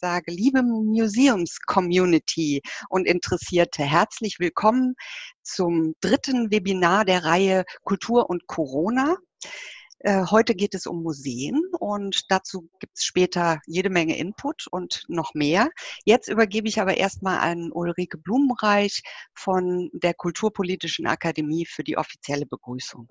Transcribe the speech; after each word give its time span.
sage, 0.00 0.32
liebe 0.32 0.62
Museums-Community 0.62 2.62
und 2.88 3.06
Interessierte, 3.06 3.82
herzlich 3.82 4.38
willkommen 4.38 4.94
zum 5.42 5.94
dritten 6.00 6.50
Webinar 6.50 7.04
der 7.04 7.24
Reihe 7.24 7.64
Kultur 7.84 8.30
und 8.30 8.46
Corona. 8.46 9.16
Äh, 9.98 10.24
heute 10.30 10.54
geht 10.54 10.74
es 10.74 10.86
um 10.86 11.02
Museen 11.02 11.60
und 11.78 12.30
dazu 12.30 12.70
gibt 12.78 12.96
es 12.96 13.04
später 13.04 13.60
jede 13.66 13.90
Menge 13.90 14.16
Input 14.16 14.66
und 14.70 15.04
noch 15.08 15.34
mehr. 15.34 15.68
Jetzt 16.06 16.28
übergebe 16.28 16.66
ich 16.66 16.80
aber 16.80 16.96
erstmal 16.96 17.38
an 17.38 17.70
Ulrike 17.70 18.16
Blumenreich 18.16 19.02
von 19.34 19.90
der 19.92 20.14
Kulturpolitischen 20.14 21.06
Akademie 21.06 21.66
für 21.66 21.84
die 21.84 21.98
offizielle 21.98 22.46
Begrüßung. 22.46 23.06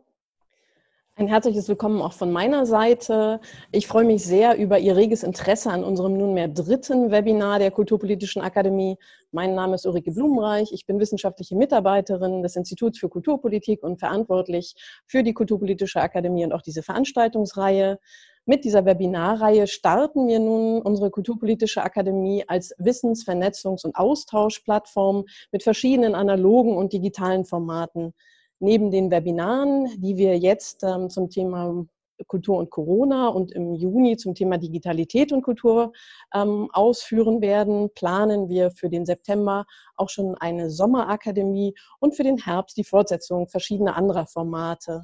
Ein 1.19 1.27
herzliches 1.27 1.67
Willkommen 1.67 2.01
auch 2.01 2.13
von 2.13 2.31
meiner 2.31 2.65
Seite. 2.65 3.41
Ich 3.73 3.87
freue 3.87 4.05
mich 4.05 4.23
sehr 4.23 4.57
über 4.57 4.79
Ihr 4.79 4.95
reges 4.95 5.23
Interesse 5.23 5.69
an 5.69 5.83
unserem 5.83 6.17
nunmehr 6.17 6.47
dritten 6.47 7.11
Webinar 7.11 7.59
der 7.59 7.71
Kulturpolitischen 7.71 8.41
Akademie. 8.41 8.97
Mein 9.33 9.53
Name 9.53 9.75
ist 9.75 9.85
Ulrike 9.85 10.13
Blumenreich. 10.13 10.71
Ich 10.71 10.85
bin 10.85 10.97
wissenschaftliche 10.97 11.57
Mitarbeiterin 11.57 12.41
des 12.41 12.55
Instituts 12.55 12.99
für 12.99 13.09
Kulturpolitik 13.09 13.83
und 13.83 13.99
verantwortlich 13.99 14.75
für 15.07 15.21
die 15.21 15.33
Kulturpolitische 15.33 15.99
Akademie 15.99 16.45
und 16.45 16.53
auch 16.53 16.61
diese 16.61 16.83
Veranstaltungsreihe. 16.83 17.99
Mit 18.45 18.63
dieser 18.63 18.85
Webinarreihe 18.85 19.67
starten 19.67 20.25
wir 20.29 20.39
nun 20.39 20.81
unsere 20.81 21.11
Kulturpolitische 21.11 21.83
Akademie 21.83 22.45
als 22.47 22.73
Wissens-, 22.77 23.27
Vernetzungs- 23.27 23.83
und 23.83 23.97
Austauschplattform 23.97 25.25
mit 25.51 25.63
verschiedenen 25.63 26.15
analogen 26.15 26.77
und 26.77 26.93
digitalen 26.93 27.43
Formaten 27.43 28.13
neben 28.59 28.91
den 28.91 29.11
Webinaren, 29.11 30.01
die 30.01 30.17
wir 30.17 30.37
jetzt 30.37 30.83
ähm, 30.83 31.09
zum 31.09 31.29
Thema 31.29 31.85
Kultur 32.27 32.57
und 32.57 32.69
Corona 32.69 33.29
und 33.29 33.51
im 33.51 33.75
Juni 33.75 34.17
zum 34.17 34.35
Thema 34.35 34.57
Digitalität 34.57 35.31
und 35.31 35.41
Kultur 35.41 35.93
ähm, 36.33 36.69
ausführen 36.73 37.41
werden, 37.41 37.89
planen 37.93 38.49
wir 38.49 38.71
für 38.71 38.89
den 38.89 39.05
September 39.05 39.65
auch 39.95 40.09
schon 40.09 40.35
eine 40.35 40.69
Sommerakademie 40.69 41.73
und 41.99 42.15
für 42.15 42.23
den 42.23 42.37
Herbst 42.37 42.77
die 42.77 42.83
Fortsetzung 42.83 43.47
verschiedener 43.47 43.95
anderer 43.95 44.25
Formate 44.25 45.03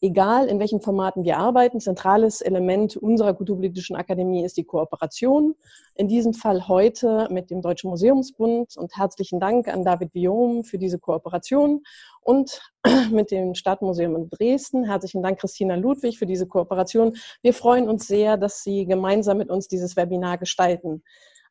egal 0.00 0.48
in 0.48 0.58
welchen 0.58 0.80
Formaten 0.80 1.24
wir 1.24 1.38
arbeiten, 1.38 1.80
zentrales 1.80 2.40
Element 2.40 2.96
unserer 2.96 3.34
Kulturpolitischen 3.34 3.96
Akademie 3.96 4.44
ist 4.44 4.56
die 4.56 4.64
Kooperation. 4.64 5.54
In 5.94 6.08
diesem 6.08 6.32
Fall 6.32 6.68
heute 6.68 7.28
mit 7.30 7.50
dem 7.50 7.60
Deutschen 7.60 7.90
Museumsbund 7.90 8.76
und 8.76 8.96
herzlichen 8.96 9.40
Dank 9.40 9.68
an 9.68 9.84
David 9.84 10.14
Viom 10.14 10.64
für 10.64 10.78
diese 10.78 10.98
Kooperation 10.98 11.82
und 12.22 12.60
mit 13.10 13.30
dem 13.30 13.54
Stadtmuseum 13.54 14.16
in 14.16 14.30
Dresden. 14.30 14.84
Herzlichen 14.84 15.22
Dank, 15.22 15.40
Christina 15.40 15.74
Ludwig, 15.74 16.18
für 16.18 16.26
diese 16.26 16.46
Kooperation. 16.46 17.16
Wir 17.42 17.52
freuen 17.52 17.88
uns 17.88 18.06
sehr, 18.06 18.36
dass 18.36 18.62
Sie 18.62 18.86
gemeinsam 18.86 19.38
mit 19.38 19.50
uns 19.50 19.68
dieses 19.68 19.96
Webinar 19.96 20.38
gestalten. 20.38 21.02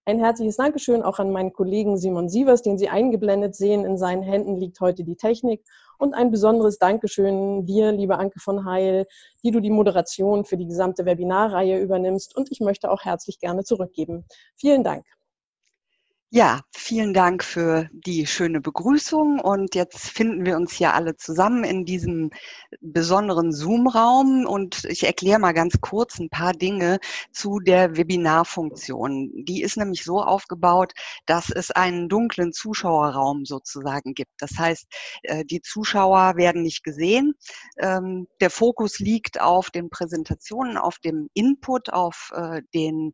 Ein 0.06 0.18
herzliches 0.18 0.58
Dankeschön 0.58 1.04
auch 1.04 1.20
an 1.20 1.32
meinen 1.32 1.54
Kollegen 1.54 1.98
Simon 1.98 2.30
Sievers, 2.30 2.64
den 2.64 2.80
Sie 2.80 2.90
eingeblendet 2.90 3.56
sehen. 3.56 3.86
In 3.86 3.96
seinen 3.96 4.24
Händen 4.24 4.56
liegt 4.56 4.80
heute 4.80 5.04
die 5.04 5.16
Technik. 5.16 5.64
Und 6.00 6.14
ein 6.14 6.32
besonderes 6.32 6.80
Dankeschön 6.80 7.66
dir, 7.66 7.92
liebe 7.92 8.18
Anke 8.18 8.40
von 8.40 8.66
Heil, 8.66 9.06
die 9.44 9.52
du 9.52 9.60
die 9.60 9.70
Moderation 9.70 10.46
für 10.46 10.56
die 10.56 10.66
gesamte 10.66 11.06
Webinarreihe 11.06 11.80
übernimmst. 11.80 12.36
Und 12.36 12.52
ich 12.52 12.62
möchte 12.62 12.90
auch 12.90 13.04
herzlich 13.04 13.40
gerne 13.40 13.64
zurückgeben. 13.66 14.26
Vielen 14.56 14.84
Dank. 14.84 15.06
Ja, 16.32 16.62
vielen 16.76 17.16
Dank 17.16 17.44
für 17.44 17.90
die 17.92 18.28
schöne 18.28 18.62
Begrüßung. 18.62 19.40
Und 19.40 19.74
jetzt 19.74 20.10
finden 20.12 20.46
wir 20.46 20.58
uns 20.58 20.74
hier 20.74 20.94
alle 20.94 21.16
zusammen 21.16 21.64
in 21.64 21.86
diesem 21.86 22.30
besonderen 22.82 23.52
Zoom-Raum. 23.52 24.46
Und 24.46 24.86
ich 24.86 25.06
erkläre 25.08 25.40
mal 25.40 25.54
ganz 25.54 25.82
kurz 25.82 26.20
ein 26.20 26.30
paar 26.30 26.54
Dinge 26.54 27.00
zu 27.32 27.60
der 27.60 27.98
Webinarfunktion. 27.98 29.44
Die 29.44 29.64
ist 29.64 29.76
nämlich 29.78 30.04
so 30.04 30.22
aufgebaut, 30.22 30.94
dass 31.26 31.50
es 31.50 31.72
einen 31.72 32.10
dunklen 32.10 32.54
Zuschauerraum 32.54 33.46
sozusagen 33.46 34.14
gibt. 34.14 34.34
Das 34.38 34.52
heißt, 34.56 34.86
äh, 35.24 35.44
die 35.46 35.62
Zuschauer 35.64 36.36
werden 36.36 36.62
nicht 36.62 36.84
gesehen. 36.84 37.34
Ähm, 37.80 38.28
der 38.40 38.52
Fokus 38.52 39.00
liegt 39.00 39.42
auf 39.42 39.72
den 39.72 39.90
Präsentationen, 39.90 40.78
auf 40.78 41.00
dem 41.00 41.28
Input, 41.34 41.92
auf 41.92 42.32
äh, 42.36 42.62
den 42.76 43.14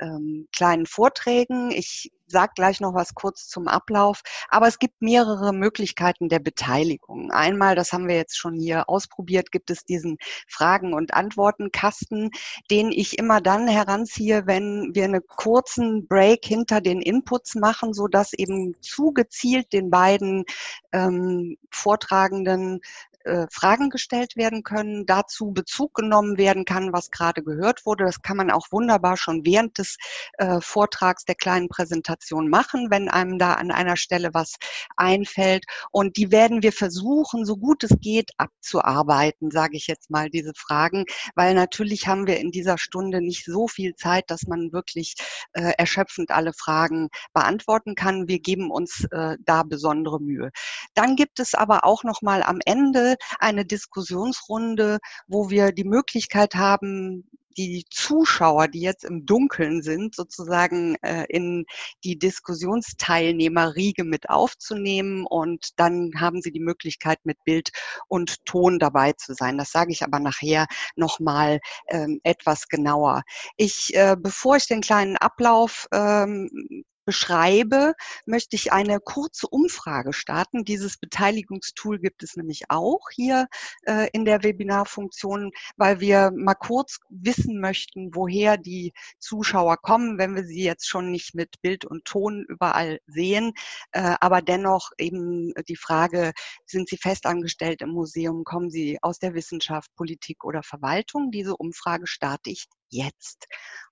ähm, 0.00 0.48
kleinen 0.52 0.86
Vorträgen. 0.86 1.70
Ich 1.70 2.10
sage 2.26 2.52
gleich 2.54 2.80
noch 2.80 2.94
was 2.94 3.14
kurz 3.14 3.48
zum 3.48 3.68
Ablauf, 3.68 4.22
aber 4.48 4.66
es 4.66 4.78
gibt 4.78 5.00
mehrere 5.00 5.52
Möglichkeiten 5.52 6.28
der 6.28 6.38
Beteiligung. 6.38 7.30
Einmal, 7.30 7.74
das 7.74 7.92
haben 7.92 8.08
wir 8.08 8.16
jetzt 8.16 8.36
schon 8.36 8.54
hier 8.54 8.88
ausprobiert, 8.88 9.52
gibt 9.52 9.70
es 9.70 9.84
diesen 9.84 10.18
Fragen- 10.48 10.94
und 10.94 11.14
Antwortenkasten, 11.14 12.30
den 12.70 12.90
ich 12.90 13.18
immer 13.18 13.40
dann 13.40 13.68
heranziehe, 13.68 14.46
wenn 14.46 14.90
wir 14.94 15.04
einen 15.04 15.26
kurzen 15.26 16.06
Break 16.06 16.44
hinter 16.44 16.80
den 16.80 17.00
Inputs 17.00 17.54
machen, 17.54 17.92
so 17.92 18.08
dass 18.08 18.32
eben 18.32 18.74
zugezielt 18.80 19.72
den 19.72 19.90
beiden 19.90 20.44
ähm, 20.92 21.56
Vortragenden 21.70 22.80
äh, 23.26 23.46
Fragen 23.50 23.90
gestellt 23.90 24.36
werden 24.36 24.62
können, 24.62 25.04
dazu 25.04 25.50
Bezug 25.52 25.94
genommen 25.94 26.38
werden 26.38 26.64
kann, 26.64 26.92
was 26.92 27.10
gerade 27.10 27.42
gehört 27.42 27.84
wurde. 27.84 28.04
Das 28.04 28.22
kann 28.22 28.36
man 28.36 28.50
auch 28.50 28.68
wunderbar 28.70 29.16
schon 29.16 29.44
während 29.44 29.78
des 29.78 29.96
äh, 30.38 30.60
Vortrags 30.60 31.24
der 31.24 31.34
kleinen 31.34 31.68
Präsentation 31.68 32.48
machen, 32.48 32.90
wenn 32.90 33.08
einem 33.08 33.38
da 33.38 33.54
an 33.54 33.70
einer 33.70 33.96
Stelle 33.96 34.30
was 34.32 34.54
einfällt. 34.96 35.64
Und 35.90 36.16
die 36.16 36.30
werden 36.30 36.62
wir 36.62 36.72
versuchen, 36.72 37.44
so 37.44 37.56
gut 37.56 37.82
es 37.84 37.96
geht, 38.00 38.30
abzuarbeiten, 38.38 39.50
sage 39.50 39.76
ich 39.76 39.86
jetzt 39.86 40.10
mal, 40.10 40.30
diese 40.30 40.52
Fragen, 40.54 41.04
weil 41.34 41.54
natürlich 41.54 42.06
haben 42.06 42.26
wir 42.26 42.38
in 42.38 42.50
dieser 42.50 42.78
Stunde 42.78 43.20
nicht 43.20 43.44
so 43.44 43.68
viel 43.68 43.94
Zeit, 43.96 44.30
dass 44.30 44.46
man 44.46 44.72
wirklich 44.72 45.14
äh, 45.52 45.72
erschöpfend 45.76 46.30
alle 46.30 46.52
Fragen 46.52 47.08
beantworten 47.32 47.94
kann. 47.94 48.28
Wir 48.28 48.38
geben 48.38 48.70
uns 48.70 49.04
äh, 49.10 49.36
da 49.40 49.62
besondere 49.64 50.20
Mühe. 50.20 50.50
Dann 50.94 51.16
gibt 51.16 51.40
es 51.40 51.54
aber 51.54 51.84
auch 51.84 52.04
noch 52.04 52.22
mal 52.22 52.42
am 52.42 52.60
Ende 52.64 53.15
eine 53.38 53.64
Diskussionsrunde, 53.64 54.98
wo 55.26 55.50
wir 55.50 55.72
die 55.72 55.84
Möglichkeit 55.84 56.54
haben, 56.54 57.24
die 57.56 57.84
Zuschauer, 57.90 58.68
die 58.68 58.80
jetzt 58.80 59.04
im 59.04 59.24
Dunkeln 59.24 59.82
sind, 59.82 60.14
sozusagen 60.14 60.96
äh, 61.02 61.24
in 61.28 61.64
die 62.04 62.18
Diskussionsteilnehmerriege 62.18 64.04
mit 64.04 64.28
aufzunehmen. 64.28 65.26
Und 65.26 65.70
dann 65.76 66.12
haben 66.18 66.42
sie 66.42 66.52
die 66.52 66.60
Möglichkeit, 66.60 67.18
mit 67.24 67.42
Bild 67.44 67.70
und 68.08 68.44
Ton 68.44 68.78
dabei 68.78 69.12
zu 69.12 69.34
sein. 69.34 69.58
Das 69.58 69.70
sage 69.70 69.92
ich 69.92 70.02
aber 70.02 70.20
nachher 70.20 70.66
nochmal 70.96 71.60
ähm, 71.88 72.20
etwas 72.24 72.68
genauer. 72.68 73.22
Ich, 73.56 73.90
äh, 73.94 74.16
bevor 74.18 74.56
ich 74.56 74.66
den 74.66 74.80
kleinen 74.80 75.16
Ablauf 75.16 75.86
ähm, 75.92 76.84
beschreibe, 77.06 77.94
möchte 78.26 78.56
ich 78.56 78.72
eine 78.72 79.00
kurze 79.00 79.46
Umfrage 79.48 80.12
starten. 80.12 80.64
Dieses 80.64 80.98
Beteiligungstool 80.98 81.98
gibt 81.98 82.22
es 82.22 82.36
nämlich 82.36 82.64
auch 82.68 83.08
hier 83.14 83.46
äh, 83.86 84.10
in 84.12 84.26
der 84.26 84.42
Webinarfunktion, 84.42 85.52
weil 85.76 86.00
wir 86.00 86.32
mal 86.34 86.54
kurz 86.54 86.98
wissen 87.08 87.60
möchten, 87.60 88.14
woher 88.14 88.58
die 88.58 88.92
Zuschauer 89.18 89.78
kommen, 89.78 90.18
wenn 90.18 90.34
wir 90.34 90.44
sie 90.44 90.64
jetzt 90.64 90.88
schon 90.88 91.10
nicht 91.10 91.34
mit 91.34 91.62
Bild 91.62 91.84
und 91.86 92.04
Ton 92.04 92.44
überall 92.48 92.98
sehen. 93.06 93.52
Äh, 93.92 94.16
aber 94.20 94.42
dennoch 94.42 94.90
eben 94.98 95.54
die 95.68 95.76
Frage, 95.76 96.32
sind 96.66 96.88
Sie 96.88 96.98
festangestellt 96.98 97.82
im 97.82 97.90
Museum? 97.90 98.44
Kommen 98.44 98.70
Sie 98.70 98.98
aus 99.00 99.18
der 99.18 99.34
Wissenschaft, 99.34 99.94
Politik 99.94 100.44
oder 100.44 100.62
Verwaltung? 100.62 101.30
Diese 101.30 101.56
Umfrage 101.56 102.06
starte 102.06 102.50
ich 102.50 102.66
jetzt. 102.88 103.46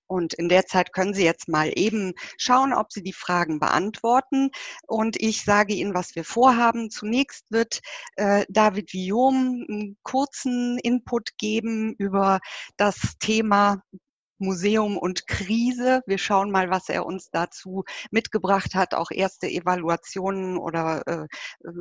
Und 0.06 0.34
in 0.34 0.48
der 0.48 0.66
Zeit 0.66 0.92
können 0.92 1.14
Sie 1.14 1.24
jetzt 1.24 1.48
mal 1.48 1.72
eben 1.74 2.12
schauen, 2.36 2.74
ob 2.74 2.92
Sie 2.92 3.02
die 3.02 3.12
Fragen 3.14 3.58
beantworten. 3.58 4.50
Und 4.86 5.20
ich 5.20 5.44
sage 5.44 5.74
Ihnen, 5.74 5.94
was 5.94 6.14
wir 6.14 6.24
vorhaben. 6.24 6.90
Zunächst 6.90 7.46
wird 7.50 7.80
äh, 8.16 8.44
David 8.48 8.92
Viom 8.92 9.64
einen 9.68 9.96
kurzen 10.02 10.78
Input 10.78 11.30
geben 11.38 11.94
über 11.98 12.40
das 12.76 13.16
Thema 13.18 13.82
Museum 14.44 14.98
und 14.98 15.26
Krise. 15.26 16.02
Wir 16.06 16.18
schauen 16.18 16.50
mal, 16.50 16.70
was 16.70 16.88
er 16.88 17.06
uns 17.06 17.30
dazu 17.30 17.84
mitgebracht 18.10 18.74
hat, 18.74 18.94
auch 18.94 19.10
erste 19.10 19.48
Evaluationen 19.48 20.58
oder 20.58 21.02
äh, 21.06 21.26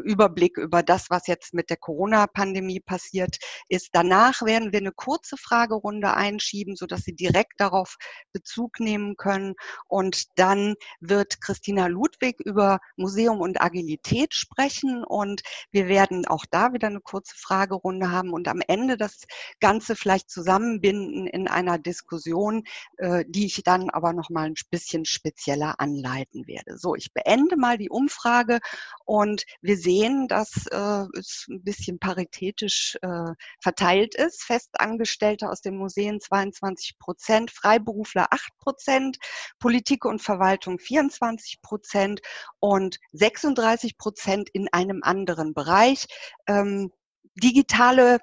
Überblick 0.04 0.58
über 0.58 0.84
das, 0.84 1.10
was 1.10 1.28
jetzt 1.28 1.54
mit 1.54 1.70
der 1.70 1.78
Corona-Pandemie 1.78 2.80
passiert 2.80 3.38
ist. 3.68 3.90
Danach 3.94 4.42
werden 4.42 4.72
wir 4.72 4.80
eine 4.80 4.92
kurze 4.92 5.38
Fragerunde 5.38 6.14
einschieben, 6.14 6.76
sodass 6.76 7.02
Sie 7.02 7.16
direkt 7.16 7.60
darauf 7.60 7.98
Bezug 8.32 8.80
nehmen 8.80 9.16
können. 9.18 9.56
Und 9.88 10.38
dann 10.40 10.76
wird 11.00 11.42
Christina 11.42 11.88
Ludwig 11.88 12.40
über 12.40 12.80
Museum 12.96 13.42
und 13.42 13.62
Agilität 13.62 14.34
sprechen 14.34 15.04
und 15.04 15.42
wir 15.72 15.88
werden 15.88 16.26
auch 16.28 16.46
da 16.50 16.74
wieder 16.74 16.88
eine 16.88 17.02
kurze 17.02 17.36
Fragerunde 17.36 18.12
haben 18.12 18.32
und 18.32 18.48
am 18.48 18.62
Ende 18.68 18.98
das 18.98 19.26
Ganze 19.60 19.96
vielleicht 19.96 20.30
zusammenbinden 20.30 21.28
in 21.28 21.48
einer 21.48 21.78
Diskussion 21.78 22.53
Diskussion, 22.54 22.64
äh, 22.98 23.26
die 23.28 23.46
ich 23.46 23.64
dann 23.64 23.90
aber 23.90 24.14
noch 24.14 24.30
mal 24.30 24.46
ein 24.46 24.56
bisschen 24.70 25.06
spezieller 25.06 25.80
anleiten 25.80 26.48
werde. 26.48 26.78
So, 26.78 26.96
ich 26.96 27.14
beende 27.14 27.58
mal 27.58 27.78
die 27.78 27.90
Umfrage 27.90 28.60
und 29.06 29.44
wir 29.62 29.78
sehen, 29.78 30.28
dass 30.28 30.68
äh, 30.68 31.06
es 31.18 31.46
ein 31.50 31.64
bisschen 31.64 32.00
paritätisch 32.00 32.98
äh, 33.02 33.34
verteilt 33.62 34.16
ist. 34.16 34.44
Festangestellte 34.44 35.50
aus 35.50 35.62
den 35.62 35.78
Museen 35.78 36.20
22 36.20 36.98
Prozent, 37.00 37.52
Freiberufler 37.52 38.28
8 38.32 38.58
Prozent, 38.60 39.18
Politik 39.60 40.06
und 40.06 40.22
Verwaltung 40.22 40.80
24 40.80 41.62
Prozent 41.62 42.22
und 42.60 43.00
36 43.14 43.98
Prozent 43.98 44.50
in 44.52 44.68
einem 44.72 45.02
anderen 45.04 45.54
Bereich. 45.54 46.06
Ähm, 46.48 46.92
digitale 47.36 48.20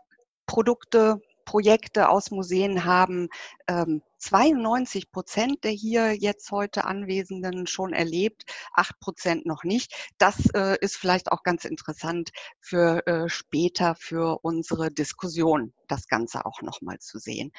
Produkte, 0.46 1.20
Projekte 1.50 2.08
aus 2.08 2.31
Museen 2.31 2.85
haben 2.85 3.29
ähm, 3.67 4.02
92 4.19 5.11
Prozent 5.11 5.64
der 5.64 5.73
hier 5.73 6.14
jetzt 6.14 6.52
heute 6.52 6.85
Anwesenden 6.85 7.67
schon 7.67 7.93
erlebt, 7.93 8.44
acht 8.73 9.00
Prozent 9.00 9.47
noch 9.47 9.64
nicht. 9.64 9.93
Das 10.17 10.37
äh, 10.55 10.76
ist 10.81 10.97
vielleicht 10.97 11.32
auch 11.32 11.43
ganz 11.43 11.64
interessant 11.64 12.31
für 12.61 13.05
äh, 13.08 13.29
später 13.29 13.97
für 13.97 14.38
unsere 14.43 14.93
Diskussion, 14.93 15.75
das 15.88 16.06
Ganze 16.06 16.47
auch 16.47 16.62
nochmal 16.62 17.00
zu 17.00 17.19
sehen. 17.19 17.50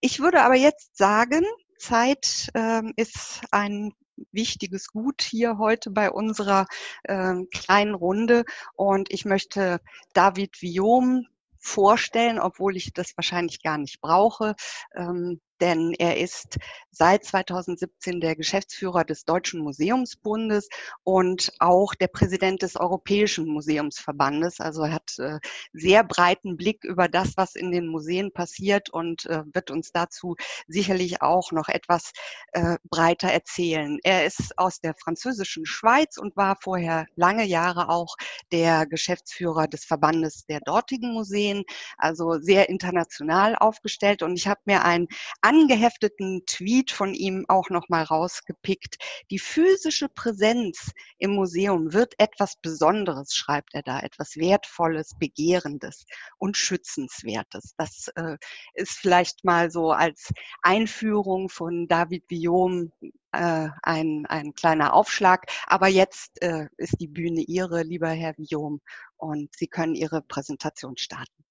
Ich 0.00 0.18
würde 0.18 0.42
aber 0.42 0.56
jetzt 0.56 0.96
sagen, 0.96 1.44
Zeit 1.78 2.48
ähm, 2.54 2.94
ist 2.96 3.42
ein 3.52 3.92
wichtiges 4.32 4.88
Gut 4.88 5.22
hier 5.22 5.56
heute 5.58 5.92
bei 5.92 6.10
unserer 6.10 6.66
äh, 7.04 7.34
kleinen 7.52 7.94
Runde. 7.94 8.44
Und 8.74 9.12
ich 9.12 9.24
möchte 9.24 9.80
David 10.14 10.60
Viom 10.60 11.28
vorstellen, 11.66 12.38
obwohl 12.38 12.76
ich 12.76 12.92
das 12.92 13.16
wahrscheinlich 13.16 13.62
gar 13.62 13.78
nicht 13.78 14.00
brauche. 14.00 14.54
Ähm, 14.94 15.40
denn 15.60 15.92
er 15.98 16.16
ist 16.18 16.58
seit 16.90 17.24
2017 17.24 18.20
der 18.20 18.36
Geschäftsführer 18.36 19.04
des 19.04 19.24
Deutschen 19.24 19.60
Museumsbundes 19.60 20.68
und 21.04 21.52
auch 21.58 21.94
der 21.94 22.08
Präsident 22.08 22.62
des 22.62 22.76
Europäischen 22.76 23.46
Museumsverbandes. 23.46 24.60
Also 24.60 24.82
er 24.82 24.92
hat 24.92 25.18
äh, 25.18 25.38
sehr 25.72 26.04
breiten 26.04 26.56
Blick 26.56 26.84
über 26.84 27.08
das, 27.08 27.36
was 27.36 27.54
in 27.54 27.70
den 27.70 27.86
Museen 27.86 28.32
passiert 28.32 28.88
und 28.90 29.26
äh, 29.26 29.42
wird 29.52 29.70
uns 29.70 29.92
dazu 29.92 30.36
sicherlich 30.66 31.20
auch 31.22 31.52
noch 31.52 31.68
etwas 31.68 32.12
äh, 32.52 32.78
breiter 32.84 33.28
erzählen. 33.28 33.98
Er 34.02 34.24
ist 34.24 34.58
aus 34.58 34.80
der 34.80 34.94
französischen 34.94 35.66
Schweiz 35.66 36.16
und 36.16 36.36
war 36.36 36.56
vorher 36.60 37.06
lange 37.14 37.44
Jahre 37.44 37.88
auch 37.88 38.16
der 38.52 38.86
Geschäftsführer 38.86 39.66
des 39.68 39.84
Verbandes 39.84 40.46
der 40.46 40.60
dortigen 40.60 41.12
Museen, 41.12 41.64
also 41.98 42.38
sehr 42.38 42.68
international 42.68 43.54
aufgestellt. 43.56 44.22
Und 44.22 44.36
ich 44.36 44.48
habe 44.48 44.60
mir 44.64 44.84
ein 44.84 45.08
angehefteten 45.46 46.42
Tweet 46.46 46.90
von 46.90 47.14
ihm 47.14 47.44
auch 47.46 47.70
nochmal 47.70 48.02
rausgepickt. 48.02 48.96
Die 49.30 49.38
physische 49.38 50.08
Präsenz 50.08 50.90
im 51.18 51.30
Museum 51.30 51.92
wird 51.92 52.14
etwas 52.18 52.56
Besonderes, 52.60 53.32
schreibt 53.32 53.72
er 53.72 53.82
da, 53.82 54.00
etwas 54.00 54.36
Wertvolles, 54.36 55.12
Begehrendes 55.20 56.04
und 56.38 56.56
Schützenswertes. 56.56 57.74
Das 57.76 58.08
äh, 58.16 58.38
ist 58.74 58.98
vielleicht 58.98 59.44
mal 59.44 59.70
so 59.70 59.92
als 59.92 60.32
Einführung 60.62 61.48
von 61.48 61.86
David 61.86 62.26
Guillaume 62.26 62.90
äh, 63.30 63.68
ein, 63.84 64.26
ein 64.26 64.52
kleiner 64.52 64.94
Aufschlag. 64.94 65.46
Aber 65.68 65.86
jetzt 65.86 66.42
äh, 66.42 66.66
ist 66.76 66.96
die 67.00 67.06
Bühne 67.06 67.42
Ihre, 67.42 67.84
lieber 67.84 68.08
Herr 68.08 68.34
Guillaume, 68.34 68.80
und 69.16 69.54
Sie 69.54 69.68
können 69.68 69.94
Ihre 69.94 70.22
Präsentation 70.22 70.96
starten. 70.96 71.45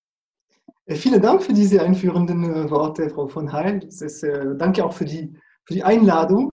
Äh, 0.86 0.96
vielen 0.96 1.22
Dank 1.22 1.44
für 1.44 1.54
diese 1.54 1.82
einführenden 1.82 2.44
äh, 2.44 2.70
Worte, 2.70 3.10
Frau 3.10 3.28
von 3.28 3.52
Heil. 3.52 3.84
Ist, 3.84 4.24
äh, 4.24 4.56
danke 4.56 4.86
auch 4.86 4.94
für 4.94 5.06
die, 5.06 5.36
für 5.66 5.74
die 5.74 5.84
Einladung 5.84 6.52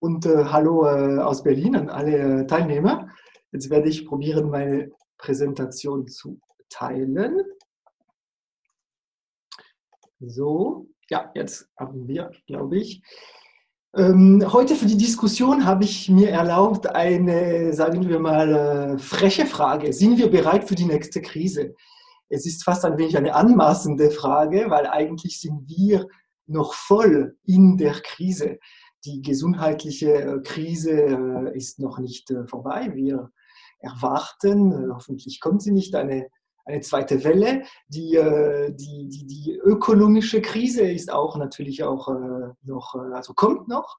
und 0.00 0.26
äh, 0.26 0.44
hallo 0.44 0.86
äh, 0.86 1.18
aus 1.18 1.42
Berlin 1.42 1.76
an 1.76 1.88
alle 1.88 2.46
Teilnehmer. 2.46 3.08
Jetzt 3.52 3.70
werde 3.70 3.88
ich 3.88 4.06
probieren, 4.06 4.50
meine 4.50 4.90
Präsentation 5.18 6.06
zu 6.08 6.38
teilen. 6.68 7.42
So, 10.20 10.86
ja, 11.08 11.30
jetzt 11.34 11.68
haben 11.78 12.06
wir, 12.06 12.30
glaube 12.46 12.76
ich. 12.76 13.02
Ähm, 13.96 14.44
heute 14.52 14.76
für 14.76 14.86
die 14.86 14.98
Diskussion 14.98 15.64
habe 15.64 15.84
ich 15.84 16.08
mir 16.08 16.30
erlaubt, 16.30 16.86
eine, 16.94 17.72
sagen 17.72 18.08
wir 18.08 18.20
mal, 18.20 18.98
freche 18.98 19.46
Frage. 19.46 19.92
Sind 19.92 20.18
wir 20.18 20.30
bereit 20.30 20.68
für 20.68 20.76
die 20.76 20.84
nächste 20.84 21.20
Krise? 21.20 21.74
Es 22.30 22.46
ist 22.46 22.64
fast 22.64 22.84
ein 22.84 22.96
wenig 22.96 23.16
eine 23.16 23.34
anmaßende 23.34 24.10
Frage, 24.10 24.70
weil 24.70 24.86
eigentlich 24.86 25.40
sind 25.40 25.68
wir 25.68 26.06
noch 26.46 26.74
voll 26.74 27.36
in 27.44 27.76
der 27.76 27.94
Krise. 27.94 28.58
Die 29.04 29.20
gesundheitliche 29.20 30.12
äh, 30.12 30.42
Krise 30.42 30.92
äh, 30.92 31.56
ist 31.56 31.80
noch 31.80 31.98
nicht 31.98 32.30
äh, 32.30 32.46
vorbei. 32.46 32.92
Wir 32.94 33.30
erwarten, 33.80 34.92
hoffentlich 34.92 35.40
kommt 35.40 35.62
sie 35.62 35.72
nicht, 35.72 35.94
eine, 35.94 36.28
eine 36.66 36.80
zweite 36.82 37.24
Welle. 37.24 37.62
Die, 37.88 38.18
die, 38.72 39.08
die, 39.08 39.26
die 39.26 39.58
ökonomische 39.64 40.42
Krise 40.42 40.82
ist 40.82 41.10
auch 41.10 41.38
natürlich 41.38 41.82
auch 41.82 42.08
noch, 42.62 42.94
also 43.14 43.32
kommt 43.32 43.68
noch. 43.68 43.96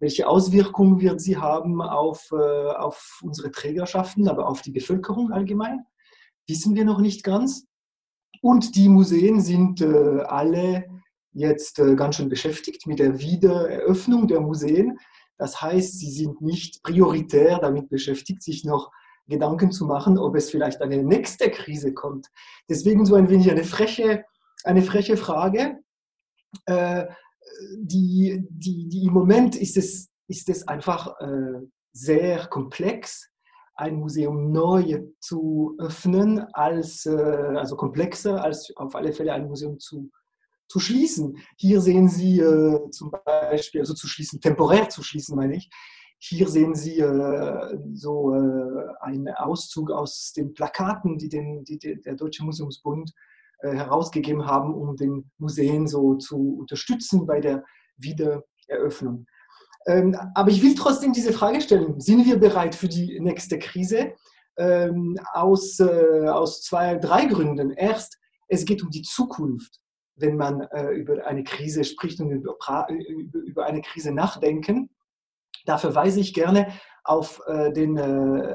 Welche 0.00 0.26
Auswirkungen 0.26 0.98
wird 1.00 1.20
sie 1.20 1.36
haben 1.36 1.80
auf, 1.80 2.32
auf 2.32 3.20
unsere 3.22 3.52
Trägerschaften, 3.52 4.26
aber 4.26 4.48
auf 4.48 4.62
die 4.62 4.72
Bevölkerung 4.72 5.30
allgemein? 5.30 5.86
Wissen 6.48 6.74
wir 6.74 6.84
noch 6.84 7.00
nicht 7.00 7.22
ganz. 7.22 7.69
Und 8.40 8.74
die 8.74 8.88
Museen 8.88 9.40
sind 9.40 9.80
äh, 9.80 10.20
alle 10.22 10.86
jetzt 11.32 11.78
äh, 11.78 11.94
ganz 11.94 12.16
schön 12.16 12.28
beschäftigt 12.28 12.86
mit 12.86 12.98
der 12.98 13.20
Wiedereröffnung 13.20 14.26
der 14.26 14.40
Museen. 14.40 14.98
Das 15.36 15.60
heißt, 15.60 15.98
sie 15.98 16.10
sind 16.10 16.40
nicht 16.40 16.82
prioritär 16.82 17.58
damit 17.58 17.88
beschäftigt, 17.88 18.42
sich 18.42 18.64
noch 18.64 18.90
Gedanken 19.26 19.70
zu 19.70 19.86
machen, 19.86 20.18
ob 20.18 20.36
es 20.36 20.50
vielleicht 20.50 20.82
eine 20.82 21.02
nächste 21.02 21.50
Krise 21.50 21.94
kommt. 21.94 22.28
Deswegen 22.68 23.06
so 23.06 23.14
ein 23.14 23.30
wenig 23.30 23.50
eine 23.50 23.64
freche, 23.64 24.24
eine 24.64 24.82
freche 24.82 25.16
Frage. 25.16 25.78
Äh, 26.66 27.06
die, 27.76 28.44
die, 28.50 28.88
die 28.88 29.04
Im 29.04 29.12
Moment 29.12 29.56
ist 29.56 29.76
es, 29.76 30.10
ist 30.28 30.48
es 30.48 30.66
einfach 30.66 31.18
äh, 31.20 31.60
sehr 31.92 32.46
komplex 32.48 33.29
ein 33.80 33.96
Museum 33.96 34.52
neu 34.52 35.02
zu 35.20 35.74
öffnen, 35.78 36.40
als, 36.52 37.06
äh, 37.06 37.10
also 37.56 37.76
komplexer 37.76 38.42
als 38.42 38.72
auf 38.76 38.94
alle 38.94 39.12
Fälle 39.12 39.32
ein 39.32 39.48
Museum 39.48 39.78
zu, 39.78 40.10
zu 40.68 40.78
schließen. 40.78 41.36
Hier 41.56 41.80
sehen 41.80 42.08
Sie 42.08 42.40
äh, 42.40 42.90
zum 42.90 43.10
Beispiel, 43.24 43.80
also 43.80 43.94
zu 43.94 44.06
schließen, 44.06 44.40
temporär 44.40 44.88
zu 44.88 45.02
schließen, 45.02 45.34
meine 45.34 45.56
ich. 45.56 45.70
Hier 46.18 46.48
sehen 46.48 46.74
Sie 46.74 46.98
äh, 46.98 47.78
so 47.94 48.34
äh, 48.34 48.86
einen 49.00 49.28
Auszug 49.28 49.90
aus 49.90 50.32
den 50.36 50.52
Plakaten, 50.52 51.16
die, 51.16 51.30
den, 51.30 51.64
die 51.64 51.78
der 51.78 52.14
Deutsche 52.14 52.44
Museumsbund 52.44 53.10
äh, 53.60 53.72
herausgegeben 53.72 54.46
haben, 54.46 54.74
um 54.74 54.96
den 54.96 55.30
Museen 55.38 55.86
so 55.86 56.16
zu 56.16 56.58
unterstützen 56.60 57.26
bei 57.26 57.40
der 57.40 57.64
Wiedereröffnung. 57.96 59.26
Ähm, 59.86 60.16
aber 60.34 60.50
ich 60.50 60.62
will 60.62 60.74
trotzdem 60.74 61.12
diese 61.12 61.32
Frage 61.32 61.60
stellen, 61.60 62.00
sind 62.00 62.26
wir 62.26 62.38
bereit 62.38 62.74
für 62.74 62.88
die 62.88 63.18
nächste 63.20 63.58
Krise? 63.58 64.14
Ähm, 64.56 65.18
aus, 65.32 65.80
äh, 65.80 66.28
aus 66.28 66.62
zwei, 66.62 66.96
drei 66.96 67.26
Gründen. 67.26 67.70
Erst, 67.70 68.18
es 68.48 68.64
geht 68.64 68.82
um 68.82 68.90
die 68.90 69.02
Zukunft, 69.02 69.80
wenn 70.16 70.36
man 70.36 70.60
äh, 70.60 70.90
über 70.90 71.26
eine 71.26 71.44
Krise 71.44 71.84
spricht 71.84 72.20
und 72.20 72.30
über, 72.30 72.56
über, 73.46 73.64
eine 73.64 73.80
Krise 73.80 74.12
nachdenken. 74.12 74.90
Da 75.64 75.78
verweise 75.78 76.20
ich 76.20 76.34
gerne 76.34 76.72
auf, 77.04 77.40
äh, 77.46 77.72
den, 77.72 77.98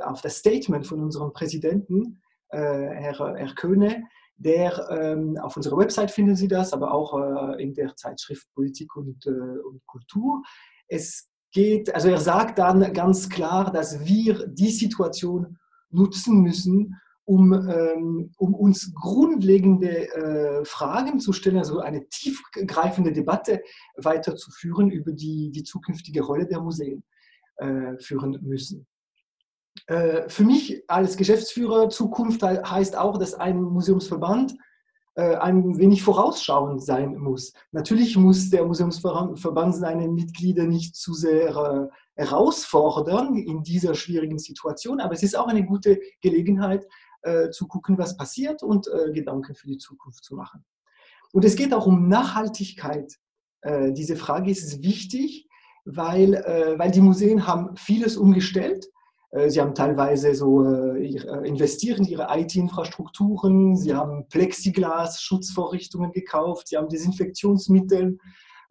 auf 0.03 0.21
das 0.21 0.37
Statement 0.37 0.85
von 0.85 1.01
unserem 1.01 1.33
Präsidenten, 1.33 2.21
Herr, 2.49 3.35
Herr 3.35 3.55
Köhne, 3.55 4.05
der 4.37 4.87
ähm, 4.89 5.37
auf 5.37 5.55
unserer 5.55 5.77
Website 5.77 6.11
finden 6.11 6.35
Sie 6.35 6.47
das, 6.47 6.73
aber 6.73 6.93
auch 6.93 7.19
äh, 7.19 7.63
in 7.63 7.73
der 7.73 7.95
Zeitschrift 7.95 8.47
Politik 8.53 8.95
und, 8.95 9.25
äh, 9.25 9.29
und 9.29 9.85
Kultur. 9.85 10.43
Es 10.87 11.29
geht, 11.51 11.93
also 11.93 12.09
er 12.09 12.19
sagt 12.19 12.59
dann 12.59 12.93
ganz 12.93 13.29
klar, 13.29 13.71
dass 13.71 14.05
wir 14.05 14.47
die 14.47 14.71
Situation 14.71 15.57
nutzen 15.89 16.41
müssen, 16.41 16.95
um, 17.23 17.53
ähm, 17.53 18.31
um 18.37 18.53
uns 18.53 18.93
grundlegende 18.93 20.13
äh, 20.13 20.65
Fragen 20.65 21.19
zu 21.19 21.33
stellen, 21.33 21.57
also 21.57 21.79
eine 21.79 22.07
tiefgreifende 22.07 23.11
Debatte 23.11 23.61
weiterzuführen 23.97 24.91
über 24.91 25.11
die, 25.11 25.51
die 25.51 25.63
zukünftige 25.63 26.21
Rolle 26.21 26.45
der 26.45 26.61
Museen 26.61 27.03
äh, 27.57 27.97
führen 27.97 28.37
müssen. 28.43 28.85
Äh, 29.87 30.29
für 30.29 30.43
mich 30.43 30.83
als 30.87 31.17
Geschäftsführer 31.17 31.89
Zukunft 31.89 32.43
heißt 32.43 32.95
auch, 32.95 33.17
dass 33.17 33.33
ein 33.33 33.61
Museumsverband 33.61 34.55
ein 35.21 35.77
wenig 35.77 36.03
vorausschauend 36.03 36.83
sein 36.83 37.17
muss. 37.17 37.53
Natürlich 37.71 38.17
muss 38.17 38.49
der 38.49 38.65
Museumsverband 38.65 39.75
seine 39.75 40.07
Mitglieder 40.07 40.65
nicht 40.65 40.95
zu 40.95 41.13
sehr 41.13 41.89
äh, 42.17 42.21
herausfordern 42.21 43.35
in 43.37 43.63
dieser 43.63 43.95
schwierigen 43.95 44.39
Situation, 44.39 44.99
aber 44.99 45.13
es 45.13 45.23
ist 45.23 45.37
auch 45.37 45.47
eine 45.47 45.65
gute 45.65 45.99
Gelegenheit 46.21 46.85
äh, 47.21 47.49
zu 47.49 47.67
gucken, 47.67 47.97
was 47.97 48.17
passiert 48.17 48.63
und 48.63 48.89
Gedanken 49.13 49.55
für 49.55 49.67
die 49.67 49.77
Zukunft 49.77 50.23
zu 50.23 50.35
machen. 50.35 50.63
Und 51.33 51.43
es 51.43 51.55
geht 51.55 51.73
auch 51.73 51.85
um 51.85 52.07
Nachhaltigkeit 52.07 53.17
Äh, 53.65 53.93
diese 53.93 54.15
Frage 54.15 54.51
ist 54.51 54.83
wichtig, 54.83 55.47
weil, 55.85 56.35
äh, 56.35 56.77
weil 56.77 56.91
die 56.91 57.01
Museen 57.01 57.47
haben 57.47 57.75
vieles 57.75 58.15
umgestellt. 58.15 58.87
Äh, 59.35 59.49
sie 59.49 59.61
haben 59.61 59.75
teilweise 59.75 60.33
so 60.33 60.63
investieren 60.63 62.05
in 62.05 62.11
ihre 62.11 62.27
IT-Infrastrukturen, 62.31 63.75
sie 63.75 63.93
haben 63.93 64.27
Plexiglas-Schutzvorrichtungen 64.29 66.11
gekauft, 66.11 66.69
sie 66.69 66.77
haben 66.77 66.89
Desinfektionsmittel 66.89 68.17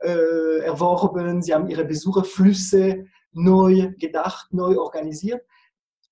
äh, 0.00 0.58
erworben, 0.60 1.42
sie 1.42 1.54
haben 1.54 1.68
ihre 1.68 1.84
Besucherflüsse 1.84 3.04
neu 3.32 3.92
gedacht, 3.98 4.52
neu 4.52 4.78
organisiert. 4.78 5.42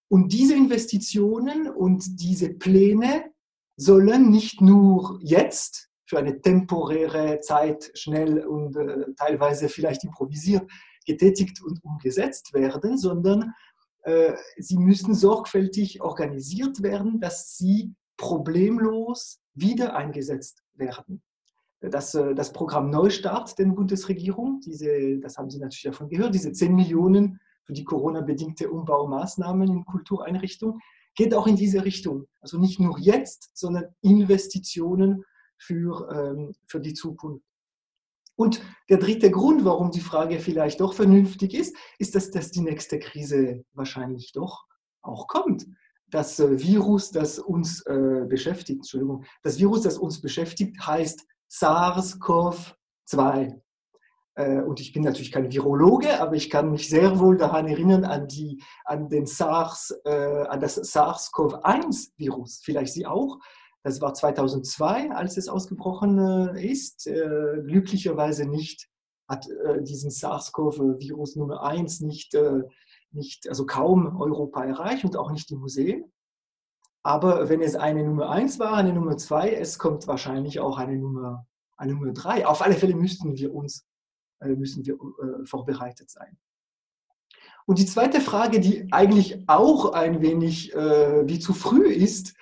Und 0.09 0.33
diese 0.33 0.55
Investitionen 0.55 1.69
und 1.71 2.21
diese 2.21 2.51
Pläne 2.51 3.25
sollen 3.77 4.31
nicht 4.31 4.61
nur 4.61 5.19
jetzt 5.23 5.89
für 6.05 6.19
eine 6.19 6.41
temporäre 6.41 7.41
Zeit 7.41 7.91
schnell 7.95 8.45
und 8.47 8.77
äh, 8.77 9.07
teilweise 9.17 9.69
vielleicht 9.69 10.05
improvisiert 10.05 10.71
getätigt 11.07 11.63
und 11.63 11.83
umgesetzt 11.83 12.53
werden, 12.55 12.99
sondern 12.99 13.43
äh, 13.43 13.47
sie 14.59 14.79
müssen 14.79 15.15
sorgfältig 15.15 16.01
organisiert 16.01 16.83
werden, 16.83 17.21
dass 17.21 17.57
sie 17.57 17.95
problemlos 18.17 19.41
wieder 19.55 19.95
eingesetzt 19.97 20.63
werden. 20.75 21.23
Das, 21.81 22.15
äh, 22.15 22.35
das 22.35 22.53
Programm 22.53 22.91
Neustart 22.91 23.59
der 23.59 23.67
Bundesregierung, 23.67 24.61
diese, 24.61 25.19
das 25.19 25.37
haben 25.37 25.51
Sie 25.51 25.59
natürlich 25.59 25.83
davon 25.83 26.09
gehört, 26.09 26.35
diese 26.35 26.53
10 26.53 26.75
Millionen 26.75 27.41
für 27.65 27.73
die 27.73 27.85
Corona-bedingte 27.85 28.71
Umbaumaßnahmen 28.71 29.69
in 29.69 29.85
Kultureinrichtungen, 29.85 30.81
geht 31.15 31.35
auch 31.35 31.47
in 31.47 31.57
diese 31.57 31.85
Richtung. 31.85 32.27
Also 32.41 32.59
nicht 32.59 32.81
nur 32.81 32.99
jetzt, 32.99 33.51
sondern 33.55 33.87
Investitionen 34.01 35.25
für, 35.59 36.09
ähm, 36.11 36.55
für 36.67 36.81
die 36.81 36.95
Zukunft. 36.95 37.45
Und 38.37 38.63
der 38.89 38.99
dritte 38.99 39.31
Grund, 39.31 39.65
warum 39.65 39.91
die 39.91 40.01
Frage 40.01 40.39
vielleicht 40.39 40.81
doch 40.81 40.95
vernünftig 40.95 41.55
ist, 41.55 41.77
ist, 41.99 42.15
dass, 42.15 42.31
dass 42.31 42.51
die 42.51 42.63
nächste 42.63 42.99
Krise 42.99 43.65
wahrscheinlich 43.73 44.33
doch 44.33 44.65
auch 45.03 45.29
kommt. 45.29 45.67
Das 46.09 46.41
äh, 46.41 46.61
Virus, 46.61 47.11
das 47.11 47.39
uns 47.39 47.85
äh, 47.87 48.27
beschäftigt, 48.29 48.81
Entschuldigung, 48.81 49.25
das 49.43 49.59
Virus, 49.59 49.83
das 49.83 49.99
uns 49.99 50.21
beschäftigt, 50.21 50.87
heißt 50.87 51.27
SARS-CoV-2. 51.51 53.61
Äh, 54.35 54.63
und 54.63 54.81
ich 54.81 54.93
bin 54.93 55.03
natürlich 55.03 55.33
kein 55.33 55.53
Virologe, 55.53 56.21
aber 56.21 56.35
ich 56.35 56.49
kann 56.49 56.71
mich 56.71 56.89
sehr 56.89 57.19
wohl 57.19 57.37
daran 57.37 57.69
erinnern 57.69 58.05
an, 58.05 58.29
die, 58.29 58.63
an, 58.85 59.09
den 59.09 59.27
SARS, 59.27 59.95
äh, 60.05 60.45
an 60.49 60.61
das 60.61 60.77
SARS-CoV-1-Virus. 60.77 62.61
Vielleicht 62.63 62.95
Sie 62.95 63.07
auch. 63.07 63.39
Das 63.85 64.01
war 64.01 64.15
2002, 64.15 65.11
als 65.11 65.37
es 65.37 65.49
ausgebrochen 65.49 66.19
äh, 66.57 66.71
ist. 66.71 67.07
Äh, 67.07 67.63
glücklicherweise 67.65 68.47
nicht 68.47 68.89
hat 69.29 69.49
äh, 69.49 69.83
diesen 69.83 70.11
SARS-CoV-Virus 70.11 71.37
Nummer 71.37 71.63
1 71.63 72.01
nicht, 72.01 72.37
nicht, 73.11 73.49
also 73.49 73.67
kaum 73.67 74.21
Europa 74.21 74.65
erreicht 74.65 75.05
und 75.05 75.17
auch 75.17 75.31
nicht 75.31 75.51
die 75.51 75.57
Museen. 75.57 76.13
Aber 77.05 77.49
wenn 77.49 77.63
es 77.63 77.75
eine 77.75 78.05
Nummer 78.05 78.31
1 78.31 78.61
war, 78.61 78.75
eine 78.75 78.93
Nummer 78.93 79.17
2, 79.17 79.53
es 79.55 79.79
kommt 79.79 80.07
wahrscheinlich 80.07 80.61
auch 80.61 80.79
eine 80.79 80.97
Nummer, 80.97 81.47
eine 81.77 81.95
Nummer 81.95 82.13
3. 82.13 82.47
Auf 82.47 82.63
alle 82.63 82.75
Fälle 82.75 82.95
müssten 82.95 83.37
wir 83.37 83.53
uns 83.55 83.87
müssen 84.45 84.85
wir 84.85 84.99
vorbereitet 85.45 86.11
sein. 86.11 86.37
Und 87.67 87.79
die 87.79 87.87
zweite 87.87 88.21
Frage, 88.21 88.59
die 88.59 88.93
eigentlich 88.93 89.49
auch 89.49 89.93
ein 89.93 90.21
wenig 90.21 90.75
äh, 90.75 91.29
wie 91.29 91.39
zu 91.39 91.55
früh 91.55 91.87
ist, 91.87 92.35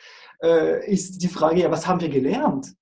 äh, 0.42 0.90
ist 0.90 1.22
die 1.22 1.28
Frage, 1.28 1.60
ja, 1.60 1.70
was 1.70 1.86
haben 1.86 2.00
wir 2.00 2.08
gelernt? 2.08 2.74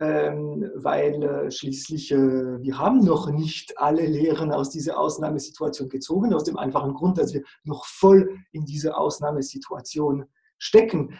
Ähm, 0.00 0.70
weil 0.74 1.22
äh, 1.22 1.50
schließlich 1.50 2.10
äh, 2.10 2.16
wir 2.60 2.78
haben 2.78 2.98
noch 2.98 3.30
nicht 3.30 3.78
alle 3.78 4.04
Lehren 4.04 4.50
aus 4.50 4.70
dieser 4.70 4.98
Ausnahmesituation 4.98 5.88
gezogen, 5.88 6.34
aus 6.34 6.44
dem 6.44 6.58
einfachen 6.58 6.94
Grund, 6.94 7.16
dass 7.16 7.32
wir 7.32 7.42
noch 7.62 7.86
voll 7.86 8.36
in 8.50 8.64
dieser 8.64 8.98
Ausnahmesituation 8.98 10.24
stecken. 10.58 11.18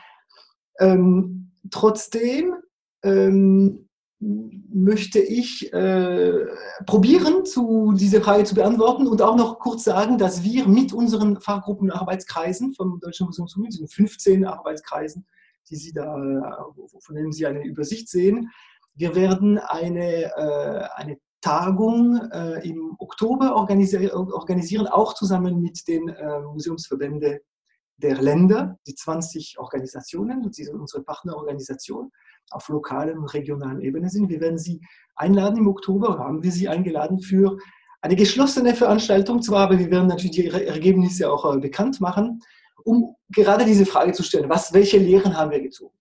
Ähm, 0.80 1.52
trotzdem 1.70 2.56
ähm, 3.04 3.88
möchte 4.18 5.20
ich 5.20 5.72
äh, 5.72 6.46
probieren, 6.86 7.44
zu, 7.44 7.92
diese 7.96 8.20
Frage 8.20 8.44
zu 8.44 8.54
beantworten 8.54 9.06
und 9.06 9.22
auch 9.22 9.36
noch 9.36 9.58
kurz 9.58 9.84
sagen, 9.84 10.18
dass 10.18 10.42
wir 10.42 10.66
mit 10.66 10.92
unseren 10.92 11.40
Fachgruppenarbeitskreisen 11.40 12.74
vom 12.74 13.00
Deutschen 13.00 13.26
Museum 13.26 13.46
zu 13.46 13.62
diesen 13.62 13.88
15 13.88 14.44
Arbeitskreisen, 14.44 15.26
die 15.70 15.76
Sie 15.76 15.92
da, 15.92 16.14
von 17.00 17.14
denen 17.14 17.32
Sie 17.32 17.46
eine 17.46 17.64
Übersicht 17.64 18.08
sehen, 18.08 18.50
wir 18.94 19.14
werden 19.14 19.58
eine, 19.58 20.24
äh, 20.36 20.88
eine 20.94 21.18
Tagung 21.40 22.16
äh, 22.32 22.66
im 22.66 22.96
Oktober 22.98 23.56
organisi 23.56 24.08
organisieren, 24.10 24.86
auch 24.86 25.14
zusammen 25.14 25.60
mit 25.60 25.86
den 25.88 26.08
äh, 26.08 26.40
Museumsverbänden 26.40 27.40
der 27.98 28.22
Länder, 28.22 28.78
die 28.86 28.94
20 28.94 29.56
Organisationen, 29.58 30.50
die 30.50 30.68
unsere 30.68 31.02
Partnerorganisationen 31.02 32.10
auf 32.50 32.68
lokalen 32.68 33.18
und 33.18 33.32
regionalen 33.34 33.80
Ebene 33.80 34.08
sind. 34.08 34.28
Wir 34.28 34.40
werden 34.40 34.58
Sie 34.58 34.80
einladen 35.16 35.58
im 35.58 35.68
Oktober, 35.68 36.18
haben 36.18 36.42
wir 36.42 36.50
Sie 36.50 36.68
eingeladen 36.68 37.20
für 37.20 37.58
eine 38.00 38.16
geschlossene 38.16 38.74
Veranstaltung 38.74 39.42
zwar, 39.42 39.64
aber 39.64 39.78
wir 39.78 39.90
werden 39.90 40.08
natürlich 40.08 40.38
Ihre 40.38 40.66
Ergebnisse 40.66 41.30
auch 41.30 41.58
bekannt 41.60 42.00
machen, 42.00 42.40
um 42.84 43.16
gerade 43.30 43.64
diese 43.64 43.86
Frage 43.86 44.12
zu 44.12 44.22
stellen, 44.22 44.48
was, 44.48 44.72
welche 44.72 44.98
Lehren 44.98 45.36
haben 45.36 45.50
wir 45.50 45.60
gezogen. 45.60 45.96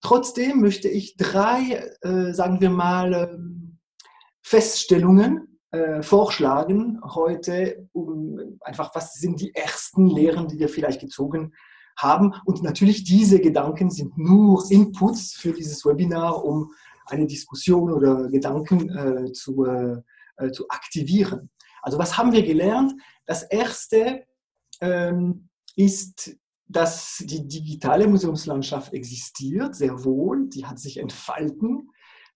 Trotzdem 0.00 0.60
möchte 0.60 0.88
ich 0.88 1.16
drei, 1.16 1.92
äh, 2.02 2.32
sagen 2.32 2.60
wir 2.60 2.70
mal, 2.70 3.12
äh, 3.12 3.38
Feststellungen 4.42 5.58
äh, 5.70 6.02
vorschlagen 6.02 7.00
heute, 7.04 7.88
um 7.92 8.58
einfach, 8.60 8.94
was 8.94 9.14
sind 9.14 9.40
die 9.40 9.54
ersten 9.54 10.06
Lehren, 10.06 10.48
die 10.48 10.58
wir 10.58 10.68
vielleicht 10.68 11.00
gezogen 11.00 11.52
haben. 11.96 12.34
Und 12.44 12.62
natürlich 12.62 13.04
diese 13.04 13.40
Gedanken 13.40 13.90
sind 13.90 14.16
nur 14.16 14.64
Inputs 14.70 15.34
für 15.34 15.52
dieses 15.52 15.84
Webinar, 15.84 16.44
um 16.44 16.72
eine 17.06 17.26
Diskussion 17.26 17.92
oder 17.92 18.28
Gedanken 18.28 18.88
äh, 18.96 19.32
zu, 19.32 19.64
äh, 19.64 20.00
äh, 20.36 20.52
zu 20.52 20.68
aktivieren. 20.68 21.50
Also 21.82 21.98
was 21.98 22.16
haben 22.16 22.32
wir 22.32 22.42
gelernt? 22.42 22.92
Das 23.26 23.42
Erste 23.42 24.24
ähm, 24.80 25.47
ist, 25.78 26.36
dass 26.66 27.22
die 27.24 27.46
digitale 27.46 28.08
Museumslandschaft 28.08 28.92
existiert, 28.92 29.74
sehr 29.74 30.04
wohl, 30.04 30.48
die 30.48 30.66
hat 30.66 30.78
sich 30.78 30.98
entfalten 30.98 31.88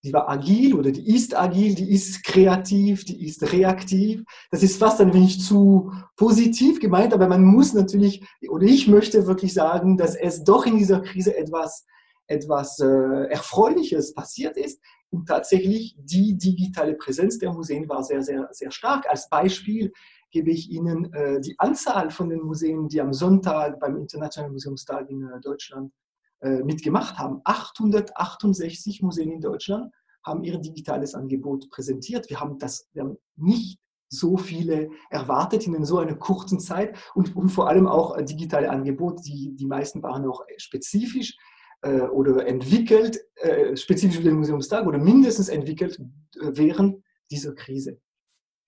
die 0.05 0.13
war 0.13 0.29
agil 0.29 0.75
oder 0.75 0.91
die 0.91 1.15
ist 1.15 1.37
agil, 1.37 1.75
die 1.77 1.93
ist 1.93 2.25
kreativ, 2.25 3.05
die 3.05 3.25
ist 3.25 3.53
reaktiv. 3.53 4.25
Das 4.51 4.63
ist 4.63 4.77
fast 4.77 5.01
ein 5.01 5.15
wenig 5.15 5.41
zu 5.41 5.93
positiv 6.17 6.81
gemeint, 6.81 7.15
aber 7.15 7.29
man 7.29 7.45
muss 7.45 7.73
natürlich, 7.73 8.25
oder 8.49 8.67
ich 8.67 8.89
möchte 8.89 9.27
wirklich 9.29 9.55
sagen, 9.55 9.97
dass 9.97 10.17
es 10.17 10.43
doch 10.43 10.67
in 10.67 10.77
dieser 10.77 11.01
Krise 11.01 11.37
etwas, 11.37 11.87
etwas 12.27 12.81
äh, 12.81 13.27
Erfreuliches 13.31 14.13
passiert 14.13 14.57
ist. 14.57 14.81
Und 15.11 15.27
tatsächlich 15.27 15.95
die 15.99 16.37
digitale 16.37 16.95
Präsenz 16.95 17.39
der 17.39 17.53
Museen 17.53 17.89
war 17.89 18.03
sehr, 18.03 18.23
sehr, 18.23 18.49
sehr 18.51 18.73
stark. 18.73 19.09
Als 19.09 19.29
Beispiel 19.29 19.93
gebe 20.33 20.51
ich 20.51 20.71
Ihnen 20.71 21.12
äh, 21.12 21.41
die 21.41 21.55
Anzahl 21.59 22.11
von 22.11 22.29
den 22.29 22.41
Museen, 22.41 22.89
die 22.89 23.01
am 23.01 23.12
Sonntag 23.12 23.79
beim 23.79 23.97
Internationalen 23.97 24.53
Museumstag 24.53 25.09
in 25.09 25.23
äh, 25.23 25.41
Deutschland 25.41 25.93
äh, 26.41 26.62
mitgemacht 26.65 27.19
haben. 27.19 27.41
868 27.45 29.03
Museen 29.03 29.31
in 29.31 29.41
Deutschland 29.41 29.93
haben 30.25 30.43
ihr 30.43 30.59
digitales 30.59 31.15
Angebot 31.15 31.71
präsentiert. 31.71 32.29
Wir 32.31 32.41
haben 32.41 32.59
das 32.59 32.89
wir 32.93 33.03
haben 33.03 33.17
nicht 33.37 33.79
so 34.09 34.37
viele 34.37 34.91
erwartet 35.11 35.67
in 35.67 35.85
so 35.85 35.99
einer 35.99 36.15
kurzen 36.15 36.61
Zeit 36.61 36.97
und, 37.15 37.35
und 37.35 37.49
vor 37.49 37.69
allem 37.69 37.87
auch 37.87 38.21
digitale 38.21 38.71
Angebote. 38.71 39.23
Die, 39.23 39.55
die 39.57 39.67
meisten 39.67 40.03
waren 40.03 40.27
auch 40.27 40.43
spezifisch 40.59 41.37
äh, 41.83 42.03
oder 42.03 42.47
entwickelt, 42.47 43.21
äh, 43.37 43.77
spezifisch 43.77 44.17
für 44.17 44.23
den 44.23 44.37
Museumstag 44.37 44.87
oder 44.87 44.99
mindestens 44.99 45.49
entwickelt 45.49 45.99
äh, 45.99 46.51
während 46.53 47.03
dieser 47.31 47.55
Krise. 47.55 48.01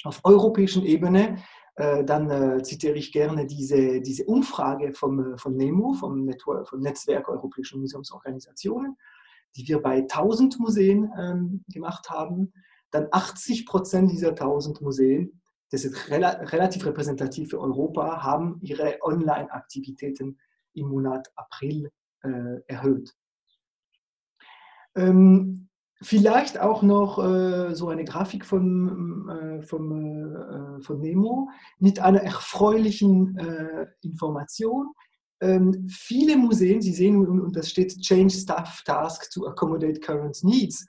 Auf 0.04 0.20
europäischen 0.22 0.84
Ebene 0.84 1.38
äh, 1.76 2.04
dann 2.04 2.30
äh, 2.30 2.62
zitiere 2.62 2.96
ich 2.96 3.10
gerne 3.10 3.46
diese, 3.46 4.00
diese 4.00 4.24
Umfrage 4.26 4.92
vom, 4.92 5.36
von 5.38 5.56
NEMO, 5.56 5.94
vom, 5.94 6.24
Network, 6.24 6.68
vom 6.68 6.80
Netzwerk 6.80 7.28
Europäischer 7.28 7.78
Museumsorganisationen, 7.78 8.96
die 9.56 9.66
wir 9.66 9.82
bei 9.82 10.02
1000 10.02 10.60
Museen 10.60 11.10
ähm, 11.18 11.64
gemacht 11.68 12.10
haben. 12.10 12.52
Dann 12.90 13.08
80 13.10 13.66
Prozent 13.66 14.12
dieser 14.12 14.30
1000 14.30 14.82
Museen, 14.82 15.40
das 15.70 15.84
ist 15.84 16.10
rela 16.10 16.30
relativ 16.30 16.86
repräsentativ 16.86 17.50
für 17.50 17.60
Europa, 17.60 18.22
haben 18.22 18.58
ihre 18.60 18.98
Online-Aktivitäten 19.02 20.38
im 20.74 20.88
Monat 20.88 21.32
April 21.34 21.90
äh, 22.22 22.60
erhöht. 22.68 23.16
Ähm, 24.94 25.68
Vielleicht 26.04 26.60
auch 26.60 26.82
noch 26.82 27.18
äh, 27.18 27.74
so 27.74 27.88
eine 27.88 28.04
Grafik 28.04 28.44
von, 28.44 29.26
äh, 29.28 29.62
vom, 29.62 30.36
äh, 30.36 30.82
von 30.82 31.00
Nemo 31.00 31.48
mit 31.78 31.98
einer 31.98 32.20
erfreulichen 32.20 33.38
äh, 33.38 33.86
Information. 34.02 34.92
Ähm, 35.40 35.88
viele 35.88 36.36
Museen, 36.36 36.82
Sie 36.82 36.92
sehen, 36.92 37.26
und 37.26 37.56
das 37.56 37.70
steht 37.70 37.98
Change 38.02 38.34
Staff 38.34 38.82
Task 38.84 39.30
to 39.32 39.46
Accommodate 39.46 40.00
Current 40.02 40.44
Needs. 40.44 40.86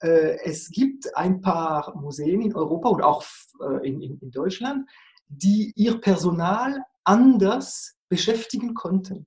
Äh, 0.00 0.36
es 0.44 0.68
gibt 0.68 1.16
ein 1.16 1.40
paar 1.40 1.96
Museen 1.96 2.42
in 2.42 2.54
Europa 2.54 2.90
und 2.90 3.02
auch 3.02 3.24
äh, 3.62 3.88
in, 3.88 4.02
in, 4.02 4.18
in 4.18 4.30
Deutschland, 4.30 4.86
die 5.28 5.72
ihr 5.76 5.98
Personal 5.98 6.82
anders 7.04 7.96
beschäftigen 8.10 8.74
konnten. 8.74 9.26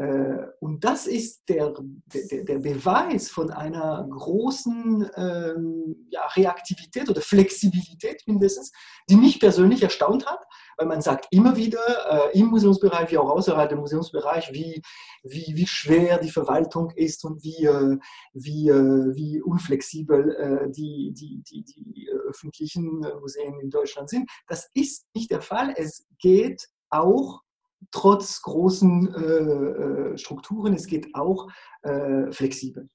Äh, 0.00 0.46
und 0.60 0.82
das 0.82 1.06
ist 1.06 1.42
der, 1.48 1.74
der, 2.06 2.44
der, 2.44 2.58
Beweis 2.58 3.28
von 3.28 3.50
einer 3.50 4.08
großen 4.08 5.10
ähm, 5.14 6.06
ja, 6.08 6.26
Reaktivität 6.28 7.10
oder 7.10 7.20
Flexibilität 7.20 8.22
mindestens, 8.26 8.72
die 9.10 9.16
mich 9.16 9.38
persönlich 9.38 9.82
erstaunt 9.82 10.24
hat, 10.24 10.42
weil 10.78 10.86
man 10.86 11.02
sagt 11.02 11.26
immer 11.30 11.54
wieder 11.56 12.32
äh, 12.32 12.38
im 12.38 12.46
Museumsbereich 12.46 13.10
wie 13.10 13.18
auch 13.18 13.28
außerhalb 13.28 13.68
des 13.68 13.78
Museumsbereichs, 13.78 14.52
wie, 14.52 14.80
wie, 15.22 15.52
wie 15.54 15.66
schwer 15.66 16.16
die 16.18 16.30
Verwaltung 16.30 16.90
ist 16.96 17.22
und 17.26 17.42
wie, 17.44 17.66
äh, 17.66 17.98
wie, 18.32 18.68
äh, 18.70 19.14
wie 19.14 19.42
unflexibel 19.42 20.34
äh, 20.34 20.70
die, 20.70 21.12
die, 21.12 21.42
die, 21.42 21.62
die 21.62 22.08
öffentlichen 22.26 23.00
Museen 23.20 23.60
in 23.60 23.68
Deutschland 23.68 24.08
sind. 24.08 24.30
Das 24.48 24.70
ist 24.72 25.04
nicht 25.14 25.30
der 25.30 25.42
Fall. 25.42 25.74
Es 25.76 26.06
geht 26.18 26.68
auch 26.88 27.42
trotz 27.90 28.42
großen 28.42 29.14
äh, 29.14 29.20
äh, 29.20 30.18
Strukturen, 30.18 30.74
es 30.74 30.86
geht 30.86 31.14
auch 31.14 31.48
äh, 31.82 32.30
flexibel. 32.30 32.88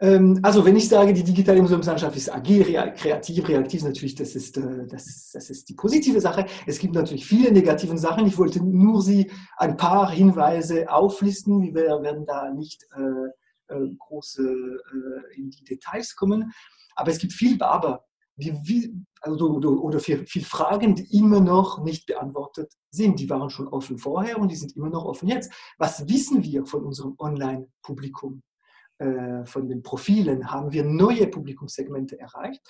Ähm, 0.00 0.40
also 0.42 0.64
wenn 0.64 0.76
ich 0.76 0.88
sage, 0.88 1.12
die 1.12 1.22
digitale 1.22 1.62
Museumslandschaft 1.62 2.16
ist 2.16 2.32
agil, 2.32 2.64
kreativ, 2.96 3.48
reaktiv, 3.48 3.84
natürlich, 3.84 4.14
das 4.14 4.34
ist, 4.34 4.56
äh, 4.56 4.86
das, 4.88 5.30
das 5.32 5.50
ist 5.50 5.68
die 5.68 5.74
positive 5.74 6.20
Sache. 6.20 6.46
Es 6.66 6.78
gibt 6.78 6.94
natürlich 6.94 7.24
viele 7.24 7.52
negative 7.52 7.96
Sachen. 7.96 8.26
Ich 8.26 8.36
wollte 8.36 8.62
nur 8.62 9.00
Sie 9.02 9.30
ein 9.56 9.76
paar 9.76 10.10
Hinweise 10.10 10.90
auflisten. 10.90 11.74
Wir 11.74 12.02
werden 12.02 12.26
da 12.26 12.50
nicht 12.50 12.86
äh, 12.96 13.74
äh, 13.74 13.94
groß 13.96 14.40
in 15.36 15.50
die 15.50 15.64
Details 15.64 16.16
kommen. 16.16 16.52
Aber 16.96 17.10
es 17.10 17.18
gibt 17.18 17.32
viel 17.32 17.60
Aber 17.62 18.04
wie, 18.36 18.52
wie, 18.64 19.04
also, 19.20 19.50
oder, 19.50 19.70
oder 19.70 20.00
viele 20.00 20.26
Fragen, 20.26 20.94
die 20.94 21.16
immer 21.16 21.40
noch 21.40 21.82
nicht 21.82 22.06
beantwortet 22.06 22.72
sind. 22.90 23.20
Die 23.20 23.30
waren 23.30 23.50
schon 23.50 23.68
offen 23.68 23.98
vorher 23.98 24.38
und 24.38 24.50
die 24.50 24.56
sind 24.56 24.76
immer 24.76 24.90
noch 24.90 25.04
offen 25.04 25.28
jetzt. 25.28 25.52
Was 25.78 26.08
wissen 26.08 26.42
wir 26.42 26.66
von 26.66 26.84
unserem 26.84 27.14
Online-Publikum? 27.18 28.42
Äh, 28.98 29.44
von 29.46 29.68
den 29.68 29.82
Profilen 29.82 30.52
haben 30.52 30.72
wir 30.72 30.84
neue 30.84 31.26
Publikumssegmente 31.26 32.18
erreicht? 32.18 32.62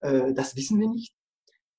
Äh, 0.00 0.32
das 0.32 0.54
wissen 0.54 0.78
wir 0.80 0.88
nicht. 0.88 1.12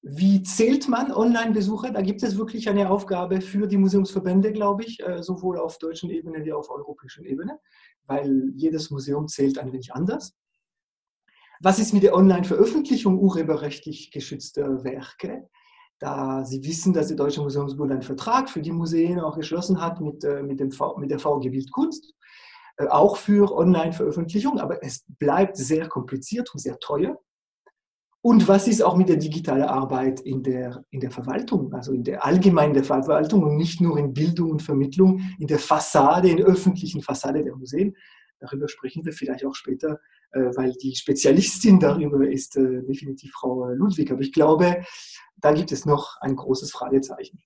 Wie 0.02 0.44
zählt 0.44 0.88
man 0.88 1.12
Online-Besucher? 1.12 1.92
Da 1.92 2.02
gibt 2.02 2.22
es 2.22 2.38
wirklich 2.38 2.70
eine 2.70 2.90
Aufgabe 2.90 3.42
für 3.42 3.68
die 3.68 3.78
Museumsverbände, 3.78 4.52
glaube 4.52 4.84
ich, 4.84 5.02
äh, 5.06 5.24
sowohl 5.24 5.58
auf 5.58 5.78
deutschen 5.80 6.10
Ebene 6.10 6.44
wie 6.44 6.54
auf 6.54 6.70
europäischen 6.70 7.26
Ebene, 7.26 7.60
weil 8.06 8.52
jedes 8.56 8.90
Museum 8.90 9.28
zählt 9.28 9.58
ein 9.58 9.72
wenig 9.72 9.94
anders. 9.94 10.36
Was 11.62 11.80
ist 11.80 11.94
mit 11.94 12.04
der 12.04 12.16
Online-Veröffentlichung 12.16 13.20
urheberrechtlich 13.20 14.12
geschützter 14.12 14.84
Werke? 14.84 15.50
Da 16.00 16.46
Sie 16.46 16.64
wissen, 16.64 16.94
dass 16.94 17.08
der 17.08 17.18
Deutsche 17.18 17.42
Museumsbund 17.42 17.92
einen 17.92 18.04
Vertrag 18.04 18.50
für 18.50 18.62
die 18.62 18.72
Museen 18.72 19.20
auch 19.20 19.36
geschlossen 19.36 19.82
hat 19.82 20.00
mit, 20.00 20.24
äh, 20.24 20.44
mit, 20.44 20.60
dem 20.60 20.72
v, 20.72 20.98
mit 20.98 21.10
der 21.10 21.20
VG 21.20 21.50
Bildkunst, 21.50 22.14
äh, 22.78 22.88
auch 22.88 23.18
für 23.18 23.52
Online-Veröffentlichung, 23.52 24.60
aber 24.60 24.84
es 24.84 25.06
bleibt 25.18 25.58
sehr 25.58 25.88
kompliziert 25.88 26.54
und 26.54 26.60
sehr 26.60 26.78
teuer. 26.80 27.18
Und 28.22 28.48
was 28.48 28.68
ist 28.68 28.84
auch 28.84 28.96
mit 28.96 29.10
der 29.10 29.18
digitalen 29.18 29.64
Arbeit 29.64 30.20
in 30.20 30.44
der, 30.44 30.84
in 30.90 31.00
der 31.00 31.12
Verwaltung, 31.12 31.74
also 31.74 31.94
in 31.94 32.04
der 32.04 32.26
allgemeinen 32.26 32.84
Verwaltung 32.84 33.42
und 33.44 33.56
nicht 33.56 33.80
nur 33.80 33.98
in 33.98 34.14
Bildung 34.14 34.52
und 34.52 34.62
Vermittlung, 34.62 35.22
in 35.40 35.48
der 35.48 35.60
Fassade, 35.60 36.30
in 36.30 36.38
der 36.38 36.46
öffentlichen 36.46 37.02
Fassade 37.02 37.44
der 37.44 37.56
Museen? 37.56 37.96
Darüber 38.40 38.68
sprechen 38.68 39.06
wir 39.06 39.14
vielleicht 39.14 39.46
auch 39.46 39.56
später 39.56 40.00
äh, 40.32 40.56
weil 40.56 40.74
die 40.74 40.96
Spezialistin 40.96 41.80
darüber 41.80 42.28
ist 42.28 42.58
äh, 42.58 42.84
definitiv 42.84 43.32
Frau 43.32 43.70
Ludwig. 43.70 44.12
Aber 44.12 44.22
ich 44.22 44.34
glaube, 44.34 44.84
da 45.38 45.54
gibt 45.54 45.72
es 45.72 45.86
noch 45.86 46.18
ein 46.20 46.36
großes 46.36 46.72
Fragezeichen. 46.72 47.42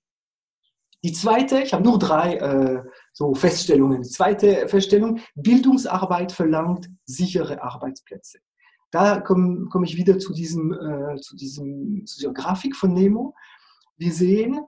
Die 1.04 1.12
zweite, 1.12 1.62
ich 1.62 1.72
habe 1.72 1.82
nur 1.82 1.98
drei 1.98 2.36
äh, 2.36 2.82
so 3.12 3.34
Feststellungen. 3.34 4.02
Die 4.02 4.08
zweite 4.08 4.68
Feststellung, 4.68 5.20
Bildungsarbeit 5.34 6.32
verlangt 6.32 6.88
sichere 7.04 7.62
Arbeitsplätze. 7.62 8.38
Da 8.90 9.20
komme 9.20 9.66
komm 9.70 9.84
ich 9.84 9.96
wieder 9.96 10.18
zu, 10.18 10.32
diesem, 10.32 10.72
äh, 10.72 11.16
zu, 11.20 11.36
diesem, 11.36 12.04
zu 12.06 12.18
dieser 12.18 12.32
Grafik 12.32 12.76
von 12.76 12.92
Nemo. 12.92 13.34
Wir 13.96 14.12
sehen, 14.12 14.60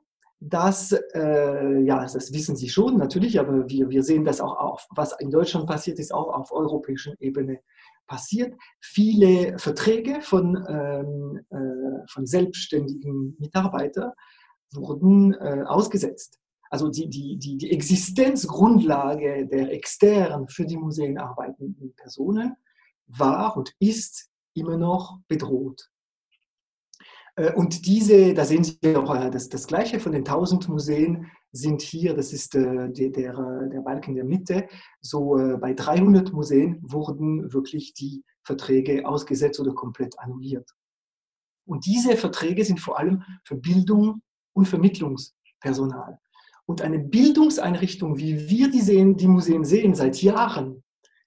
dass, 0.47 0.93
äh, 0.93 1.81
ja, 1.85 2.03
das 2.03 2.33
wissen 2.33 2.55
Sie 2.55 2.69
schon 2.69 2.99
natürlich, 2.99 3.41
aber 3.41 3.69
wir, 3.69 3.89
wir 3.89 4.03
sehen 4.03 4.25
das 4.25 4.41
auch 4.41 4.57
auf, 4.59 4.87
was 4.91 5.19
in 5.19 5.31
Deutschland 5.31 5.67
passiert 5.67 5.99
ist, 5.99 6.13
auch 6.13 6.35
auf 6.35 6.53
europäischer 6.53 7.15
Ebene 7.19 7.61
passiert. 8.07 8.55
Viele 8.81 9.59
Verträge 9.59 10.21
von, 10.21 10.63
ähm, 10.69 11.41
äh, 11.51 12.07
von 12.09 12.27
selbstständigen 12.27 13.37
Mitarbeitern 13.39 14.13
wurden 14.75 15.33
äh, 15.35 15.65
ausgesetzt. 15.67 16.39
Also 16.69 16.91
die, 16.91 17.09
die, 17.09 17.39
die, 17.39 17.57
die 17.57 17.71
Existenzgrundlage 17.71 19.47
der 19.47 19.73
extern 19.73 20.49
für 20.49 20.67
die 20.67 20.77
Museen 20.77 21.17
arbeitenden 21.17 21.95
Personen 21.95 22.57
war 23.07 23.57
und 23.57 23.73
ist 23.79 24.29
immer 24.55 24.77
noch 24.77 25.21
bedroht. 25.27 25.89
Äh, 27.37 27.53
und 27.55 27.87
diese, 27.87 28.35
da 28.35 28.45
sehen 28.45 28.65
Sie 28.65 28.97
auch 28.97 29.15
äh, 29.15 29.31
das, 29.31 29.49
das 29.49 29.67
Gleiche 29.67 30.01
von 30.01 30.13
den 30.13 30.23
1000 30.23 30.69
Museen 30.69 31.31
sind 31.53 31.83
hier, 31.83 32.15
das 32.15 32.33
ist 32.33 32.55
äh, 32.55 32.91
der, 32.91 33.11
der, 33.11 33.69
der 33.69 33.81
Balken 33.81 34.11
in 34.11 34.17
der 34.17 34.25
Mitte, 34.25 34.69
so 35.01 35.37
bei 35.61 35.73
300 35.73 36.33
Museen 36.33 36.79
wurden 36.83 37.53
wirklich 37.53 37.95
die 37.95 38.25
Verträge 38.43 39.07
ausgesetzt 39.07 39.61
oder 39.61 39.73
komplett 39.73 40.19
annulliert. 40.19 40.69
Und 41.67 41.87
diese 41.87 42.17
Verträge 42.17 42.65
sind 42.65 42.81
vor 42.81 42.99
allem 42.99 43.23
für 43.45 43.57
Bildung 43.57 44.21
und 44.53 44.67
Vermittlungspersonal. 44.67 46.19
Und 46.67 46.83
eine 46.83 46.99
Bildungseinrichtung, 46.99 48.19
wie 48.19 48.49
wir 48.49 48.71
die, 48.71 48.81
sehen, 48.81 49.17
die 49.17 49.29
Museen 49.29 49.65
sehen 49.65 49.95
seit 49.95 50.21
Jahren, 50.23 50.83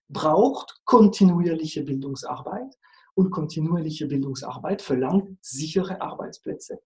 braucht 0.09 0.79
kontinuierliche 0.85 1.83
Bildungsarbeit 1.83 2.75
und 3.17 3.31
kontinuierliche 3.31 4.05
Bildungsarbeit 4.05 4.81
verlangt 4.83 5.37
sichere 5.41 6.01
Arbeitsplätze. 6.01 6.79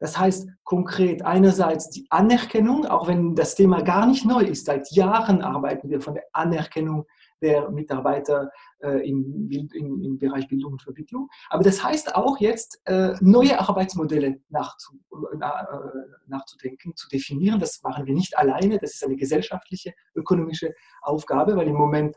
Das 0.00 0.18
heißt 0.18 0.48
konkret 0.64 1.22
einerseits 1.24 1.90
die 1.90 2.06
Anerkennung, 2.10 2.86
auch 2.86 3.06
wenn 3.06 3.34
das 3.34 3.54
Thema 3.54 3.82
gar 3.82 4.06
nicht 4.06 4.24
neu 4.24 4.42
ist. 4.42 4.66
Seit 4.66 4.90
Jahren 4.90 5.42
arbeiten 5.42 5.88
wir 5.88 6.00
von 6.00 6.14
der 6.14 6.24
Anerkennung 6.32 7.06
der 7.42 7.70
Mitarbeiter 7.70 8.50
äh, 8.82 9.06
im, 9.08 9.50
im, 9.50 10.02
im, 10.02 10.18
Bereich 10.18 10.48
Bildung 10.48 10.72
und 10.72 10.82
Vermittlung. 10.82 11.28
Aber 11.50 11.62
das 11.62 11.84
heißt 11.84 12.16
auch 12.16 12.38
jetzt, 12.38 12.80
äh, 12.86 13.14
neue 13.20 13.60
Arbeitsmodelle 13.60 14.40
nachzu, 14.48 14.98
na, 15.36 15.62
äh, 15.62 15.78
nachzudenken, 16.26 16.96
zu 16.96 17.08
definieren. 17.08 17.60
Das 17.60 17.82
machen 17.82 18.06
wir 18.06 18.14
nicht 18.14 18.38
alleine. 18.38 18.78
Das 18.78 18.94
ist 18.94 19.04
eine 19.04 19.16
gesellschaftliche, 19.16 19.92
ökonomische 20.14 20.74
Aufgabe, 21.02 21.56
weil 21.56 21.68
im 21.68 21.76
Moment 21.76 22.16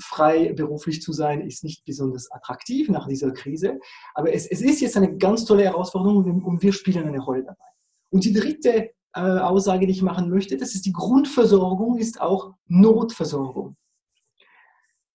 frei 0.00 0.52
beruflich 0.52 1.02
zu 1.02 1.12
sein, 1.12 1.40
ist 1.40 1.64
nicht 1.64 1.84
besonders 1.84 2.30
attraktiv 2.30 2.88
nach 2.88 3.06
dieser 3.06 3.32
Krise. 3.32 3.78
Aber 4.14 4.32
es, 4.32 4.46
es 4.46 4.60
ist 4.60 4.80
jetzt 4.80 4.96
eine 4.96 5.16
ganz 5.16 5.44
tolle 5.44 5.64
Herausforderung 5.64 6.42
und 6.42 6.62
wir 6.62 6.72
spielen 6.72 7.06
eine 7.06 7.20
Rolle 7.20 7.42
dabei. 7.42 7.68
Und 8.10 8.24
die 8.24 8.32
dritte 8.32 8.90
äh, 9.14 9.20
Aussage, 9.20 9.86
die 9.86 9.92
ich 9.92 10.02
machen 10.02 10.30
möchte, 10.30 10.56
das 10.56 10.74
ist 10.74 10.86
die 10.86 10.92
Grundversorgung, 10.92 11.98
ist 11.98 12.20
auch 12.20 12.54
Notversorgung. 12.66 13.76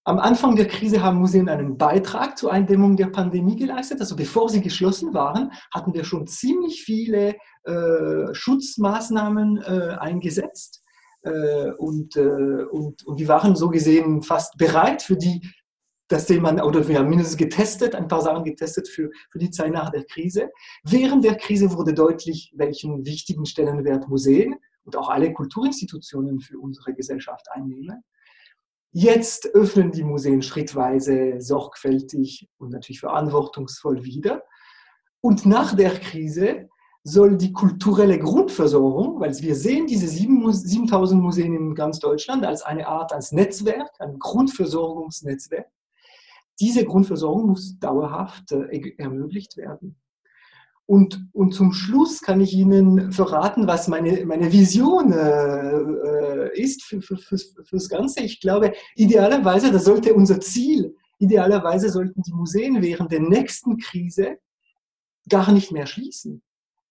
Am 0.03 0.17
Anfang 0.17 0.55
der 0.55 0.67
Krise 0.67 1.03
haben 1.03 1.19
Museen 1.19 1.47
einen 1.47 1.77
Beitrag 1.77 2.35
zur 2.35 2.51
Eindämmung 2.51 2.97
der 2.97 3.07
Pandemie 3.07 3.55
geleistet. 3.55 3.99
Also 3.99 4.15
bevor 4.15 4.49
sie 4.49 4.61
geschlossen 4.61 5.13
waren, 5.13 5.51
hatten 5.71 5.93
wir 5.93 6.03
schon 6.03 6.25
ziemlich 6.25 6.81
viele 6.81 7.35
äh, 7.65 8.33
Schutzmaßnahmen 8.33 9.61
äh, 9.61 9.97
eingesetzt. 9.99 10.80
Äh, 11.23 11.71
und, 11.77 12.15
äh, 12.15 12.63
und, 12.71 13.05
und 13.05 13.19
die 13.19 13.27
waren 13.27 13.55
so 13.55 13.69
gesehen 13.69 14.23
fast 14.23 14.57
bereit 14.57 15.01
für 15.01 15.15
die, 15.15 15.41
das 16.07 16.25
Thema, 16.25 16.51
oder 16.63 16.87
wir 16.87 16.99
haben 16.99 17.09
mindestens 17.09 17.37
getestet, 17.37 17.95
ein 17.95 18.07
paar 18.07 18.21
Sachen 18.21 18.43
getestet 18.43 18.87
für, 18.87 19.09
für 19.29 19.39
die 19.39 19.51
Zeit 19.51 19.71
nach 19.71 19.91
der 19.91 20.03
Krise. 20.03 20.49
Während 20.83 21.23
der 21.23 21.35
Krise 21.35 21.71
wurde 21.73 21.93
deutlich, 21.93 22.51
welchen 22.55 23.05
wichtigen 23.05 23.45
Stellenwert 23.45 24.09
Museen 24.09 24.55
und 24.83 24.97
auch 24.97 25.09
alle 25.09 25.31
Kulturinstitutionen 25.31 26.41
für 26.41 26.59
unsere 26.59 26.93
Gesellschaft 26.93 27.47
einnehmen. 27.51 28.03
Jetzt 28.91 29.47
öffnen 29.53 29.91
die 29.91 30.03
Museen 30.03 30.41
schrittweise 30.41 31.39
sorgfältig 31.39 32.49
und 32.57 32.71
natürlich 32.71 32.99
verantwortungsvoll 32.99 34.03
wieder. 34.03 34.43
Und 35.21 35.45
nach 35.45 35.75
der 35.75 35.91
Krise 35.91 36.67
soll 37.03 37.37
die 37.37 37.51
kulturelle 37.51 38.19
Grundversorgung, 38.19 39.19
weil 39.19 39.35
wir 39.39 39.55
sehen 39.55 39.87
diese 39.87 40.07
7000 40.07 41.21
Museen 41.21 41.53
in 41.53 41.75
ganz 41.75 41.99
Deutschland 41.99 42.45
als 42.45 42.61
eine 42.61 42.87
Art, 42.87 43.11
als 43.11 43.31
Netzwerk, 43.31 43.89
ein 43.99 44.19
Grundversorgungsnetzwerk. 44.19 45.67
Diese 46.59 46.85
Grundversorgung 46.85 47.47
muss 47.47 47.79
dauerhaft 47.79 48.51
äh, 48.51 48.93
ermöglicht 48.97 49.57
werden. 49.57 49.95
Und, 50.85 51.25
und 51.31 51.53
zum 51.53 51.71
Schluss 51.71 52.21
kann 52.21 52.41
ich 52.41 52.53
Ihnen 52.53 53.11
verraten, 53.11 53.65
was 53.65 53.87
meine, 53.87 54.25
meine 54.25 54.51
Vision 54.51 55.13
äh, 55.13 55.77
äh 55.77 56.61
ist 56.61 56.83
für, 56.83 57.01
für, 57.01 57.17
für, 57.17 57.37
für 57.37 57.75
das 57.75 57.87
Ganze. 57.87 58.21
Ich 58.21 58.41
glaube, 58.41 58.73
idealerweise, 58.95 59.71
das 59.71 59.85
sollte 59.85 60.13
unser 60.13 60.39
Ziel 60.41 60.95
idealerweise 61.21 61.89
sollten 61.89 62.23
die 62.23 62.33
Museen 62.33 62.81
während 62.81 63.11
der 63.11 63.21
nächsten 63.21 63.77
Krise 63.77 64.39
gar 65.29 65.51
nicht 65.51 65.71
mehr 65.71 65.85
schließen, 65.85 66.41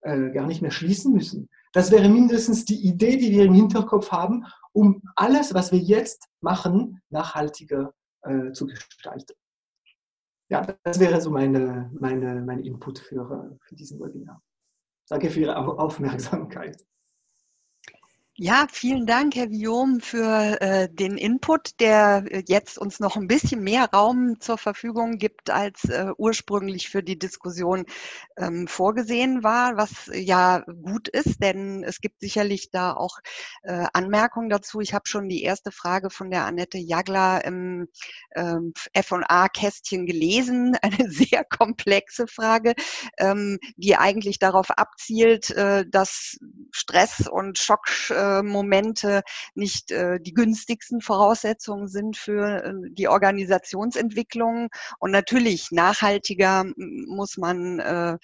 äh, 0.03 0.31
gar 0.31 0.47
nicht 0.47 0.63
mehr 0.63 0.71
schließen 0.71 1.13
müssen. 1.13 1.49
Das 1.73 1.91
wäre 1.91 2.09
mindestens 2.09 2.65
die 2.65 2.87
Idee, 2.87 3.17
die 3.17 3.31
wir 3.31 3.45
im 3.45 3.55
Hinterkopf 3.55 4.11
haben, 4.11 4.45
um 4.73 5.03
alles, 5.15 5.55
was 5.55 5.73
wir 5.73 5.79
jetzt 5.79 6.29
machen, 6.41 7.01
nachhaltiger 7.11 7.93
äh, 8.23 8.53
zu 8.53 8.67
gestalten. 8.67 9.35
Ja, 10.49 10.67
das 10.83 10.99
wäre 10.99 11.21
so 11.21 11.31
meine, 11.31 11.91
meine, 11.99 12.43
mein 12.43 12.61
Input 12.61 12.99
für, 12.99 13.57
für 13.63 13.77
diesen 13.77 14.01
Webinar. 14.01 14.43
Danke 15.09 15.31
für 15.31 15.41
Ihre 15.41 15.57
Aufmerksamkeit. 15.57 16.85
Ja, 18.43 18.67
vielen 18.73 19.05
Dank, 19.05 19.37
Herr 19.37 19.49
Guillaume, 19.49 20.01
für 20.01 20.63
äh, 20.63 20.89
den 20.91 21.19
Input, 21.19 21.79
der 21.79 22.25
äh, 22.27 22.43
jetzt 22.49 22.79
uns 22.79 22.99
noch 22.99 23.17
ein 23.17 23.27
bisschen 23.27 23.63
mehr 23.63 23.91
Raum 23.93 24.41
zur 24.41 24.57
Verfügung 24.57 25.19
gibt, 25.19 25.51
als 25.51 25.85
äh, 25.85 26.07
ursprünglich 26.17 26.89
für 26.89 27.03
die 27.03 27.19
Diskussion 27.19 27.85
ähm, 28.39 28.67
vorgesehen 28.67 29.43
war, 29.43 29.77
was 29.77 30.11
ja 30.15 30.61
gut 30.61 31.09
ist, 31.09 31.43
denn 31.43 31.85
es 31.85 32.01
gibt 32.01 32.21
sicherlich 32.21 32.71
da 32.71 32.95
auch 32.95 33.19
äh, 33.63 33.85
Anmerkungen 33.93 34.49
dazu. 34.49 34.81
Ich 34.81 34.95
habe 34.95 35.07
schon 35.07 35.29
die 35.29 35.43
erste 35.43 35.71
Frage 35.71 36.09
von 36.09 36.31
der 36.31 36.47
Annette 36.47 36.79
Jagler 36.79 37.45
im 37.45 37.89
ähm, 38.35 38.73
F&A-Kästchen 38.95 40.07
gelesen, 40.07 40.79
eine 40.81 41.11
sehr 41.11 41.45
komplexe 41.45 42.27
Frage, 42.27 42.73
ähm, 43.19 43.59
die 43.77 43.97
eigentlich 43.97 44.39
darauf 44.39 44.71
abzielt, 44.71 45.51
äh, 45.51 45.85
dass 45.87 46.39
Stress 46.73 47.29
und 47.31 47.59
Schock 47.59 47.87
äh, 48.09 48.30
Momente 48.43 49.23
nicht 49.55 49.91
äh, 49.91 50.21
die 50.21 50.35
günstigsten 50.35 51.01
Voraussetzungen 51.01 51.89
sind 51.89 52.17
für 52.17 52.65
äh, 52.65 52.73
die 52.91 53.09
Organisationsentwicklung. 53.09 54.69
Und 54.99 55.11
natürlich 55.11 55.71
nachhaltiger 55.71 56.65
muss 56.77 57.37
man 57.37 57.79
äh, 57.81 58.19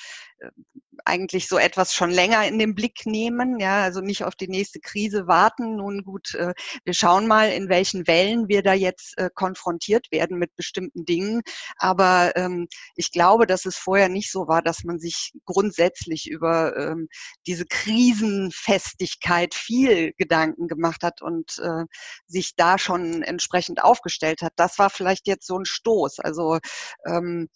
eigentlich 1.04 1.48
so 1.48 1.58
etwas 1.58 1.94
schon 1.94 2.10
länger 2.10 2.46
in 2.46 2.58
den 2.58 2.74
Blick 2.74 3.06
nehmen, 3.06 3.60
ja, 3.60 3.82
also 3.82 4.00
nicht 4.00 4.24
auf 4.24 4.34
die 4.34 4.48
nächste 4.48 4.80
Krise 4.80 5.26
warten. 5.26 5.76
Nun 5.76 6.02
gut, 6.02 6.34
äh, 6.34 6.52
wir 6.84 6.94
schauen 6.94 7.26
mal, 7.26 7.50
in 7.50 7.68
welchen 7.68 8.06
Wellen 8.06 8.48
wir 8.48 8.62
da 8.62 8.72
jetzt 8.72 9.16
äh, 9.18 9.30
konfrontiert 9.32 10.10
werden 10.10 10.38
mit 10.38 10.54
bestimmten 10.56 11.04
Dingen. 11.04 11.42
Aber 11.76 12.32
ähm, 12.36 12.66
ich 12.96 13.12
glaube, 13.12 13.46
dass 13.46 13.66
es 13.66 13.76
vorher 13.76 14.08
nicht 14.08 14.32
so 14.32 14.48
war, 14.48 14.62
dass 14.62 14.84
man 14.84 14.98
sich 14.98 15.32
grundsätzlich 15.44 16.28
über 16.28 16.76
ähm, 16.76 17.08
diese 17.46 17.66
Krisenfestigkeit 17.66 19.54
viel 19.54 20.12
Gedanken 20.18 20.66
gemacht 20.66 21.02
hat 21.02 21.22
und 21.22 21.58
äh, 21.58 21.84
sich 22.26 22.56
da 22.56 22.78
schon 22.78 23.22
entsprechend 23.22 23.82
aufgestellt 23.82 24.42
hat. 24.42 24.52
Das 24.56 24.78
war 24.78 24.90
vielleicht 24.90 25.26
jetzt 25.28 25.46
so 25.46 25.58
ein 25.58 25.66
Stoß. 25.66 26.20
Also 26.20 26.58
ähm, 27.06 27.48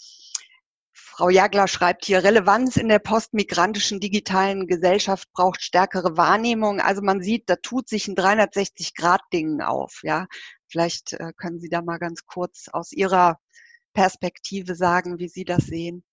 Frau 1.20 1.28
Jagler 1.28 1.68
schreibt 1.68 2.06
hier, 2.06 2.24
Relevanz 2.24 2.78
in 2.78 2.88
der 2.88 2.98
postmigrantischen 2.98 4.00
digitalen 4.00 4.66
Gesellschaft 4.66 5.30
braucht 5.35 5.61
stärkere 5.61 6.16
Wahrnehmung. 6.16 6.80
Also 6.80 7.02
man 7.02 7.20
sieht, 7.20 7.50
da 7.50 7.56
tut 7.56 7.90
sich 7.90 8.09
ein 8.09 8.16
360-Grad-Ding 8.16 9.61
auf. 9.61 10.00
Ja, 10.02 10.28
vielleicht 10.66 11.12
äh, 11.12 11.33
können 11.37 11.61
Sie 11.61 11.68
da 11.68 11.83
mal 11.83 11.98
ganz 11.98 12.24
kurz 12.24 12.68
aus 12.72 12.92
Ihrer 12.92 13.38
Perspektive 13.92 14.74
sagen, 14.74 15.18
wie 15.18 15.28
Sie 15.28 15.44
das 15.44 15.66
sehen. 15.66 16.04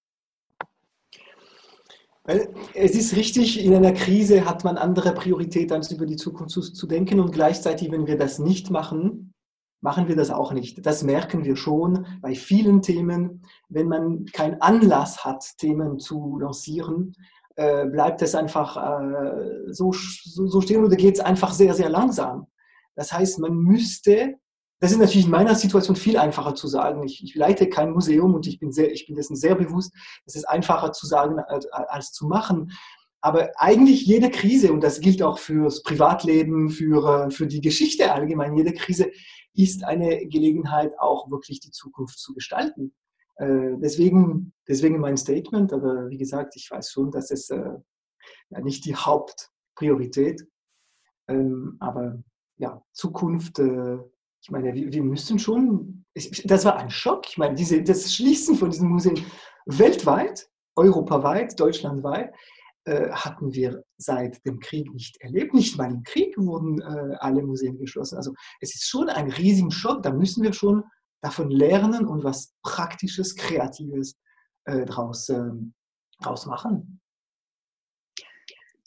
Es 2.25 2.91
ist 2.91 3.15
richtig, 3.15 3.63
in 3.63 3.73
einer 3.73 3.93
Krise 3.93 4.43
hat 4.43 4.65
man 4.65 4.77
andere 4.77 5.13
Prioritäten, 5.13 5.77
als 5.77 5.89
über 5.89 6.05
die 6.05 6.17
Zukunft 6.17 6.51
zu, 6.51 6.59
zu 6.59 6.85
denken. 6.85 7.21
Und 7.21 7.31
gleichzeitig, 7.31 7.91
wenn 7.91 8.07
wir 8.07 8.17
das 8.17 8.39
nicht 8.39 8.71
machen, 8.71 9.33
machen 9.88 10.10
wir 10.10 10.17
das 10.17 10.32
auch 10.32 10.52
nicht. 10.52 10.86
Das 10.86 11.02
merken 11.02 11.45
wir 11.45 11.56
schon 11.56 12.06
bei 12.21 12.36
vielen 12.36 12.82
Themen. 12.82 13.41
Wenn 13.69 13.88
man 13.88 14.26
keinen 14.26 14.60
Anlass 14.62 15.23
hat, 15.23 15.58
Themen 15.60 15.97
zu 15.97 16.38
lancieren, 16.38 17.15
äh, 17.56 17.86
bleibt 17.86 18.21
es 18.21 18.36
einfach 18.36 18.76
äh, 18.76 19.71
so, 19.71 19.93
so, 19.93 20.60
stehen 20.60 20.84
oder 20.84 20.97
geht 20.97 21.15
es 21.15 21.21
einfach 21.21 21.54
sehr, 21.54 21.73
sehr 21.73 21.88
langsam. 21.88 22.47
Das 22.95 23.13
heißt, 23.13 23.39
man 23.39 23.56
müsste, 23.56 24.36
das 24.82 24.91
ist 24.91 25.00
natürlich 25.00 25.28
in 25.28 25.32
meiner 25.32 25.56
Situation 25.56 25.95
viel 25.95 26.17
einfacher 26.17 26.54
zu 26.54 26.67
sagen. 26.67 27.04
Ich, 27.04 27.23
ich 27.23 27.34
leite 27.36 27.69
kein 27.69 27.91
Museum 27.91 28.36
und 28.36 28.45
ich 28.45 28.60
bin, 28.60 28.73
sehr, 28.73 28.91
ich 28.91 29.08
bin 29.08 29.15
dessen 29.15 29.38
sehr 29.38 29.56
bewusst. 29.56 29.93
Es 30.26 30.36
ist 30.36 30.50
einfacher 30.50 30.91
zu 30.91 31.08
sagen 31.08 31.39
als, 31.39 31.65
als 31.71 32.12
zu 32.12 32.28
machen. 32.28 32.73
Aber 33.21 33.51
eigentlich 33.58 34.06
jede 34.06 34.30
Krise, 34.30 34.71
und 34.71 34.82
das 34.82 34.99
gilt 34.99 35.23
auch 35.23 35.39
fürs 35.39 35.82
Privatleben, 35.84 36.69
für, 36.69 37.30
für 37.32 37.47
die 37.47 37.62
Geschichte 37.62 38.12
allgemein, 38.12 38.56
jede 38.56 38.73
Krise 38.73 39.12
ist 39.53 39.84
eine 39.84 40.27
Gelegenheit, 40.27 40.97
auch 40.99 41.30
wirklich 41.32 41.60
die 41.60 41.71
Zukunft 41.71 42.19
zu 42.19 42.34
gestalten. 42.34 42.93
Äh, 43.38 43.77
deswegen, 43.77 44.53
deswegen 44.67 44.99
mein 44.99 45.17
Statement, 45.17 45.73
aber 45.73 46.10
wie 46.10 46.17
gesagt, 46.17 46.56
ich 46.56 46.69
weiß 46.69 46.91
schon, 46.91 47.12
dass 47.12 47.32
es 47.32 47.49
äh, 47.49 47.73
ja, 48.49 48.62
nicht 48.62 48.86
die 48.86 48.95
Hauptpriorität, 48.95 50.47
ähm, 51.27 51.77
aber 51.80 52.21
ja, 52.58 52.82
Zukunft, 52.93 53.60
äh, 53.60 53.97
ich 54.41 54.49
meine, 54.49 54.73
wir, 54.73 54.91
wir 54.91 55.03
müssen 55.03 55.39
schon, 55.39 56.06
das 56.45 56.65
war 56.65 56.77
ein 56.77 56.89
Schock, 56.89 57.27
ich 57.27 57.38
meine, 57.38 57.56
diese, 57.56 57.84
das 57.84 58.13
Schließen 58.13 58.56
von 58.56 58.69
diesen 58.69 58.89
Museen 58.89 59.23
weltweit, 59.65 60.49
europaweit, 60.75 61.60
deutschlandweit, 61.60 62.34
äh, 62.88 63.12
hatten 63.12 63.54
wir 63.54 63.84
seit 63.97 64.45
dem 64.45 64.60
Krieg 64.60 64.93
nicht 64.93 65.17
erlebt. 65.21 65.54
Nicht 65.54 65.78
mal 65.78 65.91
im 65.91 66.04
Krieg 66.04 66.38
wurden 66.38 66.82
äh, 66.82 67.15
alle 67.19 67.43
Museen 67.43 67.78
geschlossen. 67.78 68.15
Also 68.15 68.34
es 68.62 68.73
ist 68.76 68.88
schon 68.88 69.10
ein 69.10 69.30
riesiger 69.30 69.71
Schock. 69.71 70.04
Da 70.04 70.12
müssen 70.12 70.41
wir 70.41 70.54
schon 70.54 70.84
davon 71.21 71.52
lernen 71.52 72.06
und 72.06 72.23
was 72.23 72.54
Praktisches, 72.63 73.36
Kreatives 73.36 74.17
äh, 74.65 74.86
draus, 74.86 75.28
äh, 75.30 75.52
draus 76.21 76.45
machen 76.45 77.02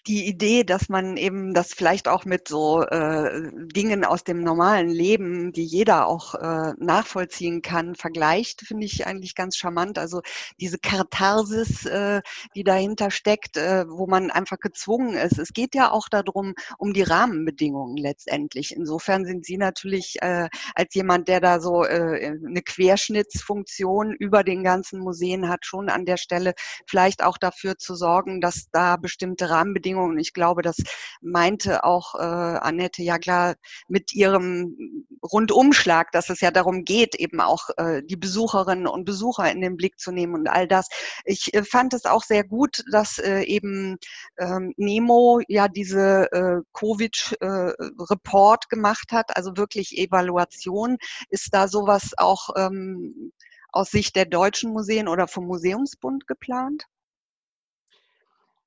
die 0.06 0.26
Idee, 0.26 0.64
dass 0.64 0.88
man 0.88 1.16
eben 1.16 1.54
das 1.54 1.74
vielleicht 1.74 2.08
auch 2.08 2.24
mit 2.24 2.48
so 2.48 2.82
äh, 2.82 3.50
Dingen 3.74 4.04
aus 4.04 4.24
dem 4.24 4.42
normalen 4.42 4.88
Leben, 4.88 5.52
die 5.52 5.64
jeder 5.64 6.06
auch 6.06 6.34
äh, 6.34 6.72
nachvollziehen 6.78 7.62
kann, 7.62 7.94
vergleicht, 7.94 8.62
finde 8.62 8.86
ich 8.86 9.06
eigentlich 9.06 9.34
ganz 9.34 9.56
charmant. 9.56 9.98
Also 9.98 10.22
diese 10.58 10.78
Katharsis, 10.78 11.84
äh, 11.86 12.22
die 12.54 12.64
dahinter 12.64 13.10
steckt, 13.10 13.56
äh, 13.56 13.84
wo 13.88 14.06
man 14.06 14.30
einfach 14.30 14.58
gezwungen 14.58 15.14
ist. 15.14 15.38
Es 15.38 15.52
geht 15.52 15.74
ja 15.74 15.90
auch 15.90 16.08
darum, 16.08 16.54
um 16.78 16.92
die 16.92 17.02
Rahmenbedingungen 17.02 17.96
letztendlich. 17.96 18.74
Insofern 18.74 19.24
sind 19.24 19.44
Sie 19.44 19.58
natürlich 19.58 20.16
äh, 20.22 20.48
als 20.74 20.94
jemand, 20.94 21.28
der 21.28 21.40
da 21.40 21.60
so 21.60 21.84
äh, 21.84 22.36
eine 22.46 22.62
Querschnittsfunktion 22.62 24.12
über 24.12 24.44
den 24.44 24.64
ganzen 24.64 25.00
Museen 25.00 25.48
hat, 25.48 25.66
schon 25.66 25.88
an 25.88 26.04
der 26.04 26.16
Stelle 26.16 26.54
vielleicht 26.86 27.22
auch 27.22 27.38
dafür 27.38 27.76
zu 27.78 27.94
sorgen, 27.94 28.40
dass 28.40 28.70
da 28.72 28.96
bestimmte 28.96 29.50
Rahmenbedingungen 29.50 29.89
Bedingungen. 29.90 30.18
Ich 30.18 30.32
glaube, 30.32 30.62
das 30.62 30.76
meinte 31.20 31.84
auch 31.84 32.14
äh, 32.14 32.18
Annette 32.18 33.02
Jagler 33.02 33.56
mit 33.88 34.14
ihrem 34.14 35.06
Rundumschlag, 35.22 36.12
dass 36.12 36.30
es 36.30 36.40
ja 36.40 36.50
darum 36.50 36.84
geht, 36.84 37.14
eben 37.16 37.40
auch 37.40 37.70
äh, 37.76 38.02
die 38.04 38.16
Besucherinnen 38.16 38.86
und 38.86 39.04
Besucher 39.04 39.50
in 39.50 39.60
den 39.60 39.76
Blick 39.76 39.98
zu 39.98 40.12
nehmen 40.12 40.34
und 40.34 40.48
all 40.48 40.68
das. 40.68 40.88
Ich 41.24 41.52
äh, 41.54 41.64
fand 41.64 41.92
es 41.94 42.04
auch 42.04 42.22
sehr 42.22 42.44
gut, 42.44 42.84
dass 42.92 43.18
äh, 43.18 43.42
eben 43.42 43.98
ähm, 44.38 44.72
Nemo 44.76 45.40
ja 45.48 45.68
diese 45.68 46.30
äh, 46.32 46.60
Covid-Report 46.72 48.64
äh, 48.64 48.68
gemacht 48.68 49.12
hat, 49.12 49.36
also 49.36 49.56
wirklich 49.56 49.98
Evaluation. 49.98 50.98
Ist 51.30 51.48
da 51.52 51.68
sowas 51.68 52.12
auch 52.16 52.50
ähm, 52.56 53.32
aus 53.72 53.90
Sicht 53.90 54.16
der 54.16 54.26
deutschen 54.26 54.72
Museen 54.72 55.08
oder 55.08 55.26
vom 55.26 55.46
Museumsbund 55.46 56.26
geplant? 56.26 56.86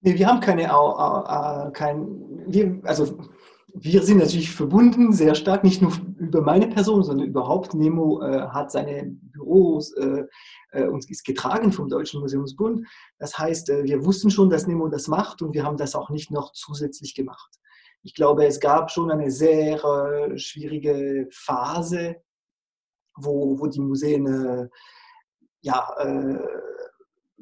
Nee, 0.05 0.15
wir 0.15 0.27
haben 0.27 0.41
keine, 0.41 0.63
äh, 0.63 1.71
kein, 1.71 2.07
wir, 2.45 2.81
also 2.83 3.17
wir 3.73 4.03
sind 4.03 4.17
natürlich 4.17 4.51
verbunden 4.51 5.13
sehr 5.13 5.33
stark, 5.33 5.63
nicht 5.63 5.81
nur 5.81 5.93
über 6.17 6.41
meine 6.41 6.67
Person, 6.67 7.03
sondern 7.03 7.27
überhaupt. 7.27 7.73
Nemo 7.73 8.21
äh, 8.21 8.47
hat 8.49 8.69
seine 8.69 9.05
Büros 9.05 9.93
äh, 9.93 10.25
äh, 10.71 10.87
und 10.87 11.09
ist 11.09 11.23
getragen 11.23 11.71
vom 11.71 11.87
Deutschen 11.87 12.19
Museumsbund. 12.19 12.85
Das 13.17 13.39
heißt, 13.39 13.69
äh, 13.69 13.85
wir 13.85 14.03
wussten 14.03 14.29
schon, 14.29 14.49
dass 14.49 14.67
Nemo 14.67 14.89
das 14.89 15.07
macht 15.07 15.41
und 15.41 15.53
wir 15.53 15.63
haben 15.63 15.77
das 15.77 15.95
auch 15.95 16.09
nicht 16.09 16.31
noch 16.31 16.51
zusätzlich 16.51 17.15
gemacht. 17.15 17.55
Ich 18.03 18.13
glaube, 18.13 18.45
es 18.45 18.59
gab 18.59 18.91
schon 18.91 19.09
eine 19.09 19.31
sehr 19.31 19.81
äh, 19.85 20.37
schwierige 20.37 21.29
Phase, 21.31 22.17
wo, 23.15 23.57
wo 23.57 23.67
die 23.67 23.79
Museen 23.79 24.69
ja, 25.61 25.87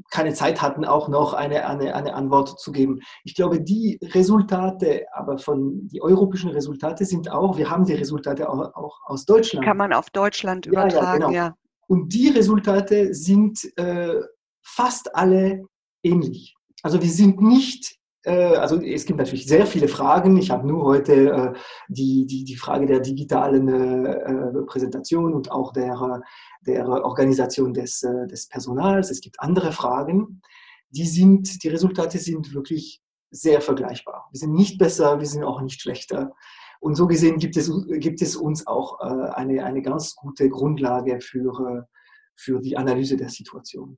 keine 0.09 0.33
Zeit 0.33 0.61
hatten, 0.61 0.85
auch 0.85 1.07
noch 1.07 1.33
eine, 1.33 1.67
eine, 1.67 1.95
eine 1.95 2.13
Antwort 2.13 2.59
zu 2.59 2.71
geben. 2.71 2.99
Ich 3.23 3.35
glaube, 3.35 3.61
die 3.61 3.99
Resultate, 4.01 5.05
aber 5.13 5.37
von 5.37 5.87
die 5.87 6.01
europäischen 6.01 6.49
Resultate 6.49 7.05
sind 7.05 7.29
auch, 7.29 7.57
wir 7.57 7.69
haben 7.69 7.85
die 7.85 7.93
Resultate 7.93 8.49
auch, 8.49 8.73
auch 8.75 8.99
aus 9.05 9.25
Deutschland. 9.25 9.65
Kann 9.65 9.77
man 9.77 9.93
auf 9.93 10.09
Deutschland 10.09 10.65
übertragen, 10.65 11.21
ja. 11.23 11.31
ja, 11.31 11.43
genau. 11.47 11.55
Und 11.87 12.13
die 12.13 12.29
Resultate 12.29 13.13
sind 13.13 13.77
äh, 13.77 14.15
fast 14.63 15.13
alle 15.15 15.65
ähnlich. 16.03 16.55
Also 16.83 17.01
wir 17.01 17.09
sind 17.09 17.41
nicht 17.41 17.97
also 18.29 18.79
es 18.81 19.05
gibt 19.05 19.17
natürlich 19.17 19.47
sehr 19.47 19.65
viele 19.65 19.87
Fragen. 19.87 20.37
Ich 20.37 20.51
habe 20.51 20.67
nur 20.67 20.83
heute 20.83 21.31
äh, 21.31 21.53
die, 21.87 22.25
die, 22.25 22.43
die 22.43 22.55
Frage 22.55 22.85
der 22.85 22.99
digitalen 22.99 23.67
äh, 23.67 24.63
Präsentation 24.67 25.33
und 25.33 25.51
auch 25.51 25.73
der, 25.73 26.21
der 26.61 26.87
Organisation 26.87 27.73
des, 27.73 28.01
des 28.29 28.47
Personals. 28.47 29.09
Es 29.09 29.21
gibt 29.21 29.39
andere 29.39 29.71
Fragen. 29.71 30.41
Die, 30.89 31.05
sind, 31.05 31.63
die 31.63 31.69
Resultate 31.69 32.19
sind 32.19 32.53
wirklich 32.53 33.01
sehr 33.31 33.61
vergleichbar. 33.61 34.27
Wir 34.31 34.39
sind 34.39 34.53
nicht 34.53 34.77
besser, 34.77 35.19
wir 35.19 35.27
sind 35.27 35.43
auch 35.43 35.61
nicht 35.61 35.81
schlechter. 35.81 36.33
Und 36.79 36.95
so 36.95 37.07
gesehen 37.07 37.37
gibt 37.37 37.55
es, 37.57 37.71
gibt 37.87 38.21
es 38.21 38.35
uns 38.35 38.67
auch 38.67 38.99
eine, 38.99 39.63
eine 39.63 39.81
ganz 39.81 40.15
gute 40.15 40.49
Grundlage 40.49 41.21
für, 41.21 41.87
für 42.35 42.59
die 42.59 42.75
Analyse 42.75 43.15
der 43.15 43.29
Situation. 43.29 43.97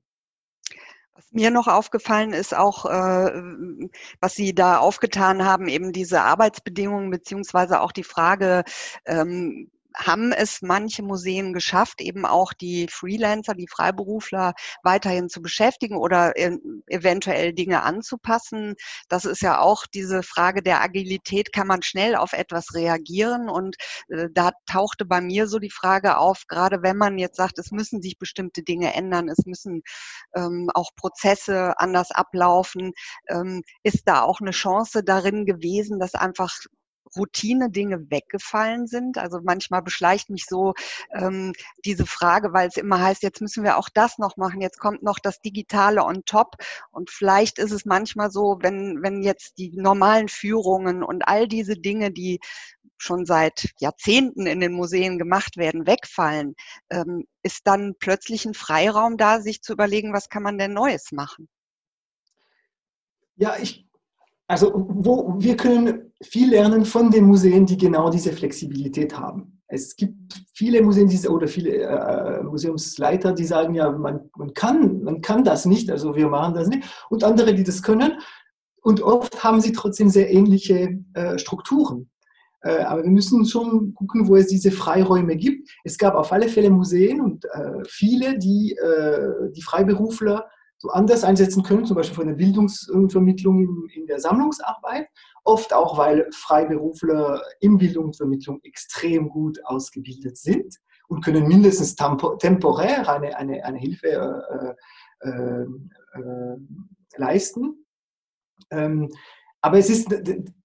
Was 1.14 1.30
mir 1.30 1.50
noch 1.50 1.68
aufgefallen 1.68 2.32
ist, 2.32 2.56
auch 2.56 2.86
äh, 2.86 3.42
was 4.20 4.34
Sie 4.34 4.52
da 4.52 4.78
aufgetan 4.78 5.44
haben, 5.44 5.68
eben 5.68 5.92
diese 5.92 6.22
Arbeitsbedingungen 6.22 7.10
beziehungsweise 7.10 7.80
auch 7.80 7.92
die 7.92 8.02
Frage, 8.02 8.64
ähm, 9.06 9.70
haben 9.96 10.32
es 10.32 10.60
manche 10.62 11.02
Museen 11.02 11.52
geschafft, 11.52 12.00
eben 12.00 12.26
auch 12.26 12.52
die 12.52 12.88
Freelancer, 12.90 13.54
die 13.54 13.68
Freiberufler 13.68 14.54
weiterhin 14.82 15.28
zu 15.28 15.40
beschäftigen 15.40 15.96
oder 15.96 16.34
eventuell 16.36 17.52
Dinge 17.52 17.82
anzupassen. 17.82 18.74
Das 19.08 19.24
ist 19.24 19.42
ja 19.42 19.60
auch 19.60 19.86
diese 19.86 20.22
Frage 20.22 20.62
der 20.62 20.82
Agilität. 20.82 21.52
Kann 21.52 21.66
man 21.66 21.82
schnell 21.82 22.16
auf 22.16 22.32
etwas 22.32 22.74
reagieren? 22.74 23.48
Und 23.48 23.76
äh, 24.08 24.28
da 24.32 24.52
tauchte 24.66 25.04
bei 25.04 25.20
mir 25.20 25.46
so 25.46 25.58
die 25.58 25.70
Frage 25.70 26.18
auf, 26.18 26.44
gerade 26.48 26.82
wenn 26.82 26.96
man 26.96 27.18
jetzt 27.18 27.36
sagt, 27.36 27.58
es 27.58 27.70
müssen 27.70 28.02
sich 28.02 28.18
bestimmte 28.18 28.62
Dinge 28.62 28.94
ändern, 28.94 29.28
es 29.28 29.46
müssen 29.46 29.82
ähm, 30.34 30.70
auch 30.74 30.90
Prozesse 30.96 31.78
anders 31.78 32.10
ablaufen, 32.10 32.92
ähm, 33.28 33.62
ist 33.82 34.08
da 34.08 34.22
auch 34.22 34.40
eine 34.40 34.50
Chance 34.50 35.04
darin 35.04 35.46
gewesen, 35.46 35.98
dass 35.98 36.14
einfach 36.14 36.52
Routine-Dinge 37.16 38.10
weggefallen 38.10 38.86
sind. 38.86 39.18
Also 39.18 39.40
manchmal 39.42 39.82
beschleicht 39.82 40.30
mich 40.30 40.46
so 40.46 40.74
ähm, 41.12 41.52
diese 41.84 42.06
Frage, 42.06 42.52
weil 42.52 42.68
es 42.68 42.76
immer 42.76 43.00
heißt, 43.00 43.22
jetzt 43.22 43.40
müssen 43.40 43.64
wir 43.64 43.78
auch 43.78 43.88
das 43.92 44.18
noch 44.18 44.36
machen, 44.36 44.60
jetzt 44.60 44.78
kommt 44.78 45.02
noch 45.02 45.18
das 45.18 45.40
Digitale 45.40 46.04
on 46.04 46.24
top. 46.24 46.56
Und 46.90 47.10
vielleicht 47.10 47.58
ist 47.58 47.72
es 47.72 47.84
manchmal 47.84 48.30
so, 48.30 48.58
wenn, 48.60 49.02
wenn 49.02 49.22
jetzt 49.22 49.58
die 49.58 49.72
normalen 49.76 50.28
Führungen 50.28 51.02
und 51.02 51.26
all 51.26 51.48
diese 51.48 51.76
Dinge, 51.76 52.10
die 52.10 52.40
schon 52.96 53.26
seit 53.26 53.70
Jahrzehnten 53.80 54.46
in 54.46 54.60
den 54.60 54.72
Museen 54.72 55.18
gemacht 55.18 55.56
werden, 55.56 55.86
wegfallen, 55.86 56.54
ähm, 56.90 57.26
ist 57.42 57.66
dann 57.66 57.94
plötzlich 57.98 58.44
ein 58.46 58.54
Freiraum 58.54 59.16
da, 59.16 59.40
sich 59.40 59.62
zu 59.62 59.72
überlegen, 59.72 60.12
was 60.12 60.28
kann 60.28 60.42
man 60.42 60.58
denn 60.58 60.72
Neues 60.72 61.12
machen? 61.12 61.48
Ja, 63.36 63.56
ich 63.60 63.84
also 64.46 64.72
wo, 64.74 65.34
wir 65.38 65.56
können 65.56 66.03
viel 66.26 66.50
lernen 66.50 66.84
von 66.84 67.10
den 67.10 67.24
Museen, 67.24 67.66
die 67.66 67.76
genau 67.76 68.10
diese 68.10 68.32
Flexibilität 68.32 69.18
haben. 69.18 69.60
Es 69.66 69.96
gibt 69.96 70.44
viele 70.52 70.82
Museen 70.82 71.08
diese, 71.08 71.30
oder 71.30 71.48
viele 71.48 71.70
äh, 71.70 72.42
Museumsleiter, 72.42 73.32
die 73.32 73.44
sagen, 73.44 73.74
ja, 73.74 73.90
man, 73.90 74.30
man, 74.36 74.52
kann, 74.54 75.02
man 75.02 75.20
kann 75.20 75.42
das 75.42 75.64
nicht, 75.64 75.90
also 75.90 76.14
wir 76.14 76.28
machen 76.28 76.54
das 76.54 76.68
nicht. 76.68 76.84
Und 77.10 77.24
andere, 77.24 77.54
die 77.54 77.64
das 77.64 77.82
können. 77.82 78.18
Und 78.82 79.02
oft 79.02 79.42
haben 79.42 79.60
sie 79.60 79.72
trotzdem 79.72 80.10
sehr 80.10 80.30
ähnliche 80.30 81.00
äh, 81.14 81.38
Strukturen. 81.38 82.10
Äh, 82.60 82.82
aber 82.82 83.02
wir 83.02 83.10
müssen 83.10 83.44
schon 83.46 83.94
gucken, 83.94 84.28
wo 84.28 84.36
es 84.36 84.46
diese 84.46 84.70
Freiräume 84.70 85.36
gibt. 85.36 85.68
Es 85.84 85.98
gab 85.98 86.14
auf 86.14 86.32
alle 86.32 86.48
Fälle 86.48 86.70
Museen 86.70 87.20
und 87.20 87.44
äh, 87.46 87.82
viele, 87.86 88.38
die 88.38 88.76
äh, 88.76 89.52
die 89.52 89.62
Freiberufler 89.62 90.46
so 90.84 90.90
anders 90.90 91.24
einsetzen 91.24 91.62
können, 91.62 91.86
zum 91.86 91.96
Beispiel 91.96 92.14
von 92.14 92.26
der 92.26 92.34
Bildungsvermittlung 92.34 93.62
in, 93.62 94.02
in 94.02 94.06
der 94.06 94.20
Sammlungsarbeit. 94.20 95.08
Oft 95.42 95.72
auch, 95.72 95.96
weil 95.96 96.28
Freiberufler 96.30 97.42
in 97.60 97.78
Bildungsvermittlung 97.78 98.60
extrem 98.64 99.30
gut 99.30 99.58
ausgebildet 99.64 100.36
sind 100.36 100.76
und 101.08 101.24
können 101.24 101.48
mindestens 101.48 101.96
temporär 101.96 103.08
eine, 103.08 103.34
eine, 103.34 103.64
eine 103.64 103.78
Hilfe 103.78 104.76
äh, 105.22 105.26
äh, 105.26 105.62
äh, 105.62 106.56
leisten. 107.16 107.86
Ähm, 108.70 109.10
aber 109.62 109.78
es 109.78 109.88
ist, 109.88 110.14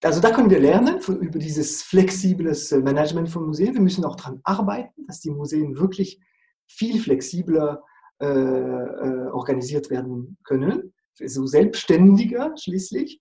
also 0.04 0.20
da 0.20 0.32
können 0.32 0.50
wir 0.50 0.60
lernen 0.60 1.00
von, 1.00 1.22
über 1.22 1.40
dieses 1.40 1.82
flexibles 1.82 2.72
Management 2.72 3.30
von 3.30 3.46
Museen. 3.46 3.74
Wir 3.74 3.82
müssen 3.82 4.04
auch 4.04 4.18
daran 4.18 4.42
arbeiten, 4.44 5.06
dass 5.08 5.22
die 5.22 5.32
Museen 5.32 5.78
wirklich 5.78 6.20
viel 6.68 7.00
flexibler 7.00 7.84
äh, 8.22 8.26
äh, 8.26 9.28
organisiert 9.32 9.90
werden 9.90 10.38
können, 10.44 10.94
so 11.14 11.46
selbstständiger 11.46 12.54
schließlich. 12.58 13.20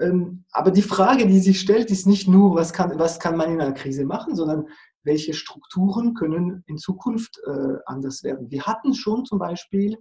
Ähm, 0.00 0.44
aber 0.52 0.70
die 0.70 0.82
Frage, 0.82 1.26
die 1.26 1.40
sich 1.40 1.60
stellt, 1.60 1.90
ist 1.90 2.06
nicht 2.06 2.28
nur, 2.28 2.54
was 2.54 2.72
kann, 2.72 2.98
was 2.98 3.18
kann 3.18 3.36
man 3.36 3.52
in 3.52 3.60
einer 3.60 3.72
Krise 3.72 4.04
machen, 4.04 4.34
sondern 4.34 4.66
welche 5.02 5.34
Strukturen 5.34 6.14
können 6.14 6.62
in 6.66 6.78
Zukunft 6.78 7.40
äh, 7.46 7.76
anders 7.86 8.22
werden. 8.22 8.50
Wir 8.50 8.62
hatten 8.64 8.94
schon 8.94 9.24
zum 9.24 9.38
Beispiel 9.38 9.96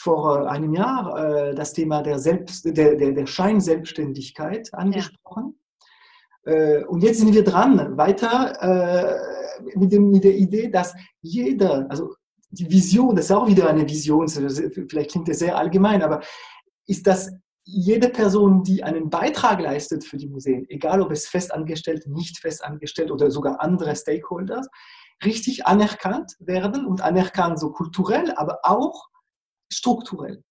vor 0.00 0.44
äh, 0.44 0.46
einem 0.48 0.72
Jahr 0.72 1.18
äh, 1.18 1.54
das 1.54 1.72
Thema 1.72 2.02
der, 2.02 2.18
Selbst, 2.18 2.64
der, 2.64 2.96
der, 2.96 3.12
der 3.12 3.26
Scheinselbstständigkeit 3.26 4.72
angesprochen. 4.72 5.58
Ja. 6.46 6.52
Äh, 6.52 6.84
und 6.84 7.02
jetzt 7.02 7.18
sind 7.18 7.34
wir 7.34 7.44
dran, 7.44 7.96
weiter 7.96 9.20
mit, 9.74 9.92
dem, 9.92 10.10
mit 10.10 10.24
der 10.24 10.36
Idee, 10.36 10.68
dass 10.68 10.94
jeder, 11.20 11.90
also 11.90 12.14
die 12.50 12.70
Vision, 12.70 13.14
das 13.14 13.26
ist 13.26 13.32
auch 13.32 13.46
wieder 13.46 13.68
eine 13.68 13.88
Vision, 13.88 14.28
vielleicht 14.28 15.10
klingt 15.10 15.28
das 15.28 15.38
sehr 15.38 15.56
allgemein, 15.56 16.02
aber 16.02 16.22
ist, 16.86 17.06
dass 17.06 17.30
jede 17.64 18.08
Person, 18.08 18.62
die 18.62 18.82
einen 18.82 19.10
Beitrag 19.10 19.60
leistet 19.60 20.04
für 20.04 20.16
die 20.16 20.28
Museen, 20.28 20.64
egal 20.70 21.02
ob 21.02 21.10
es 21.10 21.28
festangestellt, 21.28 22.06
nicht 22.06 22.38
festangestellt 22.38 23.10
oder 23.10 23.30
sogar 23.30 23.60
andere 23.60 23.94
Stakeholders, 23.94 24.68
richtig 25.22 25.66
anerkannt 25.66 26.32
werden 26.38 26.86
und 26.86 27.02
anerkannt 27.02 27.60
so 27.60 27.70
kulturell, 27.70 28.32
aber 28.36 28.60
auch 28.62 29.08
strukturell. 29.70 30.42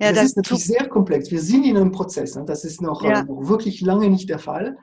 Ja, 0.00 0.10
das, 0.10 0.16
das, 0.16 0.24
ist 0.24 0.36
natürlich 0.36 0.66
sehr 0.66 0.88
komplex. 0.88 1.30
Wir 1.30 1.40
sind 1.40 1.64
in 1.64 1.76
einem 1.76 1.92
Prozess. 1.92 2.34
Ne? 2.34 2.44
Das 2.44 2.64
ist 2.64 2.82
noch, 2.82 3.02
ja. 3.02 3.22
noch, 3.22 3.48
wirklich 3.48 3.80
lange 3.80 4.10
nicht 4.10 4.28
der 4.28 4.38
Fall. 4.38 4.76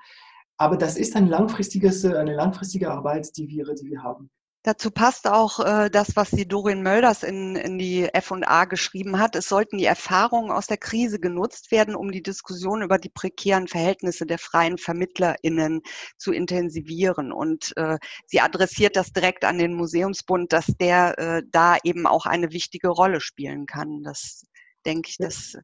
Aber 0.57 0.77
das 0.77 0.97
ist 0.97 1.15
ein 1.15 1.27
langfristiges, 1.27 2.03
eine 2.05 2.33
langfristige 2.33 2.89
Arbeit, 2.89 3.35
die 3.37 3.47
wir, 3.47 3.65
die 3.75 3.85
wir 3.85 4.01
haben. 4.01 4.31
Dazu 4.67 4.91
passt 4.91 5.29
auch 5.29 5.61
äh, 5.61 5.89
das, 5.89 6.17
was 6.17 6.29
die 6.29 6.45
Dorin 6.45 6.81
Mölders 6.81 7.23
in, 7.23 7.55
in 7.55 7.77
die 7.77 8.03
F&A 8.03 8.65
geschrieben 8.65 9.17
hat. 9.17 9.37
Es 9.37 9.47
sollten 9.47 9.77
die 9.77 9.85
Erfahrungen 9.85 10.51
aus 10.51 10.67
der 10.67 10.75
Krise 10.75 11.21
genutzt 11.21 11.71
werden, 11.71 11.95
um 11.95 12.11
die 12.11 12.21
Diskussion 12.21 12.81
über 12.81 12.97
die 12.97 13.07
prekären 13.07 13.69
Verhältnisse 13.69 14.25
der 14.25 14.37
freien 14.37 14.77
VermittlerInnen 14.77 15.83
zu 16.17 16.33
intensivieren. 16.33 17.31
Und 17.31 17.71
äh, 17.77 17.97
sie 18.25 18.41
adressiert 18.41 18.97
das 18.97 19.13
direkt 19.13 19.45
an 19.45 19.57
den 19.57 19.73
Museumsbund, 19.73 20.51
dass 20.51 20.65
der 20.65 21.17
äh, 21.17 21.43
da 21.49 21.77
eben 21.85 22.05
auch 22.05 22.25
eine 22.25 22.51
wichtige 22.51 22.89
Rolle 22.89 23.21
spielen 23.21 23.67
kann. 23.67 24.03
Das 24.03 24.43
denke 24.85 25.11
ich, 25.11 25.15
das 25.17 25.57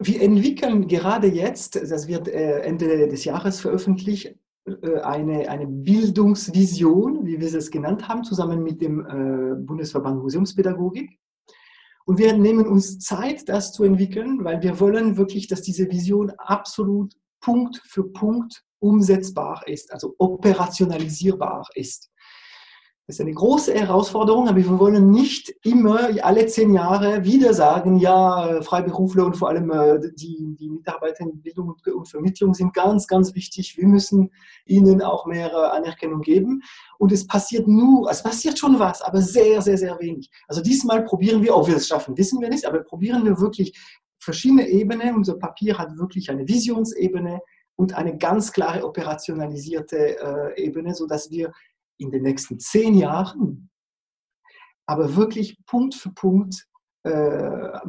wir 0.00 0.20
entwickeln 0.20 0.88
gerade 0.88 1.28
jetzt, 1.28 1.76
das 1.76 2.08
wird 2.08 2.26
äh, 2.26 2.62
Ende 2.62 3.06
des 3.06 3.24
Jahres 3.24 3.60
veröffentlicht, 3.60 4.34
eine, 5.02 5.48
eine 5.48 5.66
Bildungsvision, 5.66 7.26
wie 7.26 7.40
wir 7.40 7.52
es 7.52 7.70
genannt 7.70 8.08
haben, 8.08 8.24
zusammen 8.24 8.62
mit 8.62 8.80
dem 8.80 9.00
äh, 9.00 9.54
Bundesverband 9.56 10.22
Museumspädagogik. 10.22 11.18
Und 12.04 12.18
wir 12.18 12.32
nehmen 12.36 12.66
uns 12.66 12.98
Zeit, 12.98 13.48
das 13.48 13.72
zu 13.72 13.84
entwickeln, 13.84 14.42
weil 14.42 14.62
wir 14.62 14.80
wollen 14.80 15.16
wirklich, 15.16 15.46
dass 15.46 15.60
diese 15.60 15.90
Vision 15.90 16.30
absolut 16.38 17.14
Punkt 17.40 17.82
für 17.84 18.04
Punkt 18.04 18.64
umsetzbar 18.80 19.62
ist, 19.66 19.92
also 19.92 20.14
operationalisierbar 20.18 21.68
ist. 21.74 22.10
Das 23.08 23.16
ist 23.16 23.22
eine 23.22 23.32
große 23.32 23.72
Herausforderung, 23.72 24.48
aber 24.48 24.58
wir 24.58 24.78
wollen 24.78 25.10
nicht 25.10 25.48
immer 25.62 26.10
alle 26.22 26.46
zehn 26.46 26.74
Jahre 26.74 27.24
wieder 27.24 27.54
sagen, 27.54 27.96
ja, 27.96 28.60
Freiberufler 28.60 29.24
und 29.24 29.34
vor 29.34 29.48
allem 29.48 29.70
äh, 29.70 29.98
die, 30.14 30.54
die 30.60 30.68
Mitarbeiter 30.68 31.20
in 31.24 31.40
Bildung 31.40 31.74
und 31.94 32.06
Vermittlung 32.06 32.52
sind 32.52 32.74
ganz, 32.74 33.06
ganz 33.06 33.34
wichtig. 33.34 33.78
Wir 33.78 33.86
müssen 33.86 34.30
ihnen 34.66 35.00
auch 35.00 35.24
mehr 35.24 35.50
äh, 35.50 35.76
Anerkennung 35.78 36.20
geben. 36.20 36.62
Und 36.98 37.10
es 37.10 37.26
passiert 37.26 37.66
nur, 37.66 38.10
es 38.10 38.22
passiert 38.22 38.58
schon 38.58 38.78
was, 38.78 39.00
aber 39.00 39.22
sehr, 39.22 39.62
sehr, 39.62 39.78
sehr 39.78 39.98
wenig. 39.98 40.30
Also 40.46 40.60
diesmal 40.60 41.02
probieren 41.02 41.42
wir, 41.42 41.56
ob 41.56 41.66
wir 41.66 41.76
es 41.76 41.88
schaffen, 41.88 42.14
wissen 42.18 42.42
wir 42.42 42.50
nicht, 42.50 42.66
aber 42.66 42.80
probieren 42.80 43.24
wir 43.24 43.40
wirklich 43.40 43.72
verschiedene 44.18 44.68
Ebenen. 44.68 45.16
Unser 45.16 45.38
Papier 45.38 45.78
hat 45.78 45.96
wirklich 45.96 46.30
eine 46.30 46.46
Visionsebene 46.46 47.40
und 47.74 47.94
eine 47.94 48.18
ganz 48.18 48.52
klare 48.52 48.84
operationalisierte 48.84 49.96
äh, 50.20 50.62
Ebene, 50.62 50.94
sodass 50.94 51.30
wir 51.30 51.52
in 51.98 52.10
den 52.10 52.22
nächsten 52.22 52.58
zehn 52.58 52.94
Jahren, 52.94 53.70
aber 54.86 55.16
wirklich 55.16 55.58
Punkt 55.66 55.94
für 55.94 56.10
Punkt 56.10 56.66
äh, 57.04 57.80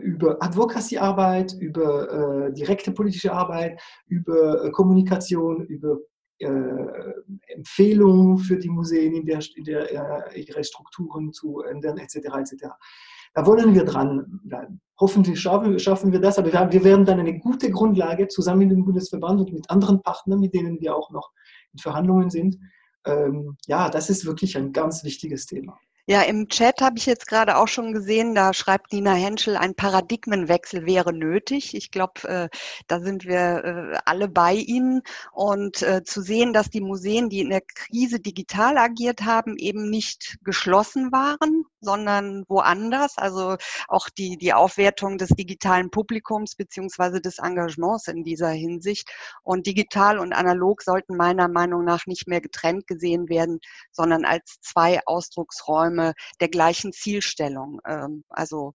über 0.00 0.42
Advocacy-Arbeit, 0.42 1.54
über 1.60 2.48
äh, 2.48 2.52
direkte 2.52 2.92
politische 2.92 3.32
Arbeit, 3.32 3.80
über 4.06 4.64
äh, 4.64 4.70
Kommunikation, 4.70 5.64
über 5.66 5.98
äh, 6.38 6.48
Empfehlungen 7.48 8.38
für 8.38 8.56
die 8.56 8.68
Museen, 8.68 9.14
in 9.14 9.26
der, 9.26 9.40
in 9.56 9.64
der 9.64 10.34
äh, 10.34 10.40
ihre 10.40 10.64
Strukturen 10.64 11.32
zu 11.32 11.60
ändern, 11.60 11.98
etc. 11.98 12.16
etc. 12.16 12.66
Da 13.34 13.46
wollen 13.46 13.74
wir 13.74 13.84
dran 13.84 14.40
bleiben. 14.44 14.80
Hoffentlich 15.00 15.40
schaffen, 15.40 15.78
schaffen 15.78 16.12
wir 16.12 16.20
das, 16.20 16.38
aber 16.38 16.72
wir 16.72 16.84
werden 16.84 17.04
dann 17.04 17.20
eine 17.20 17.38
gute 17.38 17.70
Grundlage 17.70 18.28
zusammen 18.28 18.60
mit 18.60 18.70
dem 18.70 18.84
Bundesverband 18.84 19.40
und 19.40 19.52
mit 19.52 19.70
anderen 19.70 20.02
Partnern, 20.02 20.40
mit 20.40 20.54
denen 20.54 20.80
wir 20.80 20.96
auch 20.96 21.10
noch 21.10 21.30
in 21.72 21.78
Verhandlungen 21.78 22.30
sind. 22.30 22.56
Ähm, 23.08 23.56
ja, 23.66 23.88
das 23.90 24.10
ist 24.10 24.26
wirklich 24.26 24.56
ein 24.56 24.72
ganz 24.72 25.02
wichtiges 25.04 25.46
Thema. 25.46 25.78
Ja, 26.10 26.22
im 26.22 26.48
Chat 26.48 26.80
habe 26.80 26.96
ich 26.96 27.04
jetzt 27.04 27.26
gerade 27.26 27.58
auch 27.58 27.68
schon 27.68 27.92
gesehen, 27.92 28.34
da 28.34 28.54
schreibt 28.54 28.94
Nina 28.94 29.12
Henschel, 29.12 29.58
ein 29.58 29.74
Paradigmenwechsel 29.74 30.86
wäre 30.86 31.12
nötig. 31.12 31.74
Ich 31.74 31.90
glaube, 31.90 32.26
äh, 32.26 32.48
da 32.86 33.00
sind 33.00 33.26
wir 33.26 33.92
äh, 33.92 33.98
alle 34.06 34.26
bei 34.28 34.54
Ihnen. 34.54 35.02
Und 35.32 35.82
äh, 35.82 36.04
zu 36.04 36.22
sehen, 36.22 36.54
dass 36.54 36.70
die 36.70 36.80
Museen, 36.80 37.28
die 37.28 37.40
in 37.40 37.50
der 37.50 37.60
Krise 37.60 38.20
digital 38.20 38.78
agiert 38.78 39.26
haben, 39.26 39.58
eben 39.58 39.90
nicht 39.90 40.38
geschlossen 40.44 41.12
waren, 41.12 41.64
sondern 41.82 42.46
woanders. 42.48 43.18
Also 43.18 43.56
auch 43.86 44.08
die, 44.08 44.38
die 44.38 44.54
Aufwertung 44.54 45.18
des 45.18 45.28
digitalen 45.28 45.90
Publikums 45.90 46.54
beziehungsweise 46.56 47.20
des 47.20 47.38
Engagements 47.38 48.08
in 48.08 48.24
dieser 48.24 48.48
Hinsicht. 48.48 49.10
Und 49.42 49.66
digital 49.66 50.18
und 50.18 50.32
analog 50.32 50.80
sollten 50.80 51.18
meiner 51.18 51.48
Meinung 51.48 51.84
nach 51.84 52.06
nicht 52.06 52.26
mehr 52.28 52.40
getrennt 52.40 52.86
gesehen 52.86 53.28
werden, 53.28 53.60
sondern 53.92 54.24
als 54.24 54.56
zwei 54.62 55.00
Ausdrucksräume 55.04 55.97
Maßnahme 55.98 56.14
der 56.40 56.48
gleichen 56.48 56.92
Zielstellung. 56.92 57.80
Ähm, 57.86 58.24
also 58.28 58.74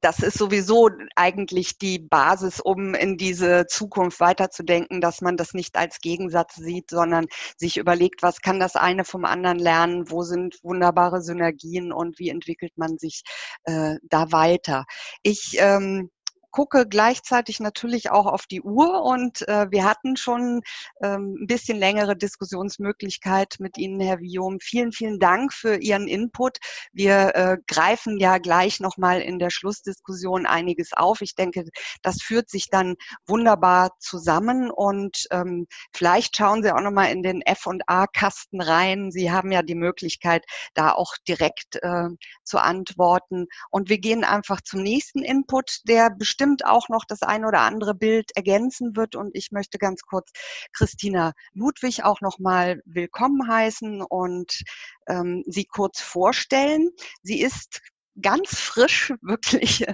das 0.00 0.18
ist 0.18 0.36
sowieso 0.36 0.90
eigentlich 1.14 1.78
die 1.78 2.00
Basis, 2.00 2.60
um 2.60 2.94
in 2.94 3.16
diese 3.16 3.66
Zukunft 3.68 4.18
weiterzudenken, 4.18 5.00
dass 5.00 5.20
man 5.20 5.36
das 5.36 5.54
nicht 5.54 5.76
als 5.76 6.00
Gegensatz 6.00 6.56
sieht, 6.56 6.90
sondern 6.90 7.26
sich 7.56 7.76
überlegt, 7.76 8.20
was 8.20 8.40
kann 8.40 8.58
das 8.58 8.74
eine 8.74 9.04
vom 9.04 9.24
anderen 9.24 9.60
lernen, 9.60 10.10
wo 10.10 10.22
sind 10.22 10.58
wunderbare 10.64 11.22
Synergien 11.22 11.92
und 11.92 12.18
wie 12.18 12.30
entwickelt 12.30 12.72
man 12.76 12.98
sich 12.98 13.22
äh, 13.62 13.94
da 14.02 14.32
weiter. 14.32 14.86
Ich 15.22 15.56
ähm, 15.60 16.10
gucke 16.56 16.86
gleichzeitig 16.88 17.60
natürlich 17.60 18.10
auch 18.10 18.24
auf 18.24 18.46
die 18.46 18.62
Uhr 18.62 19.02
und 19.02 19.46
äh, 19.46 19.70
wir 19.70 19.84
hatten 19.84 20.16
schon 20.16 20.62
ähm, 21.02 21.36
ein 21.42 21.46
bisschen 21.46 21.78
längere 21.78 22.16
Diskussionsmöglichkeit 22.16 23.56
mit 23.58 23.76
Ihnen, 23.76 24.00
Herr 24.00 24.20
Viom. 24.20 24.58
Vielen, 24.62 24.90
vielen 24.90 25.18
Dank 25.18 25.52
für 25.52 25.76
Ihren 25.76 26.08
Input. 26.08 26.56
Wir 26.94 27.34
äh, 27.34 27.58
greifen 27.66 28.16
ja 28.16 28.38
gleich 28.38 28.80
nochmal 28.80 29.20
in 29.20 29.38
der 29.38 29.50
Schlussdiskussion 29.50 30.46
einiges 30.46 30.94
auf. 30.94 31.20
Ich 31.20 31.34
denke, 31.34 31.66
das 32.00 32.22
führt 32.22 32.48
sich 32.48 32.70
dann 32.70 32.94
wunderbar 33.26 33.90
zusammen 33.98 34.70
und 34.70 35.26
ähm, 35.32 35.66
vielleicht 35.92 36.38
schauen 36.38 36.62
Sie 36.62 36.72
auch 36.72 36.80
nochmal 36.80 37.12
in 37.12 37.22
den 37.22 37.42
F&A-Kasten 37.42 38.62
rein. 38.62 39.10
Sie 39.10 39.30
haben 39.30 39.52
ja 39.52 39.60
die 39.60 39.74
Möglichkeit, 39.74 40.42
da 40.72 40.92
auch 40.92 41.16
direkt 41.28 41.76
äh, 41.82 42.08
zu 42.44 42.56
antworten. 42.56 43.44
Und 43.68 43.90
wir 43.90 43.98
gehen 43.98 44.24
einfach 44.24 44.62
zum 44.62 44.82
nächsten 44.82 45.22
Input, 45.22 45.80
der 45.84 46.08
bestimmt 46.08 46.45
bestimmt 46.46 46.64
auch 46.64 46.88
noch 46.88 47.04
das 47.04 47.22
ein 47.22 47.44
oder 47.44 47.60
andere 47.60 47.94
Bild 47.94 48.30
ergänzen 48.36 48.96
wird. 48.96 49.16
Und 49.16 49.34
ich 49.34 49.50
möchte 49.50 49.78
ganz 49.78 50.02
kurz 50.02 50.30
Christina 50.72 51.32
Ludwig 51.54 52.04
auch 52.04 52.20
noch 52.20 52.38
mal 52.38 52.80
willkommen 52.84 53.48
heißen 53.48 54.02
und 54.02 54.62
ähm, 55.08 55.42
sie 55.46 55.64
kurz 55.64 56.00
vorstellen. 56.00 56.90
Sie 57.22 57.40
ist 57.40 57.82
ganz 58.20 58.58
frisch, 58.60 59.12
wirklich 59.22 59.84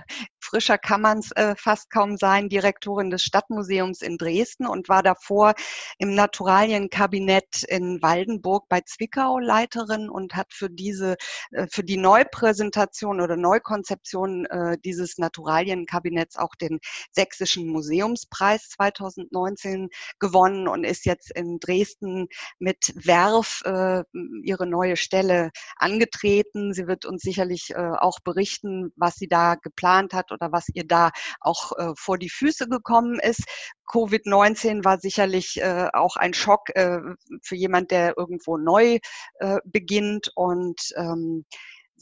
frischer 0.43 0.79
kann 0.79 1.01
man 1.01 1.19
es 1.19 1.31
äh, 1.33 1.55
fast 1.57 1.91
kaum 1.91 2.17
sein, 2.17 2.49
Direktorin 2.49 3.11
des 3.11 3.23
Stadtmuseums 3.23 4.03
in 4.03 4.19
Dresden 4.19 4.67
und 4.67 4.89
war 4.89 5.03
davor 5.03 5.55
im 5.99 6.15
Naturalienkabinett 6.15 7.65
in 7.69 8.03
Waldenburg 8.03 8.69
bei 8.69 8.81
Zwickau 8.81 9.39
Leiterin 9.39 10.09
und 10.09 10.35
hat 10.35 10.53
für 10.53 10.69
diese, 10.69 11.17
äh, 11.53 11.67
für 11.71 11.85
die 11.85 11.97
Neupräsentation 11.97 13.21
oder 13.21 13.37
Neukonzeption 13.37 14.47
äh, 14.47 14.79
dieses 14.85 15.19
Naturalienkabinetts 15.19 16.37
auch 16.37 16.55
den 16.55 16.81
Sächsischen 17.13 17.69
Museumspreis 17.69 18.69
2019 18.71 19.89
gewonnen 20.19 20.69
und 20.69 20.85
ist 20.85 21.07
jetzt 21.07 21.31
in 21.31 21.59
Dresden 21.61 22.29
mit 22.59 22.93
Werf 22.97 23.63
äh, 23.65 24.03
ihre 24.43 24.67
neue 24.67 24.97
Stelle 24.97 25.51
angetreten. 25.77 26.73
Sie 26.75 26.87
wird 26.87 27.05
uns 27.05 27.23
sicherlich 27.23 27.71
äh, 27.71 27.77
auch 27.77 28.19
berichten, 28.25 28.93
was 28.97 29.17
sie 29.17 29.29
da 29.29 29.55
geplant 29.55 30.13
hat 30.15 30.32
oder 30.33 30.53
was 30.53 30.67
ihr 30.75 30.87
da 30.87 31.11
auch 31.41 31.73
äh, 31.79 31.93
vor 31.97 32.19
die 32.19 32.31
Füße 32.31 32.69
gekommen 32.69 33.19
ist. 33.21 33.45
Covid-19 33.87 34.85
war 34.85 34.99
sicherlich 34.99 35.61
äh, 35.61 35.89
auch 35.93 36.17
ein 36.17 36.35
Schock 36.35 36.71
äh, 36.75 37.01
für 37.43 37.57
jemand, 37.57 37.91
der 37.91 38.15
irgendwo 38.17 38.57
neu 38.57 38.99
äh, 39.39 39.59
beginnt 39.65 40.31
und 40.35 40.81
ähm, 40.97 41.45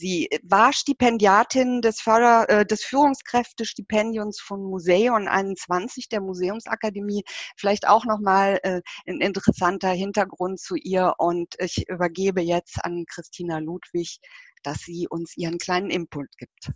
Sie 0.01 0.31
war 0.43 0.73
Stipendiatin 0.73 1.83
des, 1.83 2.01
Förder, 2.01 2.49
äh, 2.49 2.65
des 2.65 2.83
Führungskräftestipendiums 2.85 4.41
von 4.41 4.63
Museum 4.63 5.29
21 5.29 6.09
der 6.09 6.23
Museumsakademie. 6.23 7.23
Vielleicht 7.59 7.87
auch 7.87 8.07
nochmal 8.07 8.61
äh, 8.63 8.81
ein 9.07 9.21
interessanter 9.21 9.91
Hintergrund 9.91 10.59
zu 10.59 10.75
ihr. 10.77 11.13
Und 11.19 11.55
ich 11.59 11.87
übergebe 11.87 12.41
jetzt 12.41 12.83
an 12.83 13.05
Christina 13.07 13.59
Ludwig, 13.59 14.21
dass 14.63 14.79
sie 14.79 15.07
uns 15.07 15.37
ihren 15.37 15.59
kleinen 15.59 15.91
Input 15.91 16.29
gibt. 16.39 16.71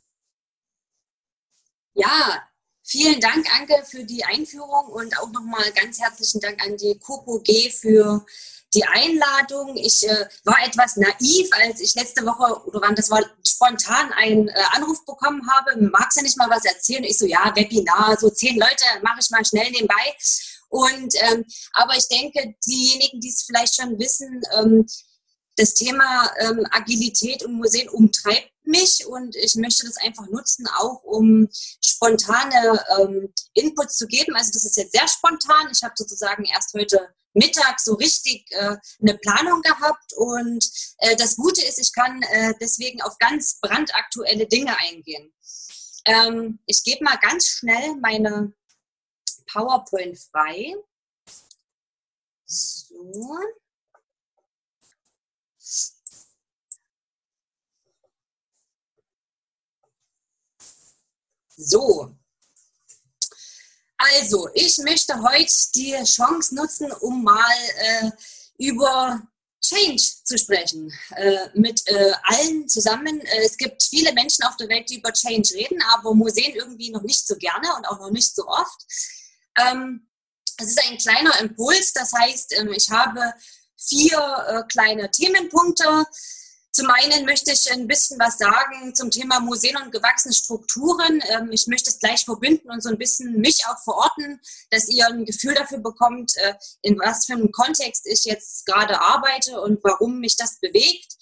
Ja, 1.95 2.43
vielen 2.83 3.21
Dank, 3.21 3.47
Anke, 3.55 3.85
für 3.89 4.03
die 4.05 4.25
Einführung 4.25 4.89
und 4.89 5.17
auch 5.19 5.31
nochmal 5.31 5.71
ganz 5.73 6.01
herzlichen 6.01 6.41
Dank 6.41 6.61
an 6.65 6.77
die 6.77 6.99
Copo 6.99 7.39
G 7.39 7.71
für 7.71 8.27
die 8.75 8.85
Einladung. 8.85 9.77
Ich 9.77 10.03
äh, 10.03 10.27
war 10.43 10.59
etwas 10.67 10.97
naiv, 10.97 11.49
als 11.53 11.81
ich 11.81 11.95
letzte 11.95 12.27
Woche, 12.27 12.67
oder 12.67 12.81
wann 12.83 12.97
das 12.97 13.11
war, 13.11 13.25
spontan 13.47 14.13
einen 14.15 14.49
äh, 14.49 14.55
Anruf 14.73 15.05
bekommen 15.07 15.49
habe. 15.49 15.81
Magst 15.93 16.19
du 16.19 16.23
nicht 16.23 16.37
mal 16.37 16.51
was 16.51 16.65
erzählen? 16.65 17.05
Ich 17.05 17.17
so, 17.17 17.27
ja, 17.27 17.53
Webinar, 17.55 18.19
so 18.19 18.29
zehn 18.29 18.59
Leute 18.59 18.85
mache 19.03 19.21
ich 19.21 19.31
mal 19.31 19.45
schnell 19.45 19.71
nebenbei. 19.71 20.17
Und, 20.69 21.15
ähm, 21.21 21.45
aber 21.75 21.97
ich 21.97 22.09
denke, 22.09 22.57
diejenigen, 22.67 23.21
die 23.21 23.29
es 23.29 23.45
vielleicht 23.45 23.77
schon 23.77 23.97
wissen, 24.01 24.43
ähm, 24.59 24.85
das 25.57 25.75
Thema 25.75 26.29
ähm, 26.41 26.67
Agilität 26.73 27.45
und 27.45 27.55
Museen 27.55 27.89
umtreibt 27.89 28.51
mich 28.67 29.07
und 29.07 29.37
ich 29.37 29.55
möchte 29.57 29.87
das 29.87 29.97
einfach 29.99 30.27
nutzen, 30.29 30.67
auch 30.79 31.03
um 31.03 31.49
spontane 31.83 32.85
ähm, 32.99 33.33
Inputs 33.55 33.97
zu 33.97 34.07
geben. 34.07 34.35
Also 34.35 34.51
das 34.53 34.65
ist 34.65 34.77
jetzt 34.77 34.93
sehr 34.93 35.09
spontan. 35.09 35.69
Ich 35.73 35.83
habe 35.83 35.95
sozusagen 35.97 36.45
erst 36.45 36.75
heute 36.75 37.15
Mittag 37.35 37.81
so 37.81 37.95
richtig 37.95 38.47
äh, 38.53 38.77
eine 39.01 39.19
Planung 39.19 39.61
gehabt 39.63 40.13
und 40.17 40.65
äh, 40.99 41.17
das 41.17 41.37
Gute 41.37 41.65
ist, 41.65 41.79
ich 41.79 41.93
kann 41.93 42.23
äh, 42.23 42.55
deswegen 42.61 43.03
auf 43.03 43.19
ganz 43.19 43.59
brandaktuelle 43.61 44.47
Dinge 44.47 44.77
eingehen. 44.79 45.33
Ähm, 46.07 46.61
ich 46.67 46.85
gebe 46.85 47.05
mal 47.05 47.17
ganz 47.17 47.47
schnell 47.47 47.97
meine 47.97 48.53
PowerPoint 49.53 50.19
frei. 50.19 50.75
So. 52.47 53.39
So, 61.57 62.17
also 63.97 64.49
ich 64.55 64.77
möchte 64.79 65.21
heute 65.23 65.53
die 65.75 65.95
Chance 66.05 66.55
nutzen, 66.55 66.93
um 66.93 67.23
mal 67.23 67.55
äh, 67.79 68.11
über 68.59 69.23
Change 69.63 70.03
zu 70.25 70.37
sprechen, 70.37 70.93
äh, 71.17 71.49
mit 71.55 71.87
äh, 71.87 72.13
allen 72.25 72.69
zusammen. 72.69 73.21
Äh, 73.21 73.45
es 73.45 73.57
gibt 73.57 73.83
viele 73.83 74.13
Menschen 74.13 74.45
auf 74.45 74.57
der 74.57 74.69
Welt, 74.69 74.91
die 74.91 74.99
über 74.99 75.13
Change 75.13 75.55
reden, 75.55 75.81
aber 75.93 76.15
Museen 76.15 76.55
irgendwie 76.55 76.91
noch 76.91 77.03
nicht 77.03 77.27
so 77.27 77.37
gerne 77.37 77.75
und 77.77 77.87
auch 77.87 77.99
noch 77.99 78.11
nicht 78.11 78.35
so 78.35 78.47
oft. 78.47 78.85
Ähm, 79.59 80.07
es 80.59 80.69
ist 80.69 80.81
ein 80.85 80.99
kleiner 80.99 81.41
Impuls, 81.41 81.93
das 81.95 82.13
heißt, 82.13 82.59
ähm, 82.59 82.73
ich 82.73 82.91
habe 82.91 83.33
vier 83.77 84.19
äh, 84.49 84.63
kleine 84.69 85.11
Themenpunkte 85.11 86.05
zum 86.75 86.91
einen 86.91 87.25
möchte 87.25 87.53
ich 87.53 87.71
ein 87.71 87.87
bisschen 87.87 88.19
was 88.19 88.37
sagen 88.37 88.97
zum 88.97 89.09
Thema 89.09 89.39
Museen 89.39 89.77
und 89.77 89.93
gewachsene 89.93 90.35
Strukturen. 90.35 91.23
Ähm, 91.29 91.53
ich 91.53 91.69
möchte 91.69 91.89
es 91.89 92.01
gleich 92.01 92.25
verbinden 92.25 92.69
und 92.69 92.83
so 92.83 92.89
ein 92.89 92.99
bisschen 92.99 93.41
mich 93.41 93.65
auch 93.69 93.81
verorten, 93.85 94.41
dass 94.71 94.89
ihr 94.89 95.07
ein 95.07 95.25
Gefühl 95.25 95.55
dafür 95.55 95.79
bekommt, 95.79 96.37
äh, 96.37 96.55
in 96.83 96.99
was 96.99 97.27
für 97.27 97.35
einem 97.35 97.53
Kontext 97.53 98.09
ich 98.09 98.25
jetzt 98.25 98.67
gerade 98.67 99.01
arbeite 99.01 99.61
und 99.61 99.85
warum 99.85 100.19
mich 100.19 100.37
das 100.37 100.59
bewegt. 100.59 101.15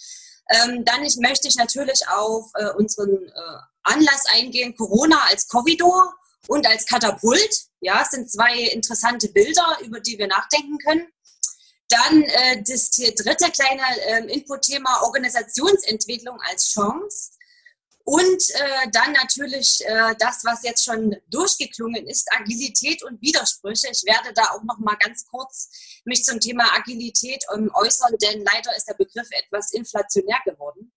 Ähm, 0.48 0.86
dann 0.86 1.02
möchte 1.20 1.48
ich 1.48 1.56
natürlich 1.56 2.08
auf 2.08 2.50
äh, 2.54 2.70
unseren 2.70 3.10
äh, 3.10 3.58
Anlass 3.82 4.24
eingehen, 4.32 4.74
Corona 4.74 5.20
als 5.28 5.48
Korridor 5.48 6.14
und 6.48 6.66
als 6.66 6.86
Katapult. 6.86 7.66
Ja, 7.80 8.00
es 8.00 8.08
sind 8.08 8.30
zwei 8.30 8.58
interessante 8.58 9.28
Bilder, 9.28 9.78
über 9.82 10.00
die 10.00 10.16
wir 10.16 10.28
nachdenken 10.28 10.78
können. 10.78 11.06
Dann 11.92 12.22
äh, 12.22 12.62
das 12.62 12.90
dritte 12.90 13.50
kleine 13.50 13.82
äh, 14.06 14.32
Input-Thema 14.32 15.02
Organisationsentwicklung 15.02 16.38
als 16.48 16.72
Chance. 16.72 17.32
Und 18.04 18.50
äh, 18.54 18.90
dann 18.90 19.12
natürlich 19.12 19.80
äh, 19.84 20.14
das, 20.18 20.44
was 20.44 20.64
jetzt 20.64 20.84
schon 20.84 21.16
durchgeklungen 21.28 22.06
ist, 22.06 22.26
Agilität 22.32 23.02
und 23.04 23.20
Widersprüche. 23.20 23.88
Ich 23.92 24.02
werde 24.04 24.32
da 24.34 24.50
auch 24.50 24.62
noch 24.64 24.78
mal 24.78 24.96
ganz 24.96 25.26
kurz 25.26 25.70
mich 26.04 26.24
zum 26.24 26.40
Thema 26.40 26.64
Agilität 26.74 27.44
ähm, 27.54 27.70
äußern, 27.74 28.16
denn 28.20 28.44
leider 28.44 28.74
ist 28.76 28.88
der 28.88 28.94
Begriff 28.94 29.28
etwas 29.30 29.72
inflationär 29.72 30.38
geworden. 30.44 30.92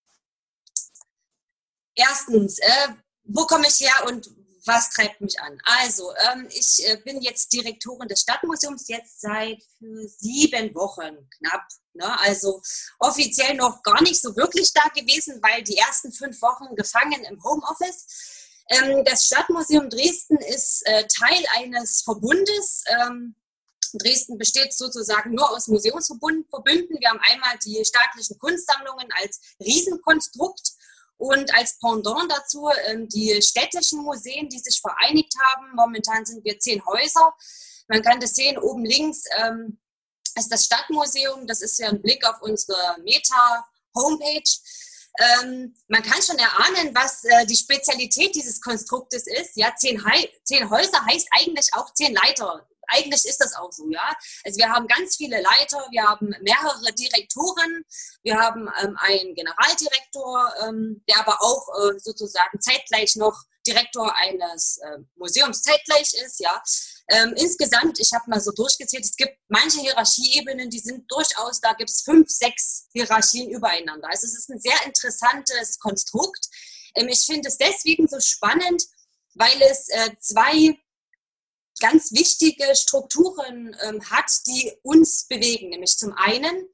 Erstens, 1.93 2.57
äh, 2.59 2.87
wo 3.23 3.45
komme 3.45 3.67
ich 3.67 3.79
her 3.81 4.07
und 4.07 4.34
was 4.65 4.89
treibt 4.89 5.21
mich 5.21 5.39
an? 5.39 5.59
Also, 5.63 6.13
ähm, 6.31 6.47
ich 6.49 6.87
äh, 6.87 6.97
bin 7.03 7.21
jetzt 7.21 7.53
Direktorin 7.53 8.07
des 8.07 8.21
Stadtmuseums 8.21 8.87
jetzt 8.87 9.21
seit 9.21 9.61
sieben 9.79 10.73
Wochen 10.75 11.29
knapp. 11.37 11.67
Ne? 11.93 12.19
Also 12.21 12.61
offiziell 12.99 13.55
noch 13.55 13.81
gar 13.83 14.01
nicht 14.01 14.21
so 14.21 14.35
wirklich 14.35 14.73
da 14.73 14.87
gewesen, 14.89 15.39
weil 15.41 15.63
die 15.63 15.77
ersten 15.77 16.11
fünf 16.11 16.41
Wochen 16.41 16.75
gefangen 16.75 17.23
im 17.23 17.41
Homeoffice. 17.43 18.05
Ähm, 18.69 19.03
das 19.05 19.25
Stadtmuseum 19.25 19.89
Dresden 19.89 20.37
ist 20.37 20.85
äh, 20.85 21.05
Teil 21.07 21.43
eines 21.55 22.01
Verbundes. 22.01 22.83
Ähm, 22.87 23.35
Dresden 23.93 24.37
besteht 24.37 24.73
sozusagen 24.73 25.33
nur 25.33 25.49
aus 25.51 25.67
Museumsverbünden. 25.67 26.99
Wir 26.99 27.09
haben 27.09 27.21
einmal 27.21 27.57
die 27.63 27.83
staatlichen 27.85 28.37
Kunstsammlungen 28.39 29.07
als 29.21 29.39
Riesenkonstrukt 29.63 30.74
und 31.17 31.53
als 31.55 31.77
Pendant 31.79 32.31
dazu 32.31 32.69
ähm, 32.87 33.07
die 33.09 33.41
städtischen 33.41 34.03
Museen, 34.03 34.49
die 34.49 34.59
sich 34.59 34.81
vereinigt 34.81 35.33
haben. 35.41 35.75
Momentan 35.75 36.25
sind 36.25 36.43
wir 36.43 36.59
zehn 36.59 36.85
Häuser. 36.85 37.33
Man 37.87 38.01
kann 38.01 38.19
das 38.19 38.33
sehen, 38.33 38.57
oben 38.57 38.83
links 38.83 39.23
ähm, 39.37 39.79
ist 40.37 40.51
das 40.51 40.65
Stadtmuseum. 40.65 41.47
Das 41.47 41.61
ist 41.61 41.79
ja 41.79 41.89
ein 41.89 42.01
Blick 42.01 42.25
auf 42.27 42.41
unsere 42.41 42.97
Meta-Homepage. 43.03 44.51
Ähm, 45.17 45.73
man 45.87 46.03
kann 46.03 46.21
schon 46.21 46.37
erahnen, 46.37 46.93
was 46.93 47.23
äh, 47.23 47.45
die 47.45 47.55
Spezialität 47.55 48.35
dieses 48.35 48.59
Konstruktes 48.59 49.27
ist. 49.27 49.55
Ja, 49.55 49.73
zehn, 49.75 50.03
zehn 50.43 50.69
Häuser 50.69 51.05
heißt 51.05 51.27
eigentlich 51.31 51.69
auch 51.73 51.93
zehn 51.93 52.13
Leiter 52.13 52.67
eigentlich 52.87 53.25
ist 53.25 53.41
das 53.41 53.55
auch 53.55 53.71
so, 53.71 53.89
ja. 53.89 54.15
Also 54.43 54.57
wir 54.57 54.69
haben 54.69 54.87
ganz 54.87 55.15
viele 55.15 55.41
Leiter, 55.41 55.85
wir 55.91 56.03
haben 56.03 56.33
mehrere 56.41 56.93
Direktoren, 56.93 57.83
wir 58.23 58.37
haben 58.37 58.69
ähm, 58.81 58.97
einen 58.99 59.35
Generaldirektor, 59.35 60.53
ähm, 60.63 61.03
der 61.09 61.19
aber 61.19 61.41
auch 61.41 61.67
äh, 61.79 61.99
sozusagen 61.99 62.59
zeitgleich 62.59 63.15
noch 63.15 63.43
Direktor 63.65 64.15
eines 64.15 64.77
äh, 64.77 64.99
Museums 65.15 65.61
zeitgleich 65.61 66.13
ist, 66.13 66.39
ja. 66.39 66.61
Ähm, 67.09 67.33
insgesamt, 67.35 67.99
ich 67.99 68.11
habe 68.13 68.29
mal 68.29 68.39
so 68.39 68.51
durchgezählt, 68.51 69.03
es 69.03 69.15
gibt 69.15 69.37
manche 69.47 69.79
Hierarchieebenen, 69.79 70.69
die 70.69 70.79
sind 70.79 71.11
durchaus, 71.11 71.59
da 71.61 71.73
gibt 71.73 71.89
es 71.89 72.01
fünf, 72.01 72.29
sechs 72.29 72.87
Hierarchien 72.93 73.49
übereinander. 73.49 74.07
Also 74.09 74.25
es 74.27 74.37
ist 74.37 74.49
ein 74.49 74.59
sehr 74.59 74.77
interessantes 74.85 75.79
Konstrukt. 75.79 76.47
Ähm, 76.95 77.07
ich 77.09 77.25
finde 77.25 77.49
es 77.49 77.57
deswegen 77.57 78.07
so 78.07 78.19
spannend, 78.19 78.83
weil 79.35 79.61
es 79.63 79.89
äh, 79.89 80.11
zwei 80.19 80.77
ganz 81.79 82.11
wichtige 82.11 82.75
Strukturen 82.75 83.75
ähm, 83.83 84.01
hat, 84.09 84.31
die 84.47 84.73
uns 84.83 85.27
bewegen. 85.27 85.69
Nämlich 85.69 85.97
zum 85.97 86.13
einen 86.13 86.67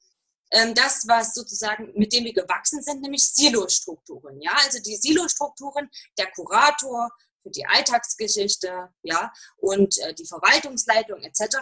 ähm, 0.51 0.75
das, 0.75 1.07
was 1.07 1.33
sozusagen, 1.33 1.91
mit 1.95 2.13
dem 2.13 2.25
wir 2.25 2.33
gewachsen 2.33 2.81
sind, 2.81 3.01
nämlich 3.01 3.33
Silo-Strukturen. 3.33 4.41
Ja, 4.41 4.51
also 4.63 4.79
die 4.79 4.95
Silo-Strukturen, 4.95 5.89
der 6.17 6.29
Kurator, 6.31 7.09
für 7.41 7.49
die 7.49 7.65
Alltagsgeschichte, 7.65 8.89
ja, 9.03 9.31
und 9.57 9.97
äh, 9.99 10.13
die 10.13 10.25
Verwaltungsleitung 10.25 11.21
etc. 11.23 11.57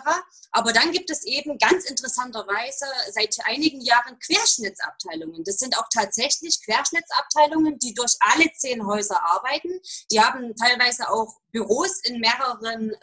Aber 0.51 0.73
dann 0.73 0.91
gibt 0.91 1.09
es 1.09 1.23
eben 1.23 1.57
ganz 1.57 1.85
interessanterweise 1.85 2.85
seit 3.11 3.37
einigen 3.45 3.81
Jahren 3.81 4.19
Querschnittsabteilungen. 4.19 5.43
Das 5.43 5.57
sind 5.57 5.77
auch 5.77 5.87
tatsächlich 5.93 6.59
Querschnittsabteilungen, 6.65 7.79
die 7.79 7.93
durch 7.93 8.15
alle 8.19 8.51
zehn 8.57 8.85
Häuser 8.85 9.23
arbeiten. 9.23 9.79
Die 10.11 10.19
haben 10.19 10.55
teilweise 10.55 11.09
auch 11.09 11.37
Büros 11.51 12.01
in 12.03 12.19
mehreren 12.19 12.91
äh, 12.91 12.97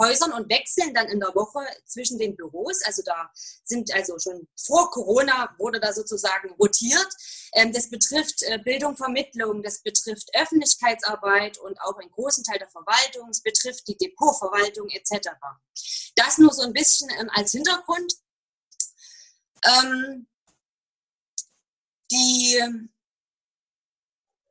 Häusern 0.00 0.32
und 0.32 0.48
wechseln 0.50 0.94
dann 0.94 1.08
in 1.08 1.20
der 1.20 1.34
Woche 1.34 1.60
zwischen 1.84 2.18
den 2.18 2.36
Büros. 2.36 2.80
Also 2.84 3.02
da 3.04 3.30
sind 3.64 3.92
also 3.92 4.18
schon 4.18 4.48
vor 4.66 4.90
Corona 4.90 5.54
wurde 5.58 5.80
da 5.80 5.92
sozusagen 5.92 6.50
rotiert. 6.52 7.08
Ähm, 7.54 7.72
das 7.72 7.90
betrifft 7.90 8.42
äh, 8.42 8.58
Bildung, 8.58 8.96
Vermittlung, 8.96 9.62
das 9.62 9.80
betrifft 9.82 10.30
Öffentlichkeitsarbeit 10.34 11.58
und 11.58 11.80
auch 11.80 11.98
einen 11.98 12.10
großen 12.10 12.44
Teil 12.44 12.58
der 12.58 12.68
Verwaltung. 12.68 13.28
Es 13.30 13.42
betrifft 13.42 13.88
die 13.88 13.96
Depotverwaltung 13.96 14.88
etc. 14.90 15.30
Das 16.16 16.38
nur 16.38 16.52
so 16.52 16.62
ein 16.62 16.72
bisschen 16.72 17.08
ähm, 17.18 17.30
als 17.34 17.52
Hintergrund. 17.52 18.12
Ähm, 19.64 20.28
die, 22.10 22.58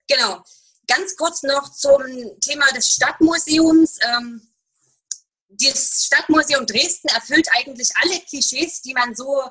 genau, 0.08 0.44
ganz 0.88 1.16
kurz 1.16 1.44
noch 1.44 1.72
zum 1.72 2.02
Thema 2.40 2.66
des 2.74 2.90
Stadtmuseums. 2.90 4.00
Ähm, 4.02 4.42
das 5.50 6.06
Stadtmuseum 6.06 6.66
Dresden 6.66 7.08
erfüllt 7.10 7.48
eigentlich 7.58 7.90
alle 8.02 8.20
Klischees, 8.22 8.82
die 8.82 8.94
man 8.94 9.16
so 9.16 9.44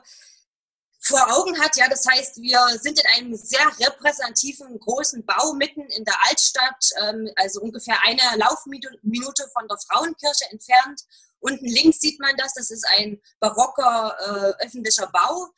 vor 1.00 1.20
Augen 1.36 1.58
hat. 1.60 1.76
Ja, 1.76 1.88
das 1.88 2.04
heißt, 2.06 2.36
wir 2.42 2.60
sind 2.80 2.98
in 2.98 3.06
einem 3.16 3.36
sehr 3.36 3.66
repräsentativen 3.80 4.78
großen 4.80 5.24
Bau 5.24 5.52
mitten 5.54 5.82
in 5.82 6.04
der 6.04 6.16
Altstadt, 6.28 6.90
ähm, 7.02 7.30
also 7.36 7.60
ungefähr 7.60 7.96
eine 8.04 8.22
Laufminute 8.36 9.48
von 9.52 9.68
der 9.68 9.78
Frauenkirche 9.88 10.50
entfernt. 10.50 11.02
Unten 11.40 11.66
links 11.66 12.00
sieht 12.00 12.18
man 12.20 12.34
das, 12.36 12.54
das 12.54 12.70
ist 12.70 12.86
ein 12.98 13.20
barocker 13.40 14.16
äh, 14.18 14.64
öffentlicher 14.64 15.06
Bau. 15.08 15.48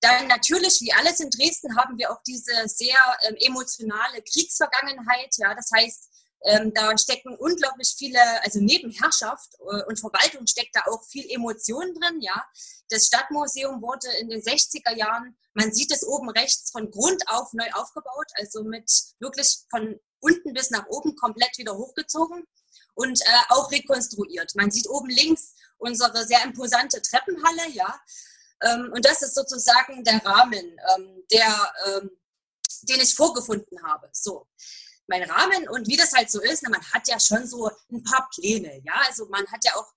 Dann 0.00 0.28
natürlich, 0.28 0.80
wie 0.80 0.92
alles 0.92 1.20
in 1.20 1.30
Dresden, 1.30 1.76
haben 1.76 1.98
wir 1.98 2.12
auch 2.12 2.22
diese 2.26 2.52
sehr 2.66 2.98
ähm, 3.22 3.36
emotionale 3.40 4.22
Kriegsvergangenheit. 4.22 5.34
Ja, 5.38 5.54
das 5.54 5.70
heißt, 5.74 6.08
ähm, 6.44 6.72
da 6.72 6.96
stecken 6.96 7.36
unglaublich 7.36 7.94
viele, 7.98 8.20
also 8.44 8.60
neben 8.60 8.92
Herrschaft 8.92 9.54
äh, 9.58 9.82
und 9.84 9.98
Verwaltung 9.98 10.46
steckt 10.46 10.76
da 10.76 10.82
auch 10.86 11.04
viel 11.08 11.28
Emotion 11.30 11.94
drin. 11.94 12.20
Ja, 12.20 12.44
das 12.90 13.06
Stadtmuseum 13.06 13.82
wurde 13.82 14.08
in 14.20 14.28
den 14.28 14.40
60er 14.40 14.96
Jahren, 14.96 15.36
man 15.54 15.72
sieht 15.72 15.92
es 15.92 16.06
oben 16.06 16.30
rechts, 16.30 16.70
von 16.70 16.90
Grund 16.90 17.22
auf 17.28 17.52
neu 17.54 17.68
aufgebaut, 17.72 18.30
also 18.34 18.62
mit 18.62 18.88
wirklich 19.18 19.58
von 19.70 19.98
unten 20.20 20.52
bis 20.52 20.70
nach 20.70 20.86
oben 20.88 21.16
komplett 21.16 21.58
wieder 21.58 21.76
hochgezogen 21.76 22.44
und 22.98 23.20
äh, 23.20 23.24
auch 23.50 23.70
rekonstruiert. 23.70 24.56
Man 24.56 24.72
sieht 24.72 24.88
oben 24.88 25.08
links 25.08 25.54
unsere 25.78 26.26
sehr 26.26 26.42
imposante 26.42 27.00
Treppenhalle, 27.00 27.70
ja. 27.70 28.00
Ähm, 28.60 28.90
und 28.92 29.04
das 29.04 29.22
ist 29.22 29.36
sozusagen 29.36 30.02
der 30.02 30.24
Rahmen, 30.24 30.76
ähm, 30.96 31.24
der, 31.30 31.72
ähm, 31.86 32.10
den 32.82 33.00
ich 33.00 33.14
vorgefunden 33.14 33.80
habe. 33.84 34.08
So, 34.12 34.48
mein 35.06 35.22
Rahmen 35.30 35.68
und 35.68 35.86
wie 35.86 35.96
das 35.96 36.12
halt 36.12 36.28
so 36.28 36.40
ist, 36.40 36.64
na, 36.64 36.70
man 36.70 36.84
hat 36.92 37.06
ja 37.06 37.20
schon 37.20 37.46
so 37.46 37.70
ein 37.92 38.02
paar 38.02 38.28
Pläne, 38.34 38.82
ja. 38.84 38.94
Also 39.06 39.26
man 39.26 39.46
hat 39.46 39.64
ja 39.64 39.76
auch 39.76 39.92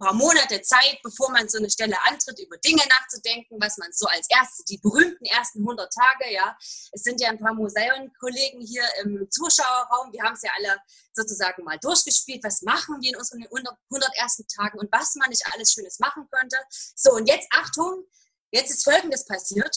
paar 0.00 0.14
Monate 0.14 0.62
Zeit, 0.62 0.98
bevor 1.02 1.30
man 1.30 1.48
so 1.48 1.58
eine 1.58 1.70
Stelle 1.70 1.96
antritt, 2.08 2.38
über 2.40 2.56
Dinge 2.56 2.82
nachzudenken, 2.88 3.58
was 3.60 3.76
man 3.76 3.92
so 3.92 4.06
als 4.06 4.26
erste, 4.30 4.64
die 4.64 4.78
berühmten 4.78 5.24
ersten 5.26 5.60
100 5.60 5.92
Tage, 5.92 6.32
ja. 6.32 6.56
Es 6.90 7.02
sind 7.02 7.20
ja 7.20 7.28
ein 7.28 7.38
paar 7.38 7.54
Museumkollegen 7.54 8.66
hier 8.66 8.84
im 9.04 9.30
Zuschauerraum, 9.30 10.12
wir 10.12 10.22
haben 10.22 10.34
es 10.34 10.42
ja 10.42 10.50
alle 10.56 10.80
sozusagen 11.12 11.62
mal 11.64 11.78
durchgespielt, 11.78 12.42
was 12.42 12.62
machen 12.62 12.96
wir 13.00 13.10
in 13.10 13.16
unseren 13.16 13.44
100 13.44 13.70
ersten 14.16 14.46
Tagen 14.48 14.78
und 14.78 14.90
was 14.90 15.14
man 15.16 15.28
nicht 15.28 15.46
alles 15.52 15.72
Schönes 15.72 15.98
machen 15.98 16.26
könnte. 16.32 16.56
So, 16.96 17.12
und 17.12 17.28
jetzt 17.28 17.46
Achtung, 17.52 18.04
jetzt 18.50 18.70
ist 18.70 18.84
Folgendes 18.84 19.26
passiert. 19.26 19.76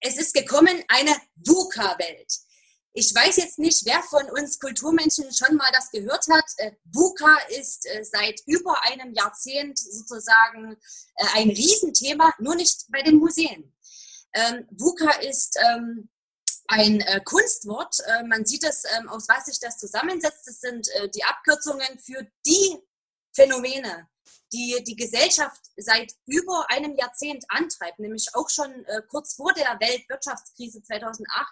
Es 0.00 0.18
ist 0.18 0.34
gekommen 0.34 0.84
eine 0.88 1.16
VUCA-Welt. 1.36 2.32
Ich 2.94 3.14
weiß 3.14 3.36
jetzt 3.36 3.58
nicht, 3.58 3.86
wer 3.86 4.02
von 4.02 4.28
uns 4.30 4.58
Kulturmenschen 4.58 5.32
schon 5.32 5.56
mal 5.56 5.70
das 5.72 5.90
gehört 5.90 6.26
hat. 6.30 6.44
Äh, 6.58 6.72
VUCA 6.92 7.38
ist 7.58 7.86
äh, 7.86 8.04
seit 8.04 8.40
über 8.44 8.84
einem 8.84 9.14
Jahrzehnt 9.14 9.78
sozusagen 9.78 10.76
äh, 11.16 11.26
ein 11.34 11.48
Riesenthema, 11.48 12.34
nur 12.38 12.54
nicht 12.54 12.84
bei 12.90 13.00
den 13.02 13.16
Museen. 13.16 13.74
Ähm, 14.34 14.66
VUCA 14.72 15.10
ist 15.20 15.58
ähm, 15.72 16.10
ein 16.68 17.04
Kunstwort. 17.24 17.96
man 18.28 18.46
sieht 18.46 18.64
es, 18.64 18.84
ähm, 18.96 19.08
aus 19.08 19.28
was 19.28 19.44
sich 19.44 19.60
das 19.60 19.76
zusammensetzt. 19.76 20.46
Das 20.46 20.60
sind 20.60 20.88
die 21.14 21.22
Abkürzungen 21.24 21.98
für 21.98 22.26
die 22.46 22.78
Phänomene, 23.34 24.08
die 24.54 24.82
die 24.86 24.96
Gesellschaft 24.96 25.60
seit 25.76 26.14
über 26.24 26.70
einem 26.70 26.96
Jahrzehnt 26.96 27.44
antreibt, 27.48 27.98
nämlich 27.98 28.28
auch 28.32 28.48
schon 28.48 28.86
kurz 29.08 29.34
vor 29.34 29.52
der 29.52 29.76
Weltwirtschaftskrise 29.80 30.82
2008 30.82 31.46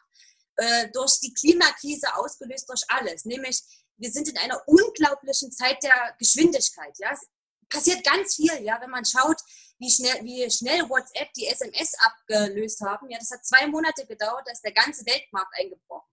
äh, 0.60 0.90
durch 0.92 1.20
die 1.20 1.32
Klimakrise 1.32 2.14
ausgelöst 2.14 2.68
durch 2.68 2.82
alles. 2.88 3.24
Nämlich, 3.24 3.62
wir 3.96 4.10
sind 4.10 4.28
in 4.28 4.36
einer 4.38 4.62
unglaublichen 4.66 5.50
Zeit 5.52 5.82
der 5.82 6.14
Geschwindigkeit. 6.18 6.94
Ja? 6.98 7.10
Es 7.12 7.26
passiert 7.68 8.04
ganz 8.04 8.36
viel, 8.36 8.62
ja, 8.62 8.78
wenn 8.80 8.90
man 8.90 9.04
schaut, 9.04 9.40
wie 9.78 9.90
schnell, 9.90 10.22
wie 10.22 10.50
schnell 10.50 10.86
WhatsApp 10.88 11.32
die 11.32 11.46
SMS 11.46 11.94
abgelöst 11.98 12.80
haben. 12.82 13.08
Ja, 13.08 13.18
das 13.18 13.30
hat 13.30 13.44
zwei 13.44 13.66
Monate 13.68 14.06
gedauert, 14.06 14.42
da 14.46 14.52
ist 14.52 14.62
der 14.62 14.72
ganze 14.72 15.04
Weltmarkt 15.06 15.54
eingebrochen. 15.58 16.08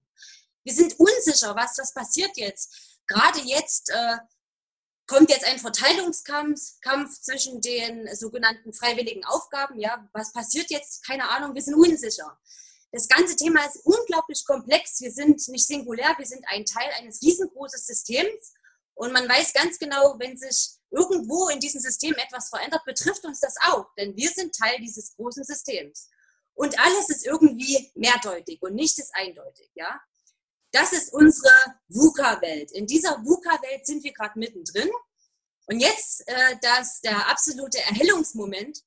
Wir 0.64 0.74
sind 0.74 0.98
unsicher, 0.98 1.56
was, 1.56 1.78
was 1.78 1.94
passiert 1.94 2.32
jetzt. 2.36 3.02
Gerade 3.08 3.40
jetzt 3.40 3.90
äh, 3.90 4.18
kommt 5.08 5.30
jetzt 5.30 5.46
ein 5.46 5.60
Verteilungskampf 5.60 6.80
Kampf 6.82 7.20
zwischen 7.22 7.60
den 7.60 8.14
sogenannten 8.16 8.74
freiwilligen 8.74 9.26
Aufgaben. 9.26 9.80
Ja, 9.80 10.10
was 10.14 10.32
passiert 10.32 10.70
jetzt? 10.70 11.06
Keine 11.06 11.30
Ahnung, 11.30 11.54
wir 11.54 11.62
sind 11.62 11.76
unsicher. 11.76 12.38
Das 12.92 13.08
ganze 13.08 13.36
Thema 13.36 13.66
ist 13.66 13.82
unglaublich 13.84 14.46
komplex. 14.46 15.02
Wir 15.02 15.12
sind 15.12 15.46
nicht 15.50 15.68
singulär, 15.68 16.16
wir 16.18 16.26
sind 16.26 16.44
ein 16.48 16.66
Teil 16.66 16.90
eines 16.98 17.22
riesengroßen 17.22 17.80
Systems. 17.80 18.54
Und 18.94 19.14
man 19.14 19.28
weiß 19.30 19.54
ganz 19.54 19.78
genau, 19.78 20.16
wenn 20.18 20.38
sich 20.38 20.72
irgendwo 20.90 21.50
in 21.50 21.60
diesem 21.60 21.82
System 21.82 22.14
etwas 22.16 22.50
verändert, 22.50 22.84
betrifft 22.86 23.26
uns 23.26 23.40
das 23.40 23.56
auch. 23.66 23.94
Denn 23.96 24.16
wir 24.16 24.30
sind 24.30 24.56
Teil 24.56 24.80
dieses 24.80 25.16
großen 25.16 25.44
Systems. 25.44 26.10
Und 26.54 26.80
alles 26.80 27.10
ist 27.10 27.26
irgendwie 27.26 27.92
mehrdeutig 27.94 28.60
und 28.62 28.74
nichts 28.74 28.98
ist 28.98 29.14
eindeutig. 29.14 29.70
Ja? 29.76 30.02
Das 30.72 30.92
ist 30.94 31.14
unsere 31.14 31.54
VUCA-Welt. 31.90 32.72
In 32.72 32.88
dieser 32.88 33.24
VUCA-Welt 33.24 33.86
sind 33.86 34.04
wir 34.04 34.14
gerade 34.14 34.40
mittendrin. 34.40 34.90
Und 35.68 35.80
jetzt 35.80 36.28
äh, 36.28 36.56
das, 36.62 37.02
der 37.02 37.30
absolute 37.30 37.80
Erhellungsmoment. 37.80 38.82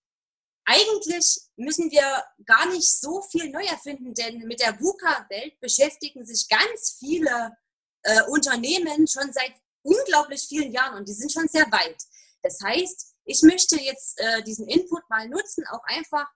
Eigentlich 0.72 1.40
müssen 1.56 1.90
wir 1.90 2.24
gar 2.46 2.66
nicht 2.66 2.88
so 2.88 3.22
viel 3.22 3.50
neu 3.50 3.64
erfinden, 3.64 4.14
denn 4.14 4.38
mit 4.46 4.60
der 4.60 4.78
VUCA-Welt 4.80 5.58
beschäftigen 5.58 6.24
sich 6.24 6.46
ganz 6.48 6.96
viele 6.96 7.56
äh, 8.04 8.22
Unternehmen 8.28 9.08
schon 9.08 9.32
seit 9.32 9.52
unglaublich 9.82 10.42
vielen 10.48 10.70
Jahren 10.70 10.96
und 10.96 11.08
die 11.08 11.12
sind 11.12 11.32
schon 11.32 11.48
sehr 11.48 11.66
weit. 11.72 12.00
Das 12.44 12.60
heißt, 12.62 13.14
ich 13.24 13.42
möchte 13.42 13.80
jetzt 13.80 14.20
äh, 14.20 14.44
diesen 14.44 14.68
Input 14.68 15.02
mal 15.10 15.28
nutzen, 15.28 15.64
auch 15.72 15.82
einfach 15.86 16.30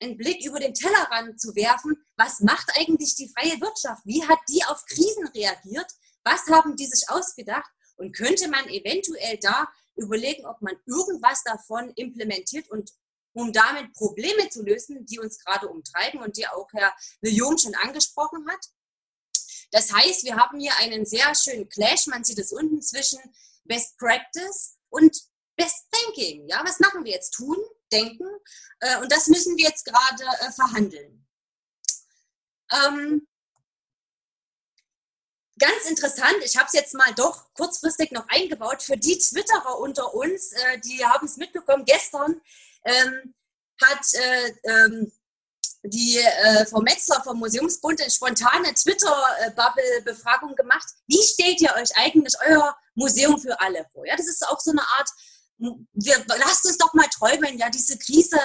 einen 0.00 0.16
Blick 0.16 0.46
über 0.46 0.60
den 0.60 0.72
Tellerrand 0.72 1.40
zu 1.40 1.56
werfen. 1.56 1.96
Was 2.16 2.38
macht 2.38 2.70
eigentlich 2.78 3.16
die 3.16 3.32
freie 3.36 3.60
Wirtschaft? 3.60 4.02
Wie 4.04 4.24
hat 4.24 4.38
die 4.48 4.64
auf 4.66 4.84
Krisen 4.86 5.26
reagiert? 5.34 5.90
Was 6.22 6.46
haben 6.46 6.76
die 6.76 6.86
sich 6.86 7.10
ausgedacht? 7.10 7.68
Und 7.96 8.16
könnte 8.16 8.46
man 8.48 8.68
eventuell 8.68 9.36
da 9.42 9.68
überlegen, 9.96 10.46
ob 10.46 10.62
man 10.62 10.76
irgendwas 10.86 11.42
davon 11.42 11.90
implementiert 11.96 12.70
und 12.70 12.88
um 13.32 13.52
damit 13.52 13.92
Probleme 13.92 14.48
zu 14.50 14.62
lösen, 14.62 15.06
die 15.06 15.18
uns 15.18 15.38
gerade 15.38 15.68
umtreiben 15.68 16.20
und 16.20 16.36
die 16.36 16.46
auch 16.46 16.68
Herr 16.72 16.94
Guillaume 17.22 17.58
schon 17.58 17.74
angesprochen 17.74 18.48
hat. 18.48 18.66
Das 19.70 19.92
heißt, 19.92 20.24
wir 20.24 20.36
haben 20.36 20.58
hier 20.58 20.76
einen 20.78 21.06
sehr 21.06 21.34
schönen 21.34 21.68
Clash, 21.68 22.06
man 22.06 22.24
sieht 22.24 22.38
es 22.38 22.52
unten 22.52 22.82
zwischen 22.82 23.20
Best 23.64 23.96
Practice 23.98 24.76
und 24.88 25.16
Best 25.56 25.86
Thinking. 25.92 26.48
Ja, 26.48 26.62
was 26.64 26.80
machen 26.80 27.04
wir 27.04 27.12
jetzt? 27.12 27.32
Tun, 27.32 27.56
denken 27.92 28.26
äh, 28.80 28.98
und 28.98 29.12
das 29.12 29.28
müssen 29.28 29.56
wir 29.56 29.64
jetzt 29.64 29.84
gerade 29.84 30.24
äh, 30.24 30.52
verhandeln. 30.52 31.26
Ähm, 32.72 33.26
ganz 35.58 35.88
interessant, 35.88 36.36
ich 36.44 36.56
habe 36.56 36.66
es 36.66 36.72
jetzt 36.72 36.94
mal 36.94 37.12
doch 37.14 37.52
kurzfristig 37.54 38.12
noch 38.12 38.26
eingebaut, 38.28 38.82
für 38.82 38.96
die 38.96 39.18
Twitterer 39.18 39.78
unter 39.78 40.14
uns, 40.14 40.52
äh, 40.52 40.78
die 40.80 41.04
haben 41.04 41.26
es 41.26 41.36
mitbekommen, 41.36 41.84
gestern 41.84 42.40
ähm, 42.84 43.34
hat 43.82 44.14
äh, 44.14 44.52
ähm, 44.64 45.12
die 45.82 46.18
äh, 46.18 46.66
Frau 46.66 46.80
Metzler 46.80 47.22
vom 47.22 47.38
Museumsbund 47.38 48.00
eine 48.00 48.10
spontane 48.10 48.74
Twitter-Bubble-Befragung 48.74 50.54
gemacht. 50.54 50.86
Wie 51.06 51.22
stellt 51.22 51.60
ihr 51.60 51.74
euch 51.74 51.96
eigentlich 51.96 52.34
euer 52.46 52.76
Museum 52.94 53.38
für 53.40 53.58
alle 53.60 53.86
vor? 53.92 54.06
Ja, 54.06 54.16
das 54.16 54.28
ist 54.28 54.46
auch 54.46 54.60
so 54.60 54.72
eine 54.72 54.82
Art, 54.82 55.08
wir, 55.58 56.24
lasst 56.38 56.66
uns 56.66 56.78
doch 56.78 56.92
mal 56.94 57.08
träumen, 57.08 57.58
ja, 57.58 57.70
diese 57.70 57.98
Krise, 57.98 58.38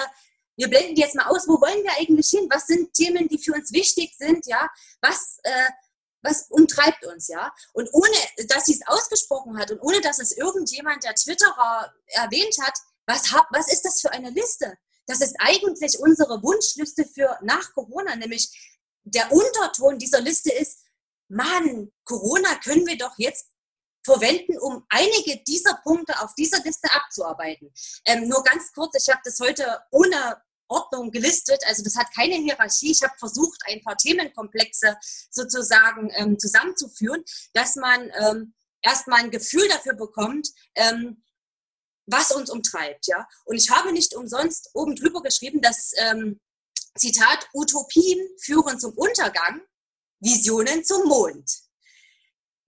wir 0.56 0.68
blenden 0.68 0.94
die 0.94 1.02
jetzt 1.02 1.14
mal 1.14 1.26
aus, 1.26 1.46
wo 1.46 1.60
wollen 1.60 1.82
wir 1.82 1.92
eigentlich 1.98 2.28
hin? 2.30 2.48
Was 2.50 2.66
sind 2.66 2.92
Themen, 2.94 3.28
die 3.28 3.38
für 3.38 3.52
uns 3.52 3.72
wichtig 3.72 4.14
sind, 4.16 4.46
ja? 4.46 4.68
Was, 5.02 5.38
äh, 5.42 5.70
was 6.22 6.46
umtreibt 6.48 7.04
uns, 7.04 7.28
ja? 7.28 7.52
Und 7.74 7.88
ohne, 7.92 8.16
dass 8.48 8.64
sie 8.64 8.74
es 8.74 8.86
ausgesprochen 8.86 9.58
hat 9.58 9.70
und 9.70 9.80
ohne, 9.80 10.00
dass 10.00 10.18
es 10.18 10.32
irgendjemand, 10.32 11.04
der 11.04 11.14
Twitterer 11.14 11.92
erwähnt 12.06 12.56
hat, 12.62 12.78
was, 13.06 13.32
was 13.50 13.72
ist 13.72 13.82
das 13.82 14.00
für 14.00 14.10
eine 14.10 14.30
Liste? 14.30 14.76
Das 15.06 15.20
ist 15.20 15.36
eigentlich 15.38 15.98
unsere 15.98 16.42
Wunschliste 16.42 17.04
für 17.04 17.38
nach 17.42 17.72
Corona, 17.72 18.16
nämlich 18.16 18.76
der 19.04 19.30
Unterton 19.32 19.98
dieser 19.98 20.20
Liste 20.20 20.52
ist, 20.52 20.80
Mann, 21.28 21.92
Corona 22.04 22.56
können 22.56 22.86
wir 22.86 22.98
doch 22.98 23.14
jetzt 23.18 23.46
verwenden, 24.04 24.58
um 24.58 24.84
einige 24.88 25.42
dieser 25.44 25.74
Punkte 25.82 26.20
auf 26.20 26.34
dieser 26.34 26.62
Liste 26.62 26.88
abzuarbeiten. 26.92 27.72
Ähm, 28.04 28.28
nur 28.28 28.42
ganz 28.44 28.72
kurz, 28.72 28.94
ich 28.96 29.12
habe 29.12 29.20
das 29.24 29.38
heute 29.40 29.80
ohne 29.90 30.40
Ordnung 30.68 31.10
gelistet, 31.10 31.62
also 31.66 31.82
das 31.82 31.96
hat 31.96 32.12
keine 32.14 32.36
Hierarchie. 32.36 32.92
Ich 32.92 33.02
habe 33.02 33.14
versucht, 33.18 33.60
ein 33.66 33.82
paar 33.82 33.96
Themenkomplexe 33.96 34.96
sozusagen 35.30 36.10
ähm, 36.14 36.38
zusammenzuführen, 36.38 37.24
dass 37.52 37.76
man 37.76 38.10
ähm, 38.20 38.54
erstmal 38.82 39.20
ein 39.20 39.30
Gefühl 39.30 39.68
dafür 39.68 39.94
bekommt, 39.94 40.48
ähm, 40.74 41.22
was 42.06 42.32
uns 42.32 42.50
umtreibt. 42.50 43.06
Ja? 43.06 43.28
Und 43.44 43.56
ich 43.56 43.70
habe 43.70 43.92
nicht 43.92 44.14
umsonst 44.14 44.70
oben 44.74 44.96
drüber 44.96 45.22
geschrieben, 45.22 45.60
dass 45.60 45.92
ähm, 45.96 46.40
Zitat, 46.96 47.48
Utopien 47.52 48.18
führen 48.40 48.80
zum 48.80 48.92
Untergang, 48.94 49.60
Visionen 50.20 50.84
zum 50.84 51.06
Mond. 51.06 51.50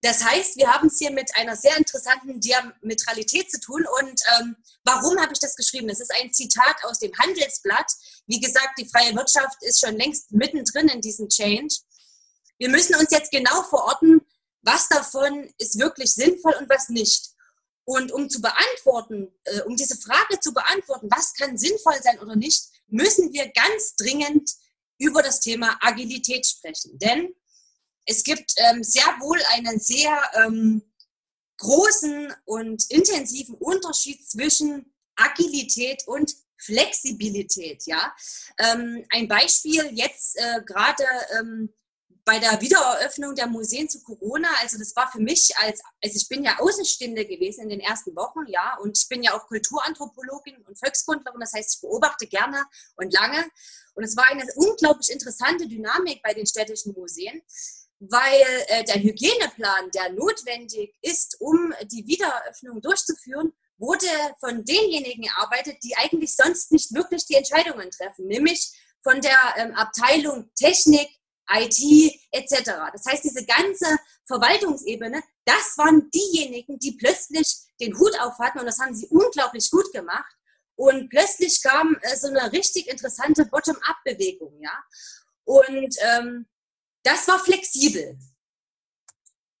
Das 0.01 0.23
heißt, 0.23 0.55
wir 0.55 0.71
haben 0.71 0.87
es 0.87 0.97
hier 0.97 1.11
mit 1.11 1.35
einer 1.35 1.57
sehr 1.57 1.75
interessanten 1.75 2.39
Diametralität 2.39 3.51
zu 3.51 3.59
tun. 3.59 3.85
Und 3.99 4.21
ähm, 4.39 4.55
warum 4.85 5.19
habe 5.19 5.33
ich 5.33 5.39
das 5.39 5.55
geschrieben? 5.55 5.89
Das 5.89 5.99
ist 5.99 6.13
ein 6.13 6.31
Zitat 6.31 6.83
aus 6.83 6.99
dem 6.99 7.11
Handelsblatt. 7.17 7.91
Wie 8.25 8.39
gesagt, 8.39 8.77
die 8.79 8.87
freie 8.87 9.13
Wirtschaft 9.15 9.57
ist 9.61 9.81
schon 9.81 9.97
längst 9.97 10.31
mittendrin 10.31 10.87
in 10.87 11.01
diesem 11.01 11.27
Change. 11.27 11.75
Wir 12.57 12.69
müssen 12.69 12.95
uns 12.95 13.11
jetzt 13.11 13.31
genau 13.31 13.63
verorten, 13.63 14.21
was 14.61 14.87
davon 14.87 15.51
ist 15.57 15.79
wirklich 15.79 16.13
sinnvoll 16.13 16.53
und 16.59 16.69
was 16.69 16.89
nicht. 16.89 17.31
Und 17.89 18.11
um 18.11 18.29
zu 18.29 18.39
beantworten, 18.39 19.33
äh, 19.45 19.61
um 19.61 19.75
diese 19.75 19.97
Frage 19.97 20.39
zu 20.39 20.53
beantworten, 20.53 21.09
was 21.09 21.33
kann 21.33 21.57
sinnvoll 21.57 21.99
sein 22.03 22.19
oder 22.19 22.35
nicht, 22.35 22.69
müssen 22.85 23.33
wir 23.33 23.47
ganz 23.47 23.95
dringend 23.95 24.47
über 24.99 25.23
das 25.23 25.39
Thema 25.39 25.75
Agilität 25.81 26.45
sprechen. 26.45 26.99
Denn 26.99 27.33
es 28.05 28.23
gibt 28.23 28.53
ähm, 28.57 28.83
sehr 28.83 29.07
wohl 29.19 29.41
einen 29.53 29.79
sehr 29.79 30.21
ähm, 30.35 30.83
großen 31.57 32.31
und 32.45 32.87
intensiven 32.91 33.55
Unterschied 33.55 34.23
zwischen 34.29 34.93
Agilität 35.15 36.03
und 36.05 36.35
Flexibilität. 36.59 37.87
Ja? 37.87 38.13
Ähm, 38.59 39.03
ein 39.09 39.27
Beispiel 39.27 39.89
jetzt 39.93 40.37
äh, 40.37 40.61
gerade 40.63 41.05
ähm, 41.39 41.73
bei 42.29 42.37
der 42.37 42.61
Wiedereröffnung 42.61 43.33
der 43.33 43.47
Museen 43.47 43.89
zu 43.89 44.03
Corona, 44.03 44.49
also 44.61 44.77
das 44.77 44.95
war 44.95 45.11
für 45.11 45.19
mich 45.19 45.51
als, 45.57 45.81
also 45.99 46.15
ich 46.15 46.29
bin 46.29 46.43
ja 46.43 46.59
Außenstehende 46.59 47.25
gewesen 47.25 47.63
in 47.63 47.69
den 47.69 47.79
ersten 47.79 48.15
Wochen, 48.15 48.41
ja, 48.45 48.77
und 48.83 48.95
ich 48.95 49.09
bin 49.09 49.23
ja 49.23 49.35
auch 49.35 49.47
Kulturanthropologin 49.47 50.57
und 50.67 50.77
Volkskundlerin, 50.77 51.39
das 51.39 51.53
heißt, 51.53 51.77
ich 51.77 51.81
beobachte 51.81 52.27
gerne 52.27 52.63
und 52.97 53.11
lange. 53.11 53.49
Und 53.95 54.03
es 54.03 54.15
war 54.15 54.27
eine 54.27 54.45
unglaublich 54.57 55.09
interessante 55.09 55.67
Dynamik 55.67 56.21
bei 56.21 56.35
den 56.35 56.45
städtischen 56.45 56.93
Museen, 56.93 57.41
weil 57.97 58.45
äh, 58.67 58.83
der 58.83 59.01
Hygieneplan, 59.01 59.89
der 59.95 60.11
notwendig 60.11 60.93
ist, 61.01 61.35
um 61.39 61.73
die 61.91 62.05
Wiedereröffnung 62.05 62.79
durchzuführen, 62.79 63.53
wurde 63.79 64.05
von 64.39 64.63
denjenigen 64.65 65.23
erarbeitet, 65.23 65.77
die 65.83 65.97
eigentlich 65.97 66.35
sonst 66.35 66.71
nicht 66.71 66.93
wirklich 66.93 67.25
die 67.25 67.35
Entscheidungen 67.35 67.89
treffen, 67.89 68.27
nämlich 68.27 68.71
von 69.01 69.19
der 69.19 69.39
ähm, 69.57 69.73
Abteilung 69.73 70.51
Technik, 70.53 71.09
IT 71.51 72.19
etc. 72.31 72.71
Das 72.93 73.05
heißt, 73.05 73.23
diese 73.23 73.45
ganze 73.45 73.97
Verwaltungsebene, 74.25 75.21
das 75.45 75.77
waren 75.77 76.09
diejenigen, 76.11 76.77
die 76.79 76.91
plötzlich 76.93 77.57
den 77.79 77.97
Hut 77.97 78.19
auf 78.19 78.37
hatten 78.39 78.59
und 78.59 78.65
das 78.65 78.79
haben 78.79 78.95
sie 78.95 79.07
unglaublich 79.07 79.69
gut 79.71 79.91
gemacht. 79.93 80.35
Und 80.75 81.09
plötzlich 81.09 81.61
kam 81.61 81.97
äh, 82.01 82.15
so 82.15 82.27
eine 82.27 82.51
richtig 82.53 82.87
interessante 82.87 83.45
Bottom-up-Bewegung, 83.45 84.61
ja. 84.61 84.71
Und 85.43 85.95
ähm, 86.01 86.47
das 87.03 87.27
war 87.27 87.39
flexibel. 87.39 88.17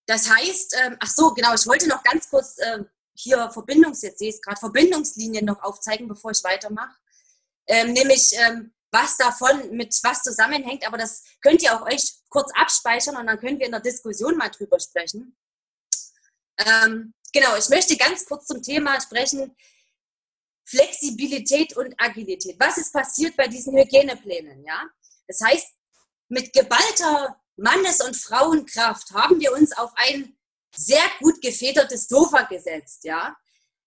Das 0.05 0.29
heißt, 0.29 0.75
ähm, 0.81 0.97
ach 0.99 1.09
so, 1.09 1.33
genau, 1.33 1.53
ich 1.53 1.67
wollte 1.67 1.87
noch 1.87 2.03
ganz 2.03 2.29
kurz 2.29 2.57
äh, 2.59 2.83
hier 3.13 3.49
Verbindungs, 3.51 4.01
jetzt 4.01 4.19
sehe 4.19 4.29
ich 4.29 4.41
gerade, 4.41 4.59
Verbindungslinien 4.59 5.45
noch 5.45 5.61
aufzeigen, 5.61 6.07
bevor 6.07 6.31
ich 6.31 6.43
weitermache. 6.43 6.95
Ähm, 7.67 7.93
nämlich, 7.93 8.31
ähm, 8.39 8.73
was 8.91 9.17
davon 9.17 9.71
mit 9.71 9.97
was 10.03 10.21
zusammenhängt, 10.23 10.85
aber 10.87 10.97
das 10.97 11.23
könnt 11.41 11.61
ihr 11.61 11.75
auch 11.75 11.85
euch 11.85 12.13
kurz 12.29 12.51
abspeichern 12.55 13.17
und 13.17 13.27
dann 13.27 13.39
können 13.39 13.59
wir 13.59 13.65
in 13.65 13.71
der 13.71 13.81
Diskussion 13.81 14.37
mal 14.37 14.49
drüber 14.49 14.79
sprechen. 14.79 15.37
Ähm, 16.57 17.13
genau, 17.31 17.55
ich 17.55 17.69
möchte 17.69 17.95
ganz 17.97 18.25
kurz 18.25 18.47
zum 18.47 18.61
Thema 18.61 18.99
sprechen, 18.99 19.55
Flexibilität 20.65 21.75
und 21.77 21.95
Agilität. 21.97 22.55
Was 22.59 22.77
ist 22.77 22.93
passiert 22.93 23.35
bei 23.35 23.47
diesen 23.47 23.75
Hygieneplänen? 23.75 24.63
Ja? 24.63 24.87
Das 25.27 25.39
heißt, 25.41 25.67
mit 26.27 26.53
geballter 26.53 27.41
Mannes- 27.55 28.01
und 28.01 28.15
Frauenkraft 28.15 29.11
haben 29.11 29.39
wir 29.39 29.51
uns 29.53 29.75
auf 29.77 29.91
ein 29.95 30.37
sehr 30.75 31.01
gut 31.19 31.41
gefedertes 31.41 32.07
Sofa 32.07 32.43
gesetzt. 32.43 33.03
Ja? 33.03 33.35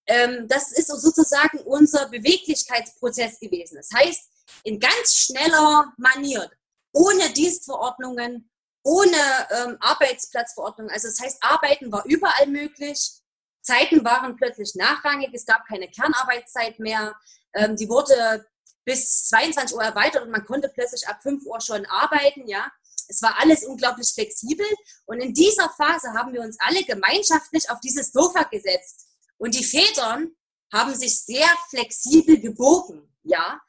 Ähm, 0.06 0.48
das 0.48 0.72
ist 0.72 0.88
sozusagen 0.88 1.58
unser 1.60 2.08
Beweglichkeitsprozess 2.08 3.38
gewesen. 3.38 3.76
Das 3.76 3.90
heißt, 3.94 4.31
in 4.64 4.78
ganz 4.80 5.14
schneller 5.14 5.92
Manier, 5.96 6.50
ohne 6.92 7.30
Dienstverordnungen, 7.30 8.50
ohne 8.82 9.16
ähm, 9.50 9.76
Arbeitsplatzverordnungen. 9.80 10.92
Also 10.92 11.08
das 11.08 11.20
heißt, 11.20 11.38
Arbeiten 11.42 11.92
war 11.92 12.04
überall 12.04 12.46
möglich. 12.46 12.98
Zeiten 13.62 14.04
waren 14.04 14.36
plötzlich 14.36 14.74
nachrangig. 14.74 15.30
Es 15.32 15.46
gab 15.46 15.66
keine 15.66 15.88
Kernarbeitszeit 15.88 16.78
mehr. 16.78 17.14
Ähm, 17.54 17.76
die 17.76 17.88
wurde 17.88 18.44
bis 18.84 19.28
22 19.28 19.76
Uhr 19.76 19.84
erweitert 19.84 20.24
und 20.24 20.30
man 20.30 20.44
konnte 20.44 20.68
plötzlich 20.68 21.06
ab 21.06 21.22
5 21.22 21.44
Uhr 21.46 21.60
schon 21.60 21.86
arbeiten. 21.86 22.48
Ja, 22.48 22.70
es 23.08 23.22
war 23.22 23.38
alles 23.40 23.64
unglaublich 23.64 24.10
flexibel. 24.12 24.66
Und 25.06 25.20
in 25.20 25.32
dieser 25.32 25.70
Phase 25.70 26.12
haben 26.14 26.32
wir 26.32 26.40
uns 26.40 26.58
alle 26.60 26.82
gemeinschaftlich 26.84 27.70
auf 27.70 27.78
dieses 27.80 28.10
Sofa 28.10 28.44
gesetzt. 28.44 29.06
Und 29.38 29.54
die 29.54 29.64
Vätern 29.64 30.32
haben 30.72 30.94
sich 30.94 31.20
sehr 31.20 31.48
flexibel 31.70 32.40
gebogen. 32.40 33.14
Ja, 33.22 33.60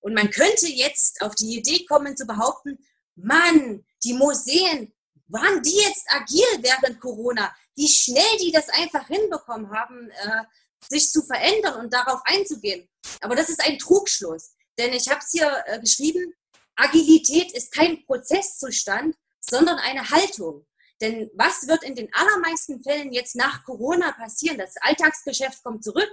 und 0.00 0.14
man 0.14 0.30
könnte 0.30 0.66
jetzt 0.66 1.22
auf 1.22 1.34
die 1.34 1.56
Idee 1.58 1.84
kommen 1.84 2.16
zu 2.16 2.26
behaupten, 2.26 2.78
Mann, 3.14 3.84
die 4.04 4.14
Museen, 4.14 4.92
waren 5.28 5.62
die 5.62 5.76
jetzt 5.76 6.04
agil 6.08 6.62
während 6.62 7.00
Corona? 7.00 7.54
Wie 7.76 7.88
schnell 7.88 8.36
die 8.40 8.50
das 8.50 8.68
einfach 8.68 9.06
hinbekommen 9.06 9.70
haben, 9.70 10.10
äh, 10.10 10.42
sich 10.88 11.10
zu 11.10 11.22
verändern 11.22 11.80
und 11.80 11.92
darauf 11.92 12.20
einzugehen. 12.24 12.88
Aber 13.20 13.36
das 13.36 13.48
ist 13.48 13.64
ein 13.64 13.78
Trugschluss, 13.78 14.52
denn 14.78 14.92
ich 14.92 15.08
habe 15.08 15.20
es 15.20 15.30
hier 15.30 15.62
äh, 15.66 15.80
geschrieben, 15.80 16.34
Agilität 16.76 17.52
ist 17.52 17.72
kein 17.72 18.04
Prozesszustand, 18.06 19.14
sondern 19.40 19.78
eine 19.78 20.08
Haltung. 20.10 20.66
Denn 21.00 21.30
was 21.34 21.66
wird 21.66 21.82
in 21.82 21.94
den 21.94 22.12
allermeisten 22.12 22.82
Fällen 22.82 23.12
jetzt 23.12 23.36
nach 23.36 23.64
Corona 23.64 24.12
passieren? 24.12 24.58
Das 24.58 24.76
Alltagsgeschäft 24.80 25.62
kommt 25.62 25.84
zurück. 25.84 26.10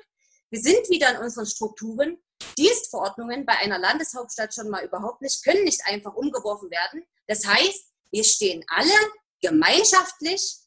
Wir 0.50 0.62
sind 0.62 0.90
wieder 0.90 1.16
in 1.16 1.22
unseren 1.22 1.46
Strukturen. 1.46 2.18
Dienstverordnungen 2.58 3.46
bei 3.46 3.58
einer 3.58 3.80
Landeshauptstadt 3.80 4.54
schon 4.54 4.70
mal 4.70 4.86
überhaupt 4.86 5.22
nicht, 5.22 5.44
können 5.44 5.64
nicht 5.64 5.82
einfach 5.86 6.14
umgeworfen 6.14 6.70
werden. 6.70 7.04
Das 7.28 7.46
heißt, 7.46 7.92
wir 8.12 8.24
stehen 8.24 8.64
alle 8.68 8.94
gemeinschaftlich 9.42 10.58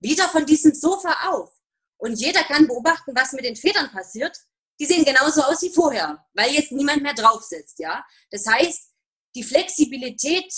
wieder 0.00 0.28
von 0.28 0.46
diesem 0.46 0.74
Sofa 0.74 1.30
auf. 1.30 1.50
Und 1.98 2.14
jeder 2.14 2.42
kann 2.44 2.66
beobachten, 2.66 3.12
was 3.14 3.32
mit 3.32 3.44
den 3.44 3.56
Federn 3.56 3.90
passiert. 3.90 4.36
Die 4.80 4.86
sehen 4.86 5.04
genauso 5.04 5.42
aus 5.42 5.62
wie 5.62 5.74
vorher, 5.74 6.24
weil 6.34 6.52
jetzt 6.52 6.72
niemand 6.72 7.02
mehr 7.02 7.14
drauf 7.14 7.42
sitzt. 7.42 7.78
Ja? 7.78 8.04
Das 8.30 8.46
heißt, 8.46 8.90
die 9.34 9.42
Flexibilität 9.42 10.52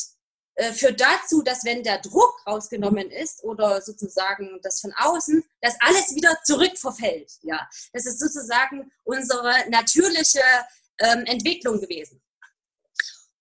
äh, 0.61 0.75
führt 0.75 1.01
dazu, 1.01 1.41
dass 1.41 1.65
wenn 1.65 1.83
der 1.83 2.03
Druck 2.03 2.47
rausgenommen 2.47 3.11
ist 3.11 3.43
oder 3.45 3.81
sozusagen 3.81 4.61
das 4.63 4.81
von 4.81 4.93
außen, 4.93 5.43
dass 5.63 5.75
alles 5.81 6.15
wieder 6.15 6.37
zurückverfällt. 6.45 7.33
Ja? 7.41 7.67
Das 7.95 8.05
ist 8.05 8.21
sozusagen 8.21 8.93
unsere 9.05 9.71
natürliche 9.71 10.43
ähm, 10.99 11.25
Entwicklung 11.25 11.81
gewesen. 11.81 12.21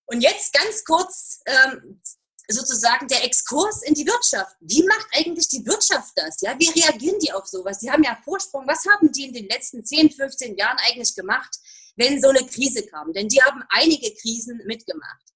Und 0.06 0.22
jetzt 0.22 0.54
ganz 0.54 0.86
kurz 0.86 1.42
ähm, 1.46 2.02
sozusagen 2.48 3.10
der 3.10 3.26
Exkurs 3.26 3.84
in 3.84 3.96
die 3.96 4.08
Wirtschaft. 4.08 4.56
Wie 4.62 4.84
macht 4.84 5.08
eigentlich 5.12 5.50
die 5.50 5.66
Wirtschaft 5.66 6.14
das? 6.16 6.40
Ja, 6.40 6.58
wie 6.58 6.70
reagieren 6.70 7.20
die 7.20 7.34
auf 7.34 7.48
sowas? 7.48 7.80
Die 7.80 7.92
haben 7.92 8.04
ja 8.04 8.18
Vorsprung. 8.24 8.66
Was 8.66 8.86
haben 8.86 9.12
die 9.12 9.26
in 9.26 9.34
den 9.34 9.50
letzten 9.50 9.84
10, 9.84 10.12
15 10.12 10.56
Jahren 10.56 10.78
eigentlich 10.88 11.14
gemacht, 11.14 11.54
wenn 11.98 12.22
so 12.22 12.30
eine 12.30 12.48
Krise 12.48 12.86
kam? 12.88 13.12
Denn 13.12 13.28
die 13.28 13.42
haben 13.42 13.62
einige 13.72 14.16
Krisen 14.16 14.62
mitgemacht. 14.66 15.30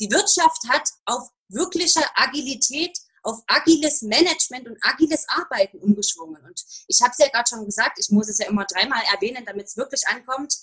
Die 0.00 0.10
Wirtschaft 0.10 0.68
hat 0.68 0.88
auf 1.06 1.28
wirkliche 1.48 2.02
Agilität, 2.14 2.96
auf 3.22 3.42
agiles 3.46 4.02
Management 4.02 4.68
und 4.68 4.78
agiles 4.82 5.26
Arbeiten 5.28 5.78
umgeschwungen. 5.78 6.42
Und 6.44 6.64
ich 6.86 7.00
habe 7.02 7.10
es 7.10 7.18
ja 7.18 7.28
gerade 7.28 7.48
schon 7.48 7.64
gesagt, 7.64 7.98
ich 7.98 8.10
muss 8.10 8.28
es 8.28 8.38
ja 8.38 8.46
immer 8.46 8.64
dreimal 8.64 9.02
erwähnen, 9.12 9.44
damit 9.44 9.66
es 9.66 9.76
wirklich 9.76 10.06
ankommt. 10.06 10.54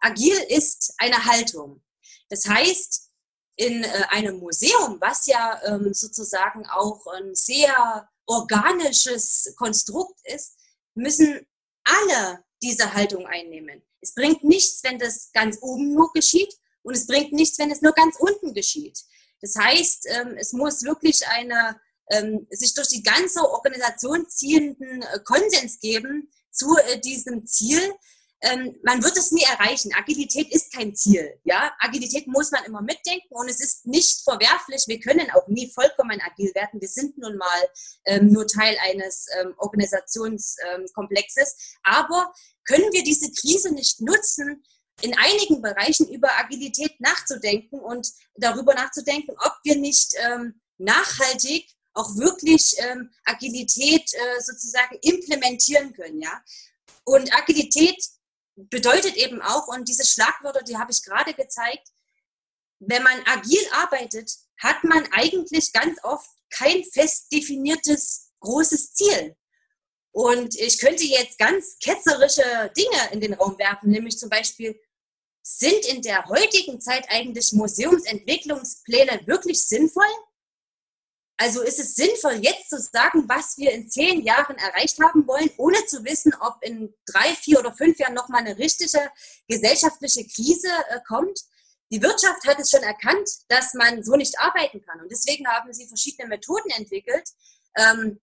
Agil 0.00 0.36
ist 0.48 0.94
eine 0.98 1.24
Haltung. 1.24 1.82
Das 2.28 2.46
heißt, 2.46 3.10
in 3.56 3.84
äh, 3.84 4.04
einem 4.08 4.38
Museum, 4.38 5.00
was 5.00 5.26
ja 5.26 5.60
ähm, 5.64 5.92
sozusagen 5.92 6.66
auch 6.66 7.06
ein 7.06 7.34
sehr 7.34 8.08
organisches 8.26 9.54
Konstrukt 9.56 10.18
ist, 10.24 10.56
müssen 10.94 11.46
alle 11.84 12.44
diese 12.62 12.94
Haltung 12.94 13.26
einnehmen. 13.26 13.82
Es 14.00 14.14
bringt 14.14 14.44
nichts, 14.44 14.82
wenn 14.82 14.98
das 14.98 15.30
ganz 15.32 15.58
oben 15.60 15.92
nur 15.92 16.12
geschieht 16.12 16.54
und 16.84 16.96
es 16.96 17.08
bringt 17.08 17.32
nichts, 17.32 17.58
wenn 17.58 17.72
es 17.72 17.82
nur 17.82 17.92
ganz 17.92 18.14
unten 18.20 18.54
geschieht. 18.54 19.00
Das 19.40 19.56
heißt, 19.56 20.06
ähm, 20.08 20.36
es 20.38 20.52
muss 20.52 20.84
wirklich 20.84 21.26
eine 21.26 21.80
ähm, 22.10 22.46
sich 22.50 22.74
durch 22.74 22.88
die 22.88 23.02
ganze 23.02 23.48
Organisation 23.48 24.28
ziehenden 24.28 25.00
äh, 25.02 25.20
Konsens 25.24 25.80
geben 25.80 26.30
zu 26.50 26.76
äh, 26.76 27.00
diesem 27.00 27.46
Ziel, 27.46 27.80
ähm, 28.42 28.76
man 28.82 29.02
wird 29.02 29.16
es 29.16 29.32
nie 29.32 29.44
erreichen. 29.44 29.94
Agilität 29.94 30.52
ist 30.52 30.70
kein 30.70 30.94
Ziel. 30.94 31.40
Ja? 31.44 31.72
Agilität 31.78 32.26
muss 32.26 32.50
man 32.50 32.62
immer 32.64 32.82
mitdenken 32.82 33.28
und 33.30 33.48
es 33.48 33.60
ist 33.60 33.86
nicht 33.86 34.20
verwerflich. 34.22 34.84
Wir 34.86 35.00
können 35.00 35.30
auch 35.30 35.48
nie 35.48 35.70
vollkommen 35.70 36.20
agil 36.20 36.54
werden. 36.54 36.78
Wir 36.78 36.88
sind 36.88 37.16
nun 37.16 37.38
mal 37.38 37.62
nur 38.20 38.46
Teil 38.46 38.76
eines 38.82 39.28
Organisationskomplexes. 39.56 41.56
Aber 41.84 42.34
können 42.66 42.92
wir 42.92 43.02
diese 43.02 43.32
Krise 43.32 43.72
nicht 43.72 44.02
nutzen, 44.02 44.62
in 45.02 45.16
einigen 45.16 45.60
Bereichen 45.60 46.08
über 46.08 46.30
Agilität 46.38 47.00
nachzudenken 47.00 47.78
und 47.78 48.12
darüber 48.36 48.74
nachzudenken, 48.74 49.34
ob 49.38 49.52
wir 49.64 49.76
nicht 49.76 50.14
ähm, 50.18 50.60
nachhaltig 50.78 51.68
auch 51.94 52.16
wirklich 52.16 52.74
ähm, 52.78 53.10
Agilität 53.24 54.12
äh, 54.12 54.40
sozusagen 54.40 54.98
implementieren 55.02 55.92
können, 55.92 56.20
ja. 56.20 56.42
Und 57.04 57.32
Agilität 57.34 57.96
bedeutet 58.56 59.16
eben 59.16 59.42
auch, 59.42 59.68
und 59.68 59.88
diese 59.88 60.04
Schlagwörter, 60.04 60.62
die 60.62 60.76
habe 60.76 60.90
ich 60.90 61.02
gerade 61.02 61.34
gezeigt, 61.34 61.88
wenn 62.80 63.02
man 63.02 63.22
agil 63.26 63.60
arbeitet, 63.72 64.32
hat 64.58 64.82
man 64.84 65.06
eigentlich 65.12 65.72
ganz 65.72 65.98
oft 66.02 66.28
kein 66.50 66.84
fest 66.84 67.32
definiertes 67.32 68.32
großes 68.40 68.94
Ziel. 68.94 69.36
Und 70.14 70.54
ich 70.54 70.78
könnte 70.78 71.02
jetzt 71.02 71.38
ganz 71.40 71.76
ketzerische 71.80 72.70
Dinge 72.76 73.10
in 73.10 73.20
den 73.20 73.34
Raum 73.34 73.58
werfen, 73.58 73.90
nämlich 73.90 74.16
zum 74.16 74.30
Beispiel, 74.30 74.80
sind 75.42 75.84
in 75.86 76.02
der 76.02 76.24
heutigen 76.26 76.80
Zeit 76.80 77.04
eigentlich 77.08 77.52
Museumsentwicklungspläne 77.52 79.26
wirklich 79.26 79.66
sinnvoll? 79.66 80.06
Also 81.36 81.62
ist 81.62 81.80
es 81.80 81.96
sinnvoll, 81.96 82.34
jetzt 82.34 82.70
zu 82.70 82.78
sagen, 82.78 83.28
was 83.28 83.58
wir 83.58 83.72
in 83.72 83.90
zehn 83.90 84.22
Jahren 84.22 84.56
erreicht 84.56 85.00
haben 85.00 85.26
wollen, 85.26 85.50
ohne 85.56 85.84
zu 85.86 86.04
wissen, 86.04 86.32
ob 86.40 86.62
in 86.62 86.94
drei, 87.06 87.34
vier 87.34 87.58
oder 87.58 87.74
fünf 87.74 87.98
Jahren 87.98 88.14
nochmal 88.14 88.42
eine 88.42 88.56
richtige 88.56 89.10
gesellschaftliche 89.48 90.24
Krise 90.28 90.70
äh, 90.90 91.00
kommt? 91.08 91.40
Die 91.90 92.00
Wirtschaft 92.00 92.46
hat 92.46 92.60
es 92.60 92.70
schon 92.70 92.84
erkannt, 92.84 93.28
dass 93.48 93.74
man 93.74 94.04
so 94.04 94.14
nicht 94.14 94.38
arbeiten 94.38 94.80
kann. 94.86 95.00
Und 95.00 95.10
deswegen 95.10 95.48
haben 95.48 95.72
sie 95.72 95.88
verschiedene 95.88 96.28
Methoden 96.28 96.70
entwickelt. 96.70 97.28
Ähm, 97.76 98.20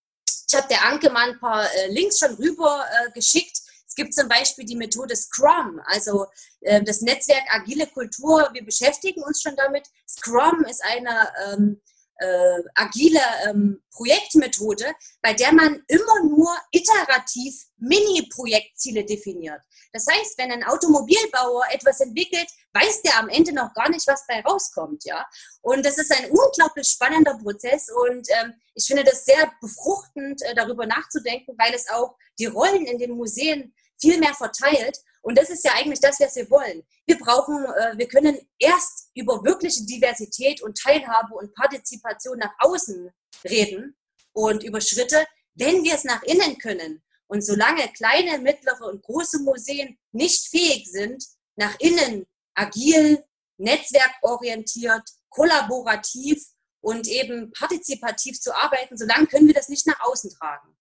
ich 0.52 0.58
habe 0.58 0.68
der 0.68 0.86
Anke 0.86 1.10
mal 1.10 1.30
ein 1.30 1.40
paar 1.40 1.64
äh, 1.64 1.88
Links 1.92 2.20
schon 2.20 2.34
rüber 2.36 2.86
äh, 2.86 3.12
geschickt. 3.12 3.58
Es 3.88 3.96
gibt 3.96 4.14
zum 4.14 4.28
Beispiel 4.28 4.66
die 4.66 4.76
Methode 4.76 5.16
Scrum, 5.16 5.82
also 5.86 6.26
äh, 6.62 6.84
das 6.84 7.02
Netzwerk 7.02 7.44
Agile 7.50 7.88
Kultur. 7.88 8.50
Wir 8.52 8.66
beschäftigen 8.66 9.24
uns 9.24 9.42
schon 9.42 9.56
damit. 9.56 9.88
Scrum 10.08 10.66
ist 10.70 10.84
eine 10.84 11.32
ähm, 11.46 11.82
äh, 12.22 12.64
agile 12.76 13.20
ähm, 13.48 13.82
Projektmethode, 13.92 14.86
bei 15.22 15.34
der 15.34 15.52
man 15.52 15.84
immer 15.88 16.24
nur 16.24 16.56
iterativ 16.72 17.66
Mini-Projektziele 17.78 19.04
definiert. 19.04 19.62
Das 19.92 20.06
heißt, 20.10 20.38
wenn 20.38 20.52
ein 20.52 20.64
Automobilbauer 20.64 21.64
etwas 21.72 22.00
entwickelt, 22.00 22.48
weiß 22.74 23.02
der 23.02 23.18
am 23.20 23.28
Ende 23.28 23.54
noch 23.54 23.74
gar 23.74 23.90
nicht, 23.90 24.08
was 24.08 24.26
bei 24.28 24.40
rauskommt, 24.42 25.04
ja. 25.04 25.26
Und 25.62 25.86
das 25.86 25.98
ist 25.98 26.12
ein 26.12 26.30
unglaublich 26.30 26.88
spannender 26.88 27.38
Prozess 27.38 27.90
und 27.90 28.28
ähm, 28.30 28.54
ich 28.76 28.86
finde 28.86 29.04
das 29.04 29.26
sehr 29.26 29.52
befruchtend, 29.60 30.42
äh, 30.44 30.56
darüber 30.56 30.86
nachzudenken, 30.86 31.56
weil 31.58 31.74
es 31.74 31.90
auch 31.90 32.16
die 32.40 32.46
Rollen 32.46 32.86
in 32.86 33.00
den 33.00 33.12
Museen 33.12 33.74
viel 34.00 34.20
mehr 34.20 34.34
verteilt 34.34 34.98
und 35.22 35.38
das 35.38 35.50
ist 35.50 35.64
ja 35.64 35.74
eigentlich 35.74 36.00
das, 36.00 36.20
was 36.20 36.36
wir 36.36 36.50
wollen. 36.50 36.84
Wir 37.06 37.18
brauchen, 37.18 37.64
äh, 37.64 37.98
wir 37.98 38.08
können 38.08 38.38
erst 38.58 39.10
über 39.14 39.44
wirkliche 39.44 39.86
Diversität 39.86 40.62
und 40.62 40.78
Teilhabe 40.78 41.36
und 41.36 41.54
Partizipation 41.54 42.40
nach 42.40 42.54
außen 42.60 43.12
reden 43.46 43.96
und 44.34 44.64
über 44.64 44.82
Schritte, 44.82 45.26
wenn 45.54 45.84
wir 45.84 45.96
es 45.96 46.04
nach 46.04 46.24
innen 46.24 46.58
können. 46.58 47.04
Und 47.28 47.46
solange 47.46 47.88
kleine, 47.94 48.40
mittlere 48.40 48.88
und 48.88 49.04
große 49.04 49.40
Museen 49.44 49.98
nicht 50.12 50.48
fähig 50.48 50.90
sind, 50.92 51.24
nach 51.56 51.80
innen 51.80 52.26
agil, 52.56 53.24
netzwerkorientiert, 53.58 55.08
kollaborativ 55.30 56.44
und 56.82 57.08
eben 57.08 57.52
partizipativ 57.54 58.40
zu 58.40 58.54
arbeiten, 58.56 58.98
solange 58.98 59.28
können 59.28 59.48
wir 59.48 59.54
das 59.54 59.70
nicht 59.70 59.88
nach 59.88 60.00
außen 60.02 60.32
tragen. 60.32 60.76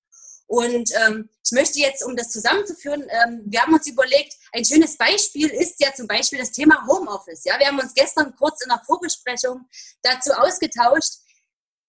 Und 0.50 0.90
ähm, 1.06 1.28
ich 1.44 1.52
möchte 1.52 1.78
jetzt, 1.78 2.04
um 2.04 2.16
das 2.16 2.30
zusammenzuführen, 2.30 3.06
ähm, 3.08 3.42
wir 3.46 3.62
haben 3.62 3.72
uns 3.72 3.86
überlegt, 3.86 4.34
ein 4.52 4.64
schönes 4.64 4.96
Beispiel 4.96 5.48
ist 5.48 5.76
ja 5.78 5.94
zum 5.94 6.08
Beispiel 6.08 6.40
das 6.40 6.50
Thema 6.50 6.84
Homeoffice. 6.88 7.44
Ja, 7.44 7.56
wir 7.60 7.68
haben 7.68 7.78
uns 7.78 7.94
gestern 7.94 8.34
kurz 8.34 8.60
in 8.64 8.68
der 8.68 8.82
Vorbesprechung 8.84 9.64
dazu 10.02 10.32
ausgetauscht. 10.32 11.20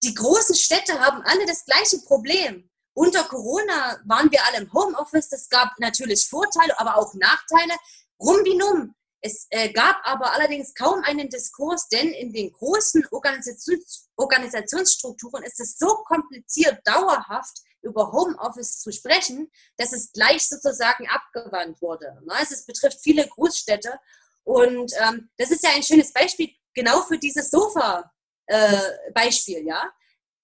Die 0.04 0.14
großen 0.14 0.54
Städte 0.54 1.00
haben 1.00 1.22
alle 1.24 1.44
das 1.44 1.64
gleiche 1.64 1.98
Problem. 2.06 2.70
Unter 2.94 3.24
Corona 3.24 4.00
waren 4.04 4.30
wir 4.30 4.38
alle 4.46 4.58
im 4.58 4.72
Homeoffice. 4.72 5.32
Es 5.32 5.48
gab 5.48 5.72
natürlich 5.80 6.28
Vorteile, 6.28 6.78
aber 6.78 6.98
auch 6.98 7.12
Nachteile. 7.14 7.74
Rum 8.20 8.44
wie 8.44 8.54
numm. 8.54 8.94
Es 9.22 9.48
äh, 9.50 9.72
gab 9.72 9.96
aber 10.04 10.34
allerdings 10.34 10.72
kaum 10.74 11.02
einen 11.02 11.28
Diskurs, 11.28 11.88
denn 11.88 12.12
in 12.12 12.32
den 12.32 12.52
großen 12.52 13.08
Organisations 13.10 14.08
Organisationsstrukturen 14.14 15.42
ist 15.42 15.58
es 15.58 15.78
so 15.78 15.88
kompliziert, 16.06 16.78
dauerhaft 16.84 17.58
über 17.82 18.12
Homeoffice 18.12 18.80
zu 18.80 18.92
sprechen, 18.92 19.50
dass 19.76 19.92
es 19.92 20.12
gleich 20.12 20.48
sozusagen 20.48 21.06
abgewandt 21.08 21.82
wurde. 21.82 22.18
Ne? 22.24 22.34
Es 22.40 22.64
betrifft 22.64 23.00
viele 23.02 23.28
Großstädte 23.28 23.98
und 24.44 24.92
ähm, 25.00 25.30
das 25.36 25.50
ist 25.50 25.62
ja 25.62 25.70
ein 25.74 25.82
schönes 25.82 26.12
Beispiel 26.12 26.50
genau 26.74 27.02
für 27.02 27.18
dieses 27.18 27.50
Sofa-Beispiel, 27.50 29.58
äh, 29.58 29.66
ja. 29.66 29.92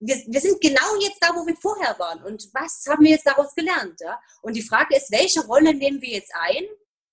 Wir, 0.01 0.17
wir, 0.29 0.41
sind 0.41 0.61
genau 0.61 0.97
jetzt 1.01 1.19
da, 1.21 1.35
wo 1.35 1.45
wir 1.45 1.57
vorher 1.57 1.99
waren. 1.99 2.23
Und 2.23 2.49
was 2.55 2.85
haben 2.89 3.03
wir 3.03 3.11
jetzt 3.11 3.27
daraus 3.27 3.53
gelernt? 3.55 4.01
Ja? 4.01 4.21
Und 4.43 4.55
die 4.55 4.63
Frage 4.63 4.97
ist, 4.97 5.11
welche 5.11 5.45
Rolle 5.45 5.75
nehmen 5.75 6.01
wir 6.01 6.11
jetzt 6.11 6.33
ein, 6.35 6.65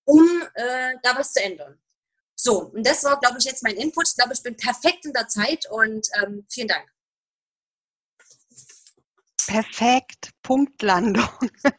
um 0.03 0.43
äh, 0.53 0.93
da 1.01 1.17
was 1.17 1.33
zu 1.33 1.41
ändern? 1.41 1.81
So, 2.35 2.65
und 2.65 2.85
das 2.85 3.03
war, 3.03 3.19
glaube 3.19 3.37
ich, 3.39 3.45
jetzt 3.45 3.63
mein 3.63 3.77
Input. 3.77 4.09
Ich 4.09 4.15
glaube, 4.15 4.33
ich 4.33 4.43
bin 4.43 4.55
perfekt 4.55 5.05
in 5.05 5.13
der 5.13 5.27
Zeit 5.27 5.65
und 5.71 6.07
ähm, 6.21 6.45
vielen 6.47 6.67
Dank. 6.67 6.94
Perfekt, 9.47 10.31
Punktlandung. 10.43 11.27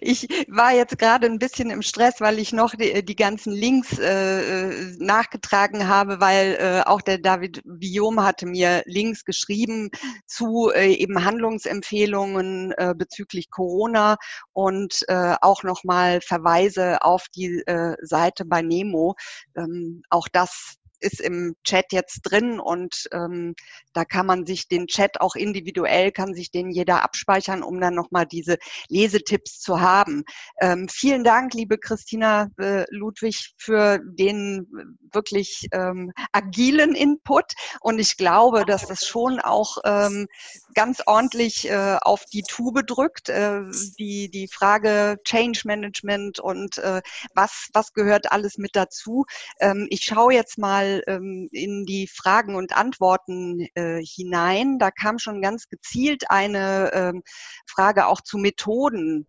Ich 0.00 0.28
war 0.48 0.72
jetzt 0.72 0.98
gerade 0.98 1.26
ein 1.26 1.38
bisschen 1.38 1.70
im 1.70 1.82
Stress, 1.82 2.20
weil 2.20 2.38
ich 2.38 2.52
noch 2.52 2.74
die, 2.74 3.04
die 3.04 3.16
ganzen 3.16 3.52
Links 3.52 3.98
äh, 3.98 4.70
äh 4.70 4.96
nachgetragen 4.98 5.88
habe, 5.88 6.20
weil 6.20 6.56
äh, 6.60 6.82
auch 6.86 7.02
der 7.02 7.18
David 7.18 7.60
Viom 7.64 8.22
hatte 8.22 8.46
mir 8.46 8.82
Links 8.86 9.24
geschrieben 9.24 9.90
zu 10.26 10.70
äh, 10.74 10.92
eben 10.92 11.24
Handlungsempfehlungen 11.24 12.72
äh, 12.76 12.94
bezüglich 12.96 13.50
Corona 13.50 14.16
und 14.52 15.02
äh, 15.08 15.34
auch 15.40 15.62
nochmal 15.64 16.20
Verweise 16.20 17.02
auf 17.02 17.26
die 17.34 17.62
Seite 18.02 18.44
bei 18.44 18.62
Nemo. 18.62 19.14
Ähm, 19.56 20.02
auch 20.10 20.28
das 20.32 20.77
ist 21.00 21.20
im 21.20 21.54
Chat 21.64 21.92
jetzt 21.92 22.20
drin 22.22 22.60
und 22.60 23.08
ähm, 23.12 23.54
da 23.92 24.04
kann 24.04 24.26
man 24.26 24.46
sich 24.46 24.68
den 24.68 24.86
Chat 24.86 25.20
auch 25.20 25.34
individuell, 25.34 26.12
kann 26.12 26.34
sich 26.34 26.50
den 26.50 26.70
jeder 26.70 27.02
abspeichern, 27.02 27.62
um 27.62 27.80
dann 27.80 27.94
nochmal 27.94 28.26
diese 28.26 28.58
Lesetipps 28.88 29.60
zu 29.60 29.80
haben. 29.80 30.24
Ähm, 30.60 30.88
vielen 30.88 31.24
Dank, 31.24 31.54
liebe 31.54 31.78
Christina 31.78 32.48
äh, 32.58 32.84
Ludwig, 32.90 33.54
für 33.56 33.98
den 33.98 34.66
wirklich 35.12 35.68
ähm, 35.72 36.12
agilen 36.32 36.94
Input 36.94 37.52
und 37.80 37.98
ich 37.98 38.16
glaube, 38.16 38.64
dass 38.64 38.86
das 38.86 39.06
schon 39.06 39.40
auch 39.40 39.78
ähm, 39.84 40.26
ganz 40.74 41.02
ordentlich 41.06 41.68
äh, 41.68 41.96
auf 42.02 42.24
die 42.26 42.42
Tube 42.42 42.86
drückt, 42.86 43.28
äh, 43.28 43.62
die, 43.98 44.30
die 44.30 44.48
Frage 44.48 45.18
Change 45.24 45.62
Management 45.64 46.38
und 46.40 46.78
äh, 46.78 47.02
was, 47.34 47.68
was 47.72 47.92
gehört 47.92 48.30
alles 48.32 48.58
mit 48.58 48.76
dazu. 48.76 49.24
Ähm, 49.60 49.86
ich 49.90 50.02
schaue 50.02 50.34
jetzt 50.34 50.58
mal 50.58 50.87
ähm, 51.06 51.48
in 51.52 51.84
die 51.84 52.06
Fragen 52.06 52.54
und 52.54 52.76
Antworten 52.76 53.66
äh, 53.74 54.02
hinein. 54.04 54.78
Da 54.78 54.90
kam 54.90 55.18
schon 55.18 55.42
ganz 55.42 55.68
gezielt 55.68 56.30
eine 56.30 56.90
ähm, 56.92 57.22
Frage 57.66 58.06
auch 58.06 58.20
zu 58.20 58.38
Methoden 58.38 59.26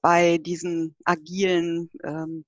bei 0.00 0.38
diesen 0.38 0.96
agilen 1.04 1.90
ähm, 2.04 2.44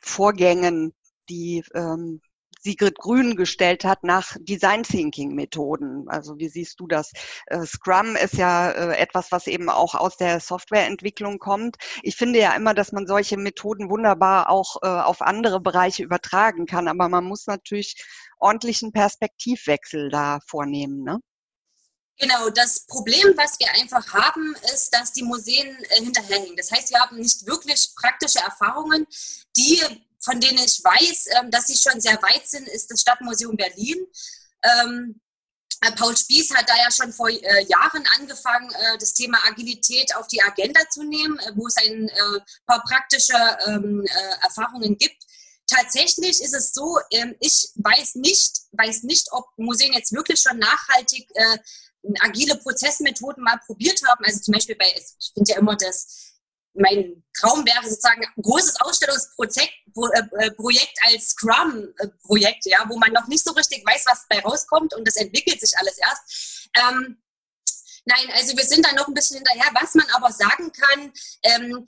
Vorgängen, 0.00 0.94
die 1.28 1.64
ähm, 1.74 2.20
Sigrid 2.68 2.98
Grün 2.98 3.34
gestellt 3.34 3.82
hat 3.82 4.04
nach 4.04 4.36
Design 4.40 4.82
Thinking 4.82 5.34
Methoden. 5.34 6.06
Also 6.08 6.38
wie 6.38 6.50
siehst 6.50 6.78
du 6.80 6.86
das? 6.86 7.12
Äh, 7.46 7.64
Scrum 7.64 8.14
ist 8.14 8.34
ja 8.34 8.70
äh, 8.70 8.96
etwas, 8.98 9.32
was 9.32 9.46
eben 9.46 9.70
auch 9.70 9.94
aus 9.94 10.18
der 10.18 10.38
Softwareentwicklung 10.38 11.38
kommt. 11.38 11.76
Ich 12.02 12.16
finde 12.16 12.40
ja 12.40 12.54
immer, 12.54 12.74
dass 12.74 12.92
man 12.92 13.06
solche 13.06 13.38
Methoden 13.38 13.88
wunderbar 13.88 14.50
auch 14.50 14.82
äh, 14.82 14.86
auf 14.86 15.22
andere 15.22 15.60
Bereiche 15.60 16.02
übertragen 16.02 16.66
kann, 16.66 16.88
aber 16.88 17.08
man 17.08 17.24
muss 17.24 17.46
natürlich 17.46 18.04
ordentlichen 18.38 18.92
Perspektivwechsel 18.92 20.10
da 20.10 20.38
vornehmen. 20.46 21.02
Ne? 21.04 21.20
Genau, 22.18 22.50
das 22.50 22.84
Problem, 22.86 23.32
was 23.36 23.58
wir 23.60 23.72
einfach 23.80 24.12
haben, 24.12 24.54
ist, 24.74 24.90
dass 24.92 25.12
die 25.14 25.22
Museen 25.22 25.74
hinterherhängen. 25.88 26.56
Das 26.56 26.70
heißt, 26.70 26.90
wir 26.90 27.00
haben 27.00 27.16
nicht 27.16 27.46
wirklich 27.46 27.92
praktische 27.96 28.40
Erfahrungen, 28.40 29.06
die 29.56 29.80
von 30.20 30.40
denen 30.40 30.58
ich 30.58 30.82
weiß, 30.82 31.26
ähm, 31.38 31.50
dass 31.50 31.66
sie 31.66 31.76
schon 31.76 32.00
sehr 32.00 32.20
weit 32.22 32.48
sind, 32.48 32.68
ist 32.68 32.90
das 32.90 33.00
Stadtmuseum 33.00 33.56
Berlin. 33.56 34.06
Ähm, 34.62 35.20
äh, 35.80 35.92
Paul 35.92 36.16
Spieß 36.16 36.54
hat 36.54 36.68
da 36.68 36.74
ja 36.76 36.90
schon 36.90 37.12
vor 37.12 37.28
äh, 37.28 37.64
Jahren 37.66 38.04
angefangen, 38.18 38.70
äh, 38.70 38.98
das 38.98 39.14
Thema 39.14 39.38
Agilität 39.46 40.14
auf 40.16 40.26
die 40.26 40.42
Agenda 40.42 40.80
zu 40.90 41.04
nehmen, 41.04 41.38
wo 41.54 41.66
es 41.66 41.76
ein 41.76 42.10
paar 42.66 42.82
praktische 42.82 43.36
ähm, 43.66 44.04
Erfahrungen 44.42 44.96
gibt. 44.98 45.22
Tatsächlich 45.66 46.40
ist 46.40 46.54
es 46.54 46.72
so, 46.72 46.98
ich 47.40 47.68
weiß 47.74 48.14
nicht, 48.16 48.62
weiß 48.72 49.02
nicht, 49.02 49.28
ob 49.32 49.46
Museen 49.58 49.92
jetzt 49.92 50.12
wirklich 50.12 50.40
schon 50.40 50.58
nachhaltig 50.58 51.28
agile 52.20 52.56
Prozessmethoden 52.56 53.44
mal 53.44 53.58
probiert 53.66 54.00
haben. 54.08 54.24
Also 54.24 54.40
zum 54.40 54.52
Beispiel 54.52 54.76
bei, 54.76 54.90
ich 54.96 55.30
finde 55.34 55.52
ja 55.52 55.58
immer 55.58 55.76
das 55.76 56.27
mein 56.78 57.22
Traum 57.38 57.64
wäre 57.64 57.88
sozusagen 57.88 58.24
ein 58.24 58.42
großes 58.42 58.80
Ausstellungsprojekt 58.80 59.72
äh, 60.38 60.46
äh, 60.46 61.12
als 61.12 61.30
Scrum-Projekt, 61.30 62.66
ja, 62.66 62.84
wo 62.88 62.96
man 62.98 63.12
noch 63.12 63.26
nicht 63.28 63.44
so 63.44 63.52
richtig 63.52 63.84
weiß, 63.86 64.04
was 64.06 64.26
dabei 64.28 64.42
rauskommt 64.42 64.94
und 64.94 65.06
das 65.06 65.16
entwickelt 65.16 65.60
sich 65.60 65.76
alles 65.78 65.98
erst. 65.98 66.68
Ähm, 66.74 67.18
Nein, 68.08 68.30
also 68.32 68.56
wir 68.56 68.64
sind 68.64 68.86
da 68.86 68.92
noch 68.94 69.06
ein 69.06 69.12
bisschen 69.12 69.36
hinterher. 69.36 69.70
Was 69.78 69.94
man 69.94 70.06
aber 70.14 70.32
sagen 70.32 70.72
kann, 70.72 71.12
ähm, 71.42 71.86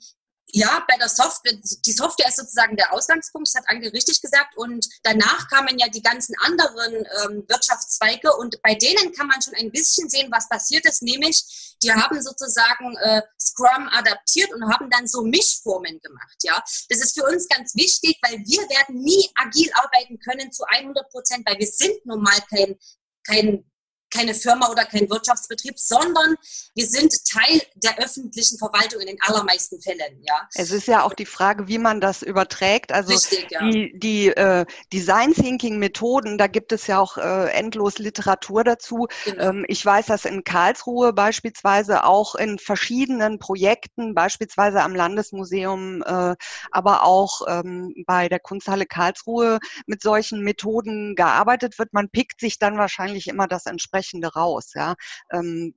ja, 0.53 0.85
bei 0.87 0.97
der 0.97 1.09
Software, 1.09 1.53
die 1.53 1.91
Software 1.91 2.27
ist 2.27 2.37
sozusagen 2.37 2.75
der 2.75 2.93
Ausgangspunkt, 2.93 3.47
das 3.47 3.55
hat 3.55 3.69
Anke 3.69 3.91
richtig 3.93 4.21
gesagt. 4.21 4.57
Und 4.57 4.87
danach 5.03 5.47
kamen 5.49 5.77
ja 5.79 5.87
die 5.87 6.01
ganzen 6.01 6.35
anderen 6.41 6.95
ähm, 6.95 7.45
Wirtschaftszweige 7.47 8.35
und 8.37 8.61
bei 8.61 8.75
denen 8.75 9.13
kann 9.13 9.27
man 9.27 9.41
schon 9.41 9.55
ein 9.55 9.71
bisschen 9.71 10.09
sehen, 10.09 10.31
was 10.31 10.49
passiert 10.49 10.85
ist, 10.85 11.01
nämlich 11.01 11.77
die 11.83 11.91
haben 11.91 12.21
sozusagen 12.21 12.95
äh, 12.97 13.21
Scrum 13.39 13.89
adaptiert 13.91 14.53
und 14.53 14.71
haben 14.71 14.89
dann 14.89 15.07
so 15.07 15.23
Mischformen 15.23 15.99
gemacht. 16.01 16.37
Ja, 16.43 16.61
das 16.89 16.99
ist 16.99 17.17
für 17.17 17.25
uns 17.25 17.47
ganz 17.47 17.75
wichtig, 17.75 18.19
weil 18.21 18.37
wir 18.39 18.69
werden 18.69 19.01
nie 19.01 19.29
agil 19.35 19.71
arbeiten 19.73 20.19
können 20.19 20.51
zu 20.51 20.63
100 20.65 21.09
Prozent, 21.09 21.47
weil 21.47 21.57
wir 21.57 21.67
sind 21.67 22.05
nun 22.05 22.21
mal 22.21 22.39
kein 22.49 22.77
kein 23.23 23.70
keine 24.11 24.35
Firma 24.35 24.69
oder 24.69 24.85
kein 24.85 25.09
Wirtschaftsbetrieb, 25.09 25.79
sondern 25.79 26.35
wir 26.75 26.85
sind 26.85 27.13
Teil 27.25 27.61
der 27.75 27.97
öffentlichen 27.97 28.57
Verwaltung 28.57 28.99
in 28.99 29.07
den 29.07 29.17
allermeisten 29.21 29.81
Fällen. 29.81 30.21
Ja. 30.21 30.47
Es 30.53 30.71
ist 30.71 30.87
ja 30.87 31.03
auch 31.03 31.13
die 31.13 31.25
Frage, 31.25 31.67
wie 31.67 31.77
man 31.77 32.01
das 32.01 32.21
überträgt. 32.21 32.91
Also 32.91 33.13
Richtig, 33.13 33.47
ja. 33.49 33.59
die, 33.69 33.97
die 33.97 34.27
äh, 34.27 34.65
Design 34.91 35.33
Thinking 35.33 35.79
Methoden, 35.79 36.37
da 36.37 36.47
gibt 36.47 36.71
es 36.71 36.87
ja 36.87 36.99
auch 36.99 37.17
äh, 37.17 37.51
endlos 37.51 37.97
Literatur 37.97 38.63
dazu. 38.63 39.07
Genau. 39.25 39.49
Ähm, 39.49 39.65
ich 39.67 39.83
weiß, 39.85 40.07
dass 40.07 40.25
in 40.25 40.43
Karlsruhe 40.43 41.13
beispielsweise 41.13 42.03
auch 42.03 42.35
in 42.35 42.59
verschiedenen 42.59 43.39
Projekten, 43.39 44.13
beispielsweise 44.13 44.81
am 44.81 44.93
Landesmuseum, 44.93 46.03
äh, 46.03 46.35
aber 46.71 47.03
auch 47.03 47.41
ähm, 47.47 47.93
bei 48.05 48.27
der 48.27 48.39
Kunsthalle 48.39 48.85
Karlsruhe 48.85 49.59
mit 49.85 50.01
solchen 50.01 50.41
Methoden 50.41 51.15
gearbeitet 51.15 51.79
wird. 51.79 51.93
Man 51.93 52.09
pickt 52.09 52.41
sich 52.41 52.59
dann 52.59 52.77
wahrscheinlich 52.77 53.27
immer 53.27 53.47
das 53.47 53.65
entsprechende 53.65 54.00
Entsprechende 54.01 54.33
raus. 54.33 54.71
Ja. 54.75 54.95
Ähm, 55.31 55.73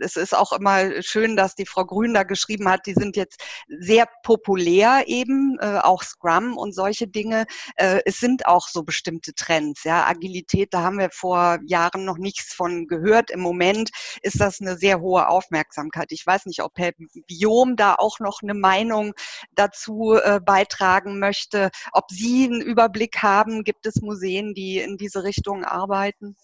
es 0.00 0.16
ist 0.16 0.34
auch 0.34 0.52
immer 0.52 1.02
schön, 1.02 1.36
dass 1.36 1.54
die 1.54 1.66
Frau 1.66 1.84
Grün 1.84 2.14
da 2.14 2.24
geschrieben 2.24 2.68
hat, 2.68 2.86
die 2.86 2.94
sind 2.94 3.16
jetzt 3.16 3.40
sehr 3.68 4.08
populär 4.24 5.04
eben, 5.06 5.56
äh, 5.60 5.78
auch 5.78 6.02
Scrum 6.02 6.56
und 6.56 6.74
solche 6.74 7.06
Dinge. 7.06 7.46
Äh, 7.76 8.00
es 8.04 8.18
sind 8.18 8.46
auch 8.46 8.66
so 8.66 8.82
bestimmte 8.82 9.34
Trends. 9.34 9.84
Ja, 9.84 10.04
Agilität, 10.06 10.74
da 10.74 10.82
haben 10.82 10.98
wir 10.98 11.10
vor 11.12 11.58
Jahren 11.66 12.04
noch 12.04 12.18
nichts 12.18 12.54
von 12.54 12.88
gehört. 12.88 13.30
Im 13.30 13.40
Moment 13.40 13.90
ist 14.22 14.40
das 14.40 14.60
eine 14.60 14.76
sehr 14.76 15.00
hohe 15.00 15.28
Aufmerksamkeit. 15.28 16.10
Ich 16.10 16.26
weiß 16.26 16.46
nicht, 16.46 16.62
ob 16.62 16.72
Herr 16.76 16.92
Biom 17.28 17.76
da 17.76 17.94
auch 17.94 18.18
noch 18.18 18.42
eine 18.42 18.54
Meinung 18.54 19.12
dazu 19.52 20.14
äh, 20.14 20.40
beitragen 20.44 21.20
möchte, 21.20 21.70
ob 21.92 22.10
Sie 22.10 22.44
einen 22.46 22.62
Überblick 22.62 23.22
haben. 23.22 23.62
Gibt 23.62 23.86
es 23.86 24.02
Museen, 24.02 24.54
die 24.54 24.78
in 24.78 24.96
diese 24.96 25.22
Richtung 25.22 25.64
arbeiten? 25.64 26.36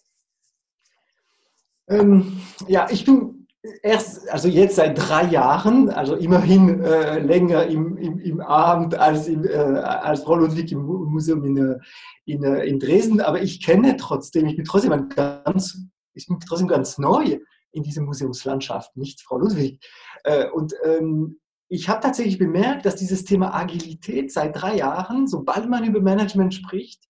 Ähm, 1.90 2.40
ja, 2.68 2.88
ich 2.90 3.04
bin 3.04 3.46
erst, 3.82 4.28
also 4.30 4.48
jetzt 4.48 4.76
seit 4.76 4.96
drei 4.96 5.24
Jahren, 5.26 5.90
also 5.90 6.14
immerhin 6.14 6.82
äh, 6.82 7.18
länger 7.18 7.66
im, 7.66 7.96
im, 7.98 8.18
im 8.18 8.40
Abend 8.40 8.94
als, 8.94 9.28
äh, 9.28 9.56
als 9.56 10.22
Frau 10.22 10.36
Ludwig 10.36 10.72
im 10.72 10.84
Museum 10.84 11.44
in, 11.44 11.56
äh, 11.56 11.78
in, 12.24 12.44
äh, 12.44 12.64
in 12.64 12.78
Dresden, 12.78 13.20
aber 13.20 13.42
ich 13.42 13.62
kenne 13.62 13.96
trotzdem, 13.96 14.46
ich 14.46 14.56
bin 14.56 14.64
trotzdem 14.64 15.08
ganz, 15.10 15.78
ich 16.14 16.26
bin 16.26 16.38
trotzdem 16.40 16.68
ganz 16.68 16.98
neu 16.98 17.38
in 17.72 17.82
dieser 17.82 18.02
Museumslandschaft, 18.02 18.96
nicht 18.96 19.20
Frau 19.22 19.38
Ludwig. 19.38 19.84
Äh, 20.24 20.48
und 20.50 20.74
ähm, 20.84 21.40
ich 21.68 21.88
habe 21.88 22.00
tatsächlich 22.00 22.38
bemerkt, 22.38 22.86
dass 22.86 22.96
dieses 22.96 23.24
Thema 23.24 23.54
Agilität 23.54 24.32
seit 24.32 24.60
drei 24.60 24.76
Jahren, 24.76 25.28
sobald 25.28 25.68
man 25.68 25.84
über 25.84 26.00
Management 26.00 26.54
spricht, 26.54 27.09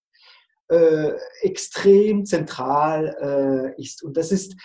äh, 0.71 1.13
extrem 1.43 2.25
zentral 2.25 3.75
äh, 3.77 3.83
ist. 3.83 4.03
Und 4.03 4.17
das 4.17 4.33
ist, 4.33 4.57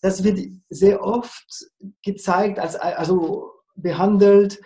das 0.00 0.22
wird 0.22 0.38
sehr 0.68 1.02
oft 1.02 1.66
gezeigt, 2.02 2.58
als, 2.58 2.76
also 2.76 3.50
behandelt 3.74 4.60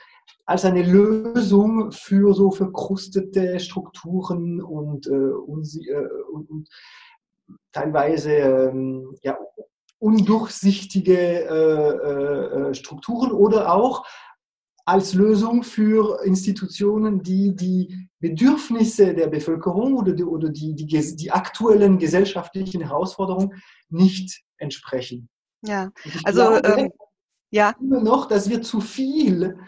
als 0.44 0.64
eine 0.64 0.82
Lösung 0.82 1.92
für 1.92 2.32
so 2.32 2.51
verkrustete 2.51 3.61
Strukturen 3.61 4.62
und, 4.62 5.07
äh, 5.07 5.11
äh, 5.11 6.09
und, 6.32 6.51
und 6.51 6.68
teilweise 7.70 8.32
ähm, 8.32 9.14
ja, 9.22 9.38
undurchsichtige 9.99 11.18
äh, 11.18 12.70
äh, 12.70 12.74
Strukturen 12.74 13.30
oder 13.32 13.74
auch 13.74 14.07
als 14.89 15.12
Lösung 15.12 15.62
für 15.62 16.24
Institutionen, 16.24 17.22
die 17.22 17.55
die 17.55 18.09
Bedürfnisse 18.20 19.12
der 19.12 19.26
Bevölkerung 19.26 19.99
oder 19.99 20.12
die, 20.12 20.24
oder 20.24 20.49
die, 20.49 20.74
die, 20.74 20.86
die 20.86 21.30
aktuellen 21.30 21.99
gesellschaftlichen 21.99 22.80
Herausforderungen 22.80 23.62
nicht 23.91 24.43
entsprechen. 24.57 25.28
Ja, 25.62 25.91
also 26.24 26.41
glaube, 26.41 26.80
ähm, 26.80 26.93
ja. 27.51 27.74
Immer 27.78 28.01
noch, 28.01 28.28
dass 28.28 28.49
wir 28.49 28.62
zu 28.62 28.80
viel 28.80 29.59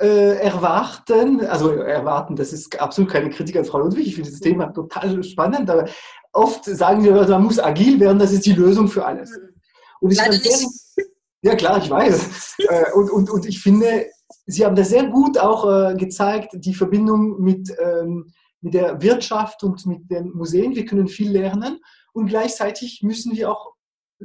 äh, 0.00 0.36
erwarten, 0.36 1.44
also 1.44 1.72
erwarten, 1.72 2.34
das 2.34 2.54
ist 2.54 2.80
absolut 2.80 3.10
keine 3.10 3.28
Kritik 3.28 3.56
an 3.56 3.66
Frau 3.66 3.80
Ludwig, 3.80 4.06
ich 4.06 4.14
finde 4.14 4.30
das 4.30 4.40
Thema 4.40 4.68
total 4.68 5.22
spannend, 5.24 5.68
aber 5.68 5.90
oft 6.32 6.64
sagen 6.64 7.04
wir, 7.04 7.12
man 7.12 7.44
muss 7.44 7.58
agil 7.58 8.00
werden, 8.00 8.18
das 8.18 8.32
ist 8.32 8.46
die 8.46 8.54
Lösung 8.54 8.88
für 8.88 9.04
alles. 9.04 9.38
Und 10.00 10.16
Leider 10.16 10.38
nicht. 10.38 10.68
Ja, 11.42 11.54
klar, 11.54 11.76
ich 11.82 11.90
weiß. 11.90 12.56
Äh, 12.68 12.92
und, 12.92 13.10
und, 13.10 13.30
und 13.30 13.46
ich 13.46 13.60
finde, 13.60 14.06
Sie 14.50 14.64
haben 14.64 14.74
das 14.74 14.88
sehr 14.88 15.06
gut 15.06 15.38
auch 15.38 15.64
äh, 15.70 15.94
gezeigt, 15.94 16.50
die 16.54 16.74
Verbindung 16.74 17.40
mit, 17.40 17.72
ähm, 17.78 18.32
mit 18.60 18.74
der 18.74 19.00
Wirtschaft 19.00 19.62
und 19.62 19.86
mit 19.86 20.10
den 20.10 20.32
Museen. 20.32 20.74
Wir 20.74 20.84
können 20.84 21.06
viel 21.06 21.30
lernen 21.30 21.78
und 22.12 22.26
gleichzeitig 22.26 23.00
müssen 23.02 23.36
wir 23.36 23.50
auch, 23.50 23.74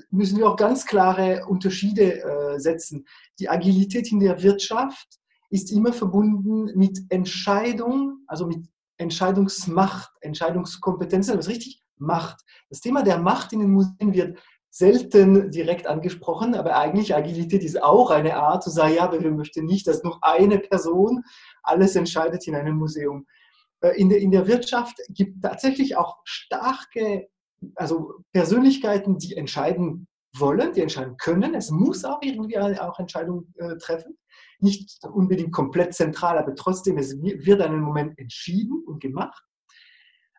müssen 0.10 0.40
wir 0.40 0.50
auch 0.50 0.56
ganz 0.56 0.86
klare 0.86 1.46
Unterschiede 1.46 2.24
äh, 2.24 2.60
setzen. 2.60 3.06
Die 3.40 3.50
Agilität 3.50 4.12
in 4.12 4.20
der 4.20 4.42
Wirtschaft 4.42 5.20
ist 5.52 5.72
immer 5.72 5.94
verbunden 5.94 6.72
mit 6.76 7.00
Entscheidung, 7.10 8.24
also 8.26 8.48
mit 8.48 8.66
Entscheidungsmacht, 8.98 10.12
Entscheidungskompetenz, 10.22 11.28
das 11.28 11.48
richtig 11.48 11.82
Macht. 11.98 12.42
Das 12.70 12.82
Thema 12.82 13.04
der 13.04 13.20
Macht 13.20 13.54
in 13.54 13.60
den 13.60 13.72
Museen 13.72 14.14
wird 14.14 14.40
selten 14.76 15.52
direkt 15.52 15.88
angesprochen, 15.88 16.54
aber 16.54 16.76
eigentlich 16.76 17.16
Agilität 17.16 17.64
ist 17.64 17.82
auch 17.82 18.12
eine 18.12 18.36
Art 18.36 18.62
zu 18.62 18.70
sagen, 18.70 18.96
ja, 18.96 19.04
aber 19.04 19.22
wir 19.22 19.32
möchten 19.32 19.64
nicht, 19.64 19.88
dass 19.88 20.04
nur 20.04 20.22
eine 20.22 20.60
Person 20.60 21.24
alles 21.64 21.96
entscheidet 21.96 22.46
in 22.46 22.56
einem 22.56 22.76
Museum. 22.76 23.26
Äh, 23.80 23.98
in 23.98 24.10
der, 24.10 24.20
in 24.20 24.32
der 24.32 24.48
Wirtschaft 24.48 24.98
gibt 25.08 25.38
es 25.38 25.42
tatsächlich 25.50 25.96
auch 25.96 26.18
starke, 26.26 27.30
also 27.76 28.16
Persönlichkeiten, 28.34 29.18
die 29.18 29.38
entscheiden 29.38 30.10
wollen, 30.38 30.74
die 30.74 30.82
entscheiden 30.82 31.16
können. 31.16 31.56
Es 31.56 31.72
muss 31.72 32.04
auch 32.04 32.22
irgendwie 32.22 32.60
auch 32.60 33.00
Entscheidungen 33.00 33.54
äh, 33.56 33.78
treffen. 33.78 34.18
Nicht 34.60 35.00
unbedingt 35.06 35.54
komplett 35.54 35.94
zentral, 35.94 36.38
aber 36.38 36.54
trotzdem, 36.54 36.98
es 36.98 37.16
wird 37.22 37.62
einen 37.62 37.80
Moment 37.80 38.20
entschieden 38.20 38.84
und 38.86 39.00
gemacht. 39.00 39.42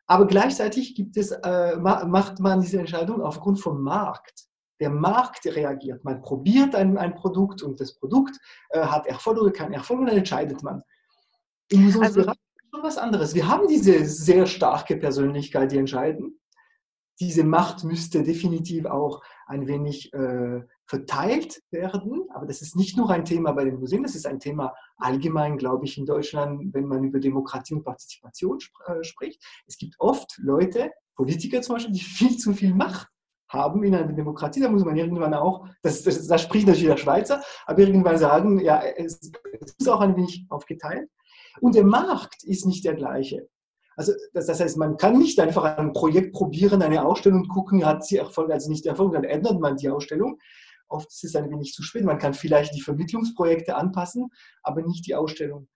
Aber 0.07 0.27
gleichzeitig 0.27 0.95
gibt 0.95 1.17
es, 1.17 1.33
äh, 1.33 1.77
macht 1.77 2.39
man 2.39 2.61
diese 2.61 2.79
Entscheidung 2.79 3.23
aufgrund 3.23 3.61
vom 3.61 3.83
Markt. 3.83 4.47
Der 4.79 4.91
Markt 4.91 5.47
reagiert. 5.47 6.05
Man 6.05 6.21
probiert 6.21 6.75
ein, 6.75 6.99
ein 6.99 7.15
Produkt 7.15 7.63
und 7.63 7.81
das 7.81 7.95
Produkt 7.99 8.37
äh, 8.71 8.81
hat 8.81 9.07
Erfolg 9.07 9.39
oder 9.39 9.51
keinen 9.51 9.73
Erfolg 9.73 10.01
und 10.01 10.07
dann 10.07 10.19
entscheidet 10.19 10.63
man. 10.63 10.83
In 11.71 11.87
unserem 11.87 12.05
also, 12.05 12.21
Bereich 12.21 12.37
ist 12.37 12.75
schon 12.75 12.83
was 12.83 12.99
anderes. 12.99 13.35
Wir 13.35 13.49
haben 13.49 13.67
diese 13.69 14.05
sehr 14.05 14.47
starke 14.47 14.97
Persönlichkeit, 14.97 15.73
die 15.73 15.79
entscheiden. 15.79 16.39
Diese 17.19 17.43
Macht 17.43 17.83
müsste 17.83 18.23
definitiv 18.23 18.85
auch 18.85 19.23
ein 19.47 19.67
wenig 19.67 20.13
äh, 20.13 20.61
verteilt 20.85 21.63
werden. 21.71 22.29
Aber 22.31 22.47
das 22.47 22.63
ist 22.63 22.77
nicht 22.77 22.97
nur 22.97 23.11
ein 23.11 23.25
Thema 23.25 23.53
bei 23.53 23.65
den 23.65 23.79
Museen, 23.79 24.03
das 24.03 24.15
ist 24.15 24.27
ein 24.27 24.41
Thema 24.41 24.75
allgemein, 24.99 25.57
glaube 25.57 25.85
ich, 25.87 25.97
in 25.99 26.07
Deutschland, 26.07 26.75
wenn 26.75 26.87
man 26.87 27.05
über 27.05 27.19
Demokratie 27.19 27.75
und 27.75 27.85
Partizipation 27.85 28.59
sp 28.61 28.75
äh, 28.87 29.05
spricht. 29.05 29.43
Es 29.67 29.79
gibt 29.79 29.95
oft 29.99 30.39
Leute, 30.39 30.91
Politiker 31.15 31.63
zum 31.63 31.77
Beispiel, 31.77 31.95
die 31.95 32.01
viel 32.01 32.37
zu 32.37 32.53
viel 32.53 32.75
Macht 32.75 33.09
haben 33.49 33.83
in 33.85 33.95
einer 33.95 34.13
Demokratie. 34.13 34.61
Da 34.61 34.69
muss 34.69 34.85
man 34.85 34.97
irgendwann 34.97 35.35
auch, 35.35 35.67
das, 35.83 36.03
das, 36.03 36.27
das 36.27 36.43
spricht 36.43 36.67
natürlich 36.67 36.89
der 36.89 36.97
Schweizer, 36.97 37.43
aber 37.65 37.79
irgendwann 37.79 38.19
sagen, 38.19 38.61
ja, 38.61 38.83
es, 38.83 39.33
es 39.61 39.75
ist 39.79 39.89
auch 39.89 40.01
ein 40.01 40.17
wenig 40.17 40.47
aufgeteilt. 40.51 41.09
Und 41.61 41.75
der 41.75 41.85
Markt 41.85 42.45
ist 42.45 42.67
nicht 42.67 42.85
der 42.85 42.95
gleiche. 42.95 43.49
Also 43.97 44.13
das, 44.35 44.47
das, 44.47 44.61
heißt, 44.61 44.77
man 44.77 44.99
kann 44.99 45.19
nicht 45.19 45.41
einfach 45.41 45.65
ein 45.79 45.93
Projekt 45.93 46.35
probieren, 46.35 46.83
eine 46.83 47.05
Ausstellung 47.05 47.49
gucken, 47.49 47.85
hat 47.85 48.05
sie 48.05 48.19
Erfolg, 48.19 48.51
also 48.51 48.71
nicht 48.71 48.85
Erfolg, 48.85 49.15
dann 49.15 49.25
ändert 49.25 49.59
man 49.59 49.77
die 49.77 49.89
Ausstellung. 49.89 50.39
Oft 50.89 51.09
ist 51.09 51.25
es 51.25 51.35
ein 51.35 51.51
wenig 51.51 51.73
zu 51.73 51.83
spät. 51.83 52.05
Man 52.05 52.19
kann 52.19 52.35
vielleicht 52.35 52.75
die 52.75 52.83
Vermittlungsprojekte 52.83 53.75
anpassen, 53.75 54.31
aber 54.63 54.83
nicht 54.83 55.07
die 55.07 55.15
Ausstellung. 55.15 55.67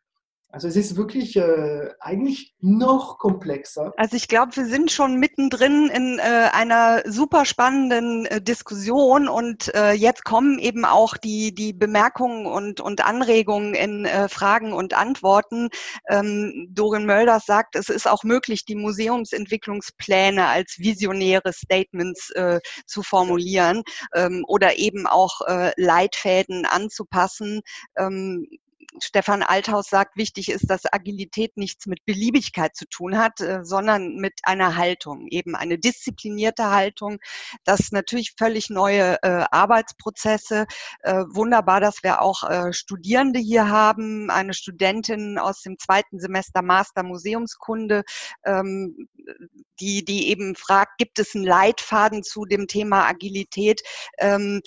Also 0.53 0.67
es 0.67 0.75
ist 0.75 0.97
wirklich 0.97 1.37
äh, 1.37 1.91
eigentlich 2.01 2.55
noch 2.61 3.19
komplexer. 3.19 3.93
Also 3.97 4.17
ich 4.17 4.27
glaube, 4.27 4.57
wir 4.57 4.67
sind 4.67 4.91
schon 4.91 5.15
mittendrin 5.17 5.89
in 5.89 6.19
äh, 6.19 6.49
einer 6.53 7.03
super 7.07 7.45
spannenden 7.45 8.27
äh, 8.27 8.43
Diskussion 8.43 9.29
und 9.29 9.73
äh, 9.75 9.93
jetzt 9.93 10.25
kommen 10.25 10.59
eben 10.59 10.85
auch 10.85 11.17
die, 11.17 11.55
die 11.55 11.73
Bemerkungen 11.73 12.47
und, 12.47 12.81
und 12.81 13.07
Anregungen 13.07 13.75
in 13.75 14.07
äh, 14.07 14.29
Fragen 14.29 14.73
und 14.73 14.93
Antworten. 14.93 15.69
Ähm, 16.09 16.67
Dorin 16.71 17.07
Mölders 17.07 17.47
sagt, 17.47 17.77
es 17.77 17.89
ist 17.89 18.09
auch 18.09 18.25
möglich, 18.25 18.65
die 18.65 18.75
Museumsentwicklungspläne 18.75 20.47
als 20.47 20.79
visionäre 20.79 21.53
Statements 21.53 22.31
äh, 22.31 22.59
zu 22.87 23.05
formulieren 23.05 23.85
ähm, 24.15 24.45
oder 24.49 24.79
eben 24.79 25.07
auch 25.07 25.43
äh, 25.47 25.71
Leitfäden 25.77 26.67
anzupassen. 26.67 27.61
Ähm, 27.97 28.49
Stefan 28.99 29.43
Althaus 29.43 29.89
sagt, 29.89 30.17
wichtig 30.17 30.51
ist, 30.51 30.69
dass 30.69 30.93
Agilität 30.93 31.57
nichts 31.57 31.87
mit 31.87 32.05
Beliebigkeit 32.05 32.75
zu 32.75 32.87
tun 32.87 33.19
hat, 33.19 33.41
äh, 33.41 33.65
sondern 33.65 34.17
mit 34.17 34.41
einer 34.43 34.77
Haltung, 34.77 35.29
eben 35.29 35.55
eine 35.55 35.79
disziplinierte 35.79 36.71
Haltung. 36.71 37.19
Das 37.65 37.93
natürlich 37.93 38.35
völlig 38.37 38.71
neue 38.71 39.23
äh, 39.23 39.45
Arbeitsprozesse. 39.51 40.67
Äh, 41.03 41.25
wunderbar, 41.29 41.81
dass 41.81 42.03
wir 42.03 42.21
auch 42.21 42.49
äh, 42.49 42.73
Studierende 42.73 43.39
hier 43.39 43.69
haben, 43.69 44.31
eine 44.31 44.55
Studentin 44.55 45.39
aus 45.39 45.63
dem 45.63 45.79
zweiten 45.79 46.19
Semester 46.19 46.63
Master 46.63 47.03
Museumskunde, 47.03 48.03
ähm, 48.45 49.09
die, 49.81 50.05
die 50.05 50.29
eben 50.29 50.57
fragt, 50.57 50.99
gibt 50.99 51.19
es 51.19 51.35
einen 51.35 51.45
Leitfaden 51.45 52.23
zu 52.23 52.45
dem 52.45 52.67
Thema 52.67 53.07
Agilität? 53.07 53.83
Ähm, 54.19 54.61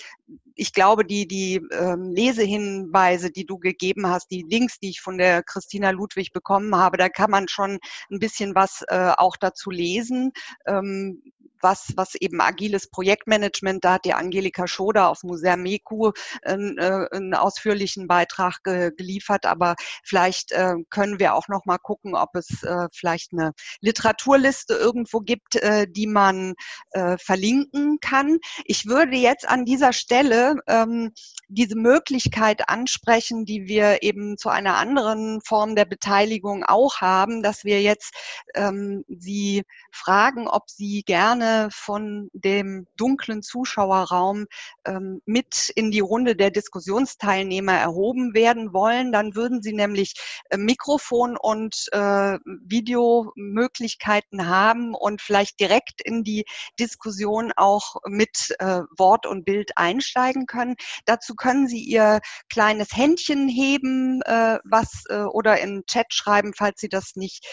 ich 0.55 0.73
glaube, 0.73 1.05
die, 1.05 1.27
die 1.27 1.61
ähm, 1.71 2.11
Lesehinweise, 2.11 3.31
die 3.31 3.45
du 3.45 3.57
gegeben 3.57 4.07
hast, 4.07 4.29
die 4.31 4.45
Links, 4.47 4.79
die 4.79 4.89
ich 4.89 5.01
von 5.01 5.17
der 5.17 5.43
Christina 5.43 5.89
Ludwig 5.91 6.31
bekommen 6.31 6.75
habe, 6.75 6.97
da 6.97 7.09
kann 7.09 7.31
man 7.31 7.47
schon 7.47 7.79
ein 8.11 8.19
bisschen 8.19 8.55
was 8.55 8.83
äh, 8.87 9.11
auch 9.17 9.35
dazu 9.37 9.71
lesen. 9.71 10.31
Ähm, 10.65 11.21
was, 11.63 11.93
was 11.95 12.15
eben 12.15 12.41
agiles 12.41 12.89
Projektmanagement, 12.89 13.83
da 13.83 13.93
hat 13.93 14.05
die 14.05 14.13
Angelika 14.13 14.67
Schoder 14.67 15.09
auf 15.09 15.23
Museum 15.23 15.63
Meku 15.63 16.11
einen, 16.43 16.77
äh, 16.77 17.07
einen 17.11 17.33
ausführlichen 17.33 18.07
Beitrag 18.07 18.63
ge 18.63 18.91
geliefert, 18.95 19.45
aber 19.45 19.75
vielleicht 20.03 20.51
äh, 20.51 20.75
können 20.89 21.19
wir 21.19 21.33
auch 21.33 21.47
noch 21.47 21.65
mal 21.65 21.77
gucken, 21.77 22.15
ob 22.15 22.35
es 22.35 22.63
äh, 22.63 22.87
vielleicht 22.91 23.31
eine 23.33 23.53
Literaturliste 23.81 24.73
irgendwo 24.73 25.19
gibt, 25.19 25.55
äh, 25.55 25.87
die 25.89 26.07
man 26.07 26.53
äh, 26.91 27.17
verlinken 27.17 27.99
kann. 28.01 28.39
Ich 28.65 28.85
würde 28.85 29.15
jetzt 29.15 29.47
an 29.47 29.65
dieser 29.65 29.93
Stelle 29.93 30.55
ähm, 30.67 31.11
diese 31.47 31.75
Möglichkeit 31.75 32.67
ansprechen, 32.67 33.45
die 33.45 33.67
wir 33.67 34.03
eben 34.03 34.37
zu 34.37 34.49
einer 34.49 34.75
anderen 34.75 35.41
Form 35.41 35.75
der 35.75 35.85
Beteiligung 35.85 36.63
auch 36.63 37.01
haben, 37.01 37.41
dass 37.41 37.63
wir 37.63 37.81
jetzt 37.81 38.13
ähm, 38.55 39.03
Sie 39.07 39.63
fragen, 39.91 40.47
ob 40.47 40.69
Sie 40.69 41.03
gerne 41.03 41.52
von 41.71 42.29
dem 42.33 42.87
dunklen 42.95 43.41
Zuschauerraum 43.41 44.45
ähm, 44.85 45.21
mit 45.25 45.71
in 45.75 45.91
die 45.91 45.99
Runde 45.99 46.35
der 46.35 46.51
Diskussionsteilnehmer 46.51 47.73
erhoben 47.73 48.33
werden 48.33 48.73
wollen. 48.73 49.11
Dann 49.11 49.35
würden 49.35 49.61
Sie 49.61 49.73
nämlich 49.73 50.13
äh, 50.49 50.57
Mikrofon 50.57 51.37
und 51.37 51.87
äh, 51.91 52.37
Videomöglichkeiten 52.45 54.47
haben 54.47 54.93
und 54.93 55.21
vielleicht 55.21 55.59
direkt 55.59 56.01
in 56.01 56.23
die 56.23 56.45
Diskussion 56.79 57.51
auch 57.55 57.95
mit 58.07 58.55
äh, 58.59 58.81
Wort 58.97 59.25
und 59.25 59.45
Bild 59.45 59.71
einsteigen 59.75 60.45
können. 60.45 60.75
Dazu 61.05 61.35
können 61.35 61.67
Sie 61.67 61.83
Ihr 61.83 62.21
kleines 62.49 62.95
Händchen 62.95 63.47
heben, 63.47 64.21
äh, 64.23 64.59
was 64.63 65.03
äh, 65.09 65.23
oder 65.23 65.59
in 65.59 65.83
Chat 65.85 66.13
schreiben, 66.13 66.53
falls 66.55 66.81
Sie 66.81 66.89
das 66.89 67.15
nicht 67.15 67.45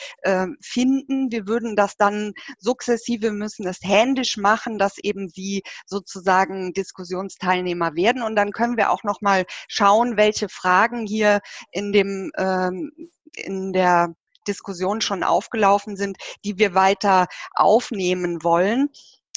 finden. 0.61 1.31
Wir 1.31 1.47
würden 1.47 1.77
das 1.77 1.97
dann 1.97 2.33
sukzessive 2.59 3.31
müssen 3.31 3.65
das 3.65 3.79
händisch 3.91 4.36
machen, 4.36 4.78
dass 4.78 4.99
eben 4.99 5.28
sie 5.28 5.62
sozusagen 5.86 6.72
Diskussionsteilnehmer 6.72 7.95
werden. 7.95 8.22
Und 8.22 8.36
dann 8.36 8.53
können 8.53 8.76
wir 8.76 8.91
auch 8.91 9.03
noch 9.05 9.20
mal 9.20 9.45
schauen, 9.68 10.16
welche 10.16 10.49
Fragen 10.49 11.07
hier 11.07 11.41
in 11.72 11.93
dem 11.93 12.30
ähm, 12.36 12.91
in 13.34 13.72
der 13.72 14.14
Diskussion 14.49 15.01
schon 15.01 15.22
aufgelaufen 15.22 15.97
sind, 15.97 16.16
die 16.45 16.59
wir 16.59 16.74
weiter 16.74 17.26
aufnehmen 17.55 18.43
wollen 18.43 18.88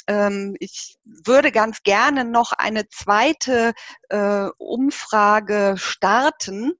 ähm, 0.06 0.56
ich 0.60 0.96
würde 1.04 1.50
ganz 1.52 1.82
gerne 1.82 2.24
noch 2.24 2.52
eine 2.52 2.88
zweite 2.88 3.72
äh, 4.10 4.48
Umfrage 4.58 5.74
starten, 5.78 6.74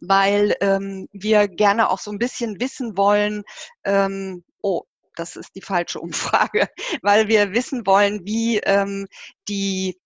weil 0.00 0.54
ähm, 0.60 1.08
wir 1.12 1.48
gerne 1.48 1.90
auch 1.90 1.98
so 1.98 2.10
ein 2.10 2.18
bisschen 2.18 2.60
wissen 2.60 2.96
wollen, 2.96 3.42
ähm, 3.84 4.44
oh, 4.62 4.82
das 5.18 5.36
ist 5.36 5.54
die 5.54 5.62
falsche 5.62 6.00
Umfrage, 6.00 6.68
weil 7.02 7.28
wir 7.28 7.52
wissen 7.52 7.86
wollen, 7.86 8.24
wie 8.24 8.58
ähm, 8.58 9.06
die 9.48 9.98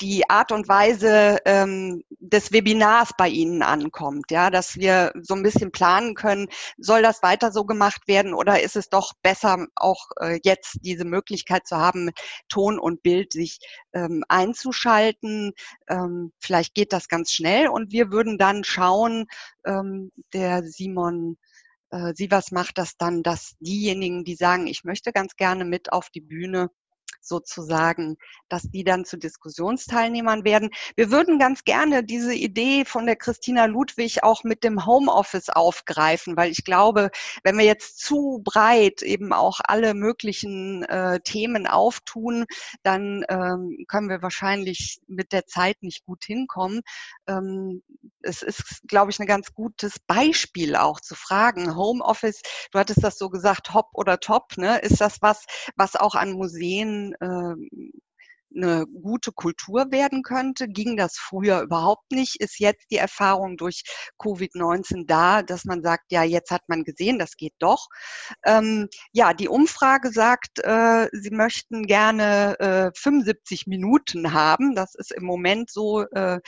die 0.00 0.28
Art 0.30 0.52
und 0.52 0.68
Weise 0.68 1.38
ähm, 1.44 2.02
des 2.08 2.52
Webinars 2.52 3.10
bei 3.18 3.28
Ihnen 3.28 3.62
ankommt, 3.62 4.30
ja, 4.30 4.50
dass 4.50 4.76
wir 4.76 5.12
so 5.22 5.34
ein 5.34 5.42
bisschen 5.42 5.72
planen 5.72 6.14
können, 6.14 6.48
soll 6.76 7.02
das 7.02 7.22
weiter 7.22 7.50
so 7.50 7.64
gemacht 7.64 8.06
werden 8.06 8.34
oder 8.34 8.62
ist 8.62 8.76
es 8.76 8.88
doch 8.88 9.12
besser, 9.22 9.66
auch 9.74 10.06
äh, 10.20 10.38
jetzt 10.44 10.78
diese 10.82 11.04
Möglichkeit 11.04 11.66
zu 11.66 11.76
haben, 11.76 12.10
Ton 12.48 12.78
und 12.78 13.02
Bild 13.02 13.32
sich 13.32 13.58
ähm, 13.92 14.24
einzuschalten. 14.28 15.52
Ähm, 15.88 16.32
vielleicht 16.38 16.74
geht 16.74 16.92
das 16.92 17.08
ganz 17.08 17.32
schnell 17.32 17.68
und 17.68 17.90
wir 17.92 18.12
würden 18.12 18.38
dann 18.38 18.62
schauen, 18.64 19.26
ähm, 19.66 20.12
der 20.32 20.62
Simon 20.62 21.38
äh, 21.90 22.12
sie 22.14 22.30
was 22.30 22.50
macht 22.50 22.78
das 22.78 22.96
dann, 22.96 23.22
dass 23.22 23.56
diejenigen, 23.60 24.24
die 24.24 24.34
sagen, 24.34 24.66
ich 24.66 24.84
möchte 24.84 25.12
ganz 25.12 25.36
gerne 25.36 25.64
mit 25.64 25.92
auf 25.92 26.10
die 26.10 26.20
Bühne, 26.20 26.70
sozusagen, 27.20 28.16
dass 28.48 28.62
die 28.70 28.84
dann 28.84 29.04
zu 29.04 29.18
Diskussionsteilnehmern 29.18 30.44
werden. 30.44 30.70
Wir 30.96 31.10
würden 31.10 31.38
ganz 31.38 31.64
gerne 31.64 32.02
diese 32.02 32.34
Idee 32.34 32.84
von 32.84 33.06
der 33.06 33.16
Christina 33.16 33.66
Ludwig 33.66 34.22
auch 34.24 34.44
mit 34.44 34.64
dem 34.64 34.86
Homeoffice 34.86 35.50
aufgreifen, 35.50 36.36
weil 36.36 36.50
ich 36.50 36.64
glaube, 36.64 37.10
wenn 37.44 37.58
wir 37.58 37.64
jetzt 37.64 37.98
zu 37.98 38.40
breit 38.42 39.02
eben 39.02 39.32
auch 39.32 39.60
alle 39.62 39.94
möglichen 39.94 40.82
äh, 40.84 41.20
Themen 41.20 41.66
auftun, 41.66 42.46
dann 42.82 43.24
ähm, 43.28 43.84
können 43.88 44.08
wir 44.08 44.22
wahrscheinlich 44.22 45.00
mit 45.06 45.32
der 45.32 45.46
Zeit 45.46 45.82
nicht 45.82 46.04
gut 46.04 46.24
hinkommen. 46.24 46.80
Ähm, 47.26 47.82
es 48.22 48.42
ist, 48.42 48.82
glaube 48.86 49.10
ich, 49.10 49.18
ein 49.20 49.26
ganz 49.26 49.52
gutes 49.52 49.98
Beispiel 49.98 50.76
auch 50.76 51.00
zu 51.00 51.14
fragen. 51.14 51.76
Homeoffice, 51.76 52.42
du 52.72 52.78
hattest 52.78 53.02
das 53.02 53.18
so 53.18 53.28
gesagt, 53.30 53.74
hopp 53.74 53.90
oder 53.92 54.18
top, 54.20 54.56
ne? 54.56 54.78
Ist 54.78 55.00
das 55.00 55.20
was, 55.20 55.44
was 55.76 55.96
auch 55.96 56.14
an 56.14 56.32
Museen 56.32 56.97
äh, 57.20 57.54
eine 58.54 58.86
gute 58.86 59.32
Kultur 59.32 59.90
werden 59.90 60.22
könnte. 60.22 60.68
Ging 60.68 60.96
das 60.96 61.16
früher 61.16 61.60
überhaupt 61.60 62.10
nicht? 62.12 62.40
Ist 62.40 62.58
jetzt 62.58 62.86
die 62.90 62.96
Erfahrung 62.96 63.56
durch 63.56 63.82
Covid-19 64.18 65.04
da, 65.06 65.42
dass 65.42 65.64
man 65.64 65.82
sagt, 65.82 66.10
ja, 66.10 66.22
jetzt 66.22 66.50
hat 66.50 66.62
man 66.68 66.84
gesehen, 66.84 67.18
das 67.18 67.36
geht 67.36 67.54
doch. 67.58 67.88
Ähm, 68.44 68.88
ja, 69.12 69.34
die 69.34 69.48
Umfrage 69.48 70.10
sagt, 70.10 70.60
äh, 70.64 71.08
sie 71.12 71.30
möchten 71.30 71.86
gerne 71.86 72.58
äh, 72.58 72.90
75 72.94 73.66
Minuten 73.66 74.32
haben. 74.32 74.74
Das 74.74 74.94
ist 74.94 75.12
im 75.12 75.24
Moment 75.24 75.70
so 75.70 76.02
äh, 76.02 76.40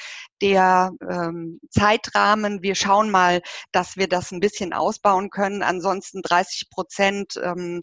der 0.42 0.92
ähm, 1.08 1.60
Zeitrahmen. 1.70 2.62
Wir 2.62 2.74
schauen 2.74 3.10
mal, 3.10 3.42
dass 3.72 3.96
wir 3.96 4.08
das 4.08 4.30
ein 4.32 4.40
bisschen 4.40 4.72
ausbauen 4.72 5.30
können. 5.30 5.62
Ansonsten 5.62 6.22
30 6.22 6.70
Prozent 6.70 7.34
ähm, 7.42 7.82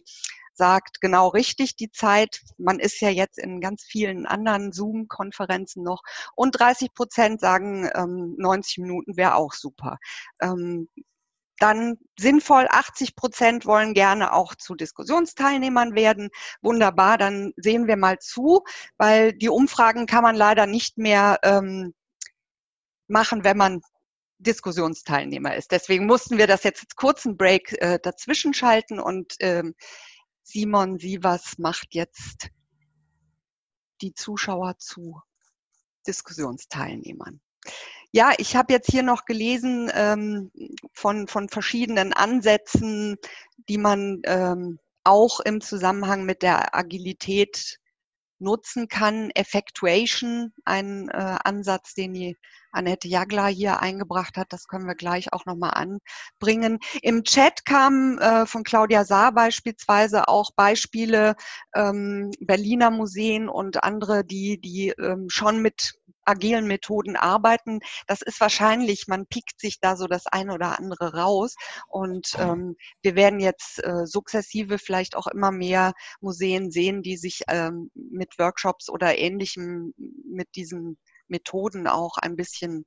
sagt 0.58 1.00
genau 1.00 1.28
richtig 1.28 1.76
die 1.76 1.90
Zeit. 1.90 2.40
Man 2.58 2.78
ist 2.78 3.00
ja 3.00 3.08
jetzt 3.08 3.38
in 3.38 3.60
ganz 3.60 3.84
vielen 3.84 4.26
anderen 4.26 4.72
Zoom-Konferenzen 4.72 5.82
noch. 5.82 6.02
Und 6.34 6.52
30 6.58 6.92
Prozent 6.92 7.40
sagen, 7.40 7.88
ähm, 7.94 8.34
90 8.36 8.78
Minuten 8.78 9.16
wäre 9.16 9.36
auch 9.36 9.54
super. 9.54 9.98
Ähm, 10.40 10.88
dann 11.58 11.96
sinnvoll, 12.18 12.66
80 12.70 13.16
Prozent 13.16 13.66
wollen 13.66 13.94
gerne 13.94 14.32
auch 14.32 14.54
zu 14.54 14.74
Diskussionsteilnehmern 14.74 15.94
werden. 15.94 16.30
Wunderbar, 16.62 17.18
dann 17.18 17.52
sehen 17.56 17.86
wir 17.86 17.96
mal 17.96 18.18
zu, 18.18 18.64
weil 18.96 19.32
die 19.32 19.48
Umfragen 19.48 20.06
kann 20.06 20.22
man 20.22 20.36
leider 20.36 20.66
nicht 20.66 20.98
mehr 20.98 21.38
ähm, 21.42 21.94
machen, 23.08 23.44
wenn 23.44 23.56
man 23.56 23.80
Diskussionsteilnehmer 24.38 25.56
ist. 25.56 25.72
Deswegen 25.72 26.06
mussten 26.06 26.38
wir 26.38 26.46
das 26.46 26.62
jetzt 26.62 26.94
kurzen 26.96 27.36
Break 27.36 27.72
äh, 27.82 27.98
dazwischen 28.00 28.54
schalten 28.54 29.00
und 29.00 29.34
ähm, 29.40 29.74
Simon 30.50 30.98
Sievers 30.98 31.58
macht 31.58 31.94
jetzt 31.94 32.48
die 34.00 34.14
Zuschauer 34.14 34.78
zu 34.78 35.20
Diskussionsteilnehmern. 36.06 37.42
Ja, 38.12 38.32
ich 38.38 38.56
habe 38.56 38.72
jetzt 38.72 38.90
hier 38.90 39.02
noch 39.02 39.26
gelesen 39.26 39.90
ähm, 39.92 40.50
von, 40.94 41.28
von 41.28 41.50
verschiedenen 41.50 42.14
Ansätzen, 42.14 43.16
die 43.68 43.76
man 43.76 44.22
ähm, 44.24 44.78
auch 45.04 45.40
im 45.40 45.60
Zusammenhang 45.60 46.24
mit 46.24 46.40
der 46.40 46.74
Agilität 46.74 47.78
nutzen 48.38 48.88
kann. 48.88 49.30
Effectuation, 49.30 50.52
ein 50.64 51.08
äh, 51.08 51.36
Ansatz, 51.44 51.94
den 51.94 52.14
die 52.14 52.36
Annette 52.70 53.08
Jagler 53.08 53.46
hier 53.46 53.80
eingebracht 53.80 54.36
hat. 54.36 54.52
Das 54.52 54.66
können 54.66 54.86
wir 54.86 54.94
gleich 54.94 55.32
auch 55.32 55.46
nochmal 55.46 55.72
anbringen. 55.74 56.78
Im 57.02 57.24
Chat 57.24 57.64
kamen 57.64 58.18
äh, 58.18 58.46
von 58.46 58.62
Claudia 58.62 59.04
Saar 59.04 59.32
beispielsweise 59.32 60.28
auch 60.28 60.50
Beispiele 60.54 61.34
ähm, 61.74 62.30
Berliner 62.40 62.90
Museen 62.90 63.48
und 63.48 63.82
andere, 63.84 64.24
die, 64.24 64.60
die 64.60 64.90
ähm, 64.90 65.28
schon 65.28 65.62
mit 65.62 65.97
agilen 66.28 66.66
Methoden 66.66 67.16
arbeiten. 67.16 67.80
Das 68.06 68.22
ist 68.22 68.40
wahrscheinlich, 68.40 69.08
man 69.08 69.26
piekt 69.26 69.60
sich 69.60 69.80
da 69.80 69.96
so 69.96 70.06
das 70.06 70.26
eine 70.26 70.54
oder 70.54 70.78
andere 70.78 71.14
raus. 71.14 71.56
Und 71.88 72.36
ähm, 72.38 72.76
wir 73.02 73.16
werden 73.16 73.40
jetzt 73.40 73.82
äh, 73.82 74.06
sukzessive 74.06 74.78
vielleicht 74.78 75.16
auch 75.16 75.26
immer 75.26 75.50
mehr 75.50 75.92
Museen 76.20 76.70
sehen, 76.70 77.02
die 77.02 77.16
sich 77.16 77.42
ähm, 77.48 77.90
mit 77.94 78.38
Workshops 78.38 78.88
oder 78.88 79.18
ähnlichem, 79.18 79.94
mit 79.96 80.48
diesen 80.54 80.98
Methoden 81.28 81.86
auch 81.86 82.16
ein 82.18 82.36
bisschen 82.36 82.84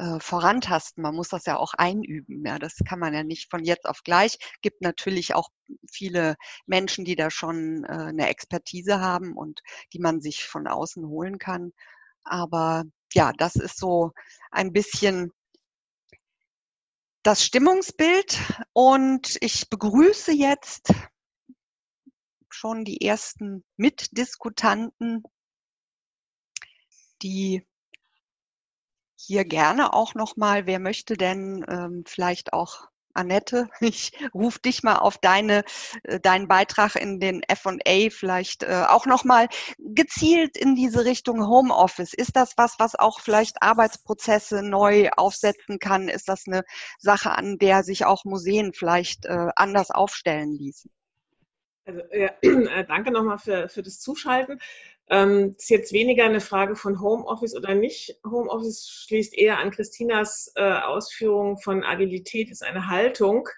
äh, 0.00 0.18
vorantasten. 0.18 1.02
Man 1.02 1.14
muss 1.14 1.28
das 1.28 1.44
ja 1.44 1.58
auch 1.58 1.74
einüben. 1.74 2.44
Ja, 2.46 2.58
das 2.58 2.76
kann 2.88 2.98
man 2.98 3.12
ja 3.12 3.22
nicht 3.22 3.50
von 3.50 3.64
jetzt 3.64 3.86
auf 3.86 4.02
gleich. 4.02 4.38
Gibt 4.62 4.80
natürlich 4.80 5.34
auch 5.34 5.50
viele 5.90 6.36
Menschen, 6.66 7.04
die 7.04 7.16
da 7.16 7.30
schon 7.30 7.84
äh, 7.84 7.88
eine 7.88 8.28
Expertise 8.28 9.00
haben 9.00 9.36
und 9.36 9.60
die 9.92 9.98
man 9.98 10.20
sich 10.22 10.44
von 10.44 10.66
außen 10.66 11.06
holen 11.06 11.38
kann. 11.38 11.72
Aber 12.24 12.84
ja, 13.12 13.32
das 13.32 13.56
ist 13.56 13.78
so 13.78 14.12
ein 14.50 14.72
bisschen 14.72 15.32
das 17.22 17.44
Stimmungsbild. 17.44 18.38
Und 18.72 19.36
ich 19.40 19.68
begrüße 19.68 20.32
jetzt 20.32 20.92
schon 22.48 22.84
die 22.84 23.00
ersten 23.06 23.64
Mitdiskutanten, 23.76 25.22
die 27.22 27.66
hier 29.16 29.44
gerne 29.44 29.92
auch 29.92 30.14
noch 30.14 30.36
mal, 30.36 30.66
wer 30.66 30.78
möchte 30.78 31.14
denn 31.14 31.64
ähm, 31.68 32.04
vielleicht 32.06 32.52
auch 32.52 32.89
Annette, 33.14 33.68
ich 33.80 34.12
rufe 34.34 34.60
dich 34.60 34.82
mal 34.82 34.96
auf 34.96 35.18
deine, 35.18 35.64
äh, 36.04 36.20
deinen 36.20 36.48
Beitrag 36.48 36.96
in 36.96 37.20
den 37.20 37.42
F&A 37.42 38.10
vielleicht 38.10 38.62
äh, 38.62 38.84
auch 38.88 39.06
nochmal 39.06 39.48
gezielt 39.78 40.56
in 40.56 40.74
diese 40.74 41.04
Richtung 41.04 41.46
Homeoffice. 41.46 42.14
Ist 42.14 42.36
das 42.36 42.54
was, 42.56 42.78
was 42.78 42.94
auch 42.94 43.20
vielleicht 43.20 43.62
Arbeitsprozesse 43.62 44.62
neu 44.62 45.10
aufsetzen 45.16 45.78
kann? 45.78 46.08
Ist 46.08 46.28
das 46.28 46.44
eine 46.46 46.64
Sache, 46.98 47.32
an 47.32 47.58
der 47.58 47.82
sich 47.82 48.04
auch 48.04 48.24
Museen 48.24 48.72
vielleicht 48.72 49.26
äh, 49.26 49.48
anders 49.56 49.90
aufstellen 49.90 50.52
ließen? 50.52 50.90
Also, 51.90 52.02
ja, 52.12 52.30
äh, 52.42 52.84
danke 52.84 53.10
nochmal 53.10 53.38
für, 53.38 53.68
für 53.68 53.82
das 53.82 54.00
Zuschalten. 54.00 54.60
Ähm, 55.08 55.56
ist 55.58 55.70
jetzt 55.70 55.92
weniger 55.92 56.24
eine 56.24 56.40
Frage 56.40 56.76
von 56.76 57.00
Homeoffice 57.00 57.56
oder 57.56 57.74
nicht. 57.74 58.16
Homeoffice 58.24 58.88
schließt 58.88 59.36
eher 59.36 59.58
an 59.58 59.72
Christinas 59.72 60.52
äh, 60.54 60.62
Ausführungen 60.62 61.58
von 61.58 61.82
Agilität, 61.82 62.50
ist 62.50 62.62
eine 62.62 62.86
Haltung 62.86 63.48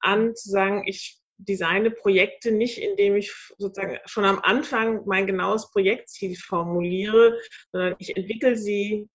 an, 0.00 0.34
zu 0.34 0.50
sagen, 0.50 0.82
ich 0.86 1.20
designe 1.36 1.92
Projekte 1.92 2.50
nicht, 2.50 2.78
indem 2.78 3.14
ich 3.14 3.32
sozusagen 3.56 3.98
schon 4.04 4.24
am 4.24 4.40
Anfang 4.40 5.06
mein 5.06 5.26
genaues 5.26 5.70
Projektziel 5.70 6.36
formuliere, 6.36 7.38
sondern 7.70 7.94
ich 7.98 8.16
entwickle 8.16 8.56
sie 8.56 9.08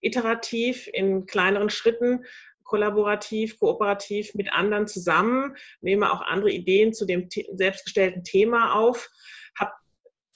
iterativ 0.00 0.88
in 0.92 1.26
kleineren 1.26 1.70
Schritten 1.70 2.24
kollaborativ, 2.68 3.58
kooperativ 3.58 4.34
mit 4.34 4.52
anderen 4.52 4.86
zusammen, 4.86 5.56
nehme 5.80 6.12
auch 6.12 6.20
andere 6.20 6.52
Ideen 6.52 6.94
zu 6.94 7.04
dem 7.04 7.28
selbstgestellten 7.56 8.22
Thema 8.22 8.74
auf 8.74 9.10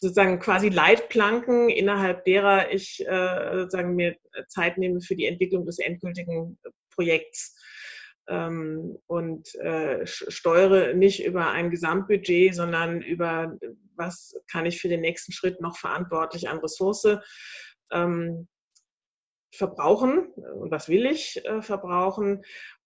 sozusagen 0.02 0.40
quasi 0.40 0.68
Leitplanken, 0.68 1.68
innerhalb 1.68 2.24
derer 2.24 2.72
ich 2.72 3.06
äh, 3.06 3.52
sozusagen 3.54 3.94
mir 3.94 4.16
Zeit 4.48 4.76
nehme 4.76 5.00
für 5.00 5.14
die 5.14 5.26
Entwicklung 5.26 5.64
des 5.64 5.78
endgültigen 5.78 6.58
Projekts. 6.92 7.56
Ähm, 8.28 8.98
und 9.06 9.54
äh, 9.56 10.04
steuere 10.04 10.94
nicht 10.94 11.24
über 11.24 11.50
ein 11.50 11.70
Gesamtbudget, 11.70 12.54
sondern 12.54 13.00
über 13.00 13.56
was 13.94 14.34
kann 14.50 14.66
ich 14.66 14.80
für 14.80 14.88
den 14.88 15.00
nächsten 15.00 15.32
Schritt 15.32 15.60
noch 15.60 15.76
verantwortlich 15.76 16.48
an 16.48 16.58
Ressource 16.58 17.18
ähm, 17.92 18.48
verbrauchen 19.62 20.26
und 20.60 20.70
was 20.70 20.88
will 20.88 21.06
ich 21.06 21.44
äh, 21.44 21.62
verbrauchen 21.62 22.42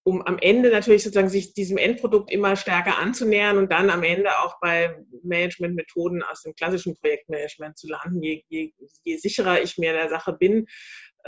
um 0.07 0.21
am 0.21 0.37
Ende 0.39 0.71
natürlich 0.71 1.03
sozusagen 1.03 1.27
sich 1.27 1.53
diesem 1.53 1.77
Endprodukt 1.77 2.31
immer 2.31 2.55
stärker 2.55 2.97
anzunähern 2.97 3.57
und 3.57 3.73
dann 3.73 3.89
am 3.89 4.03
Ende 4.03 4.29
auch 4.39 4.57
bei 4.61 4.95
Managementmethoden 5.21 6.23
aus 6.23 6.43
dem 6.43 6.55
klassischen 6.55 6.95
Projektmanagement 6.95 7.77
zu 7.77 7.89
landen. 7.89 8.23
Je, 8.23 8.41
je, 8.47 8.71
je 9.03 9.17
sicherer 9.17 9.61
ich 9.61 9.77
mir 9.77 9.91
der 9.91 10.07
Sache 10.07 10.31
bin, 10.31 10.65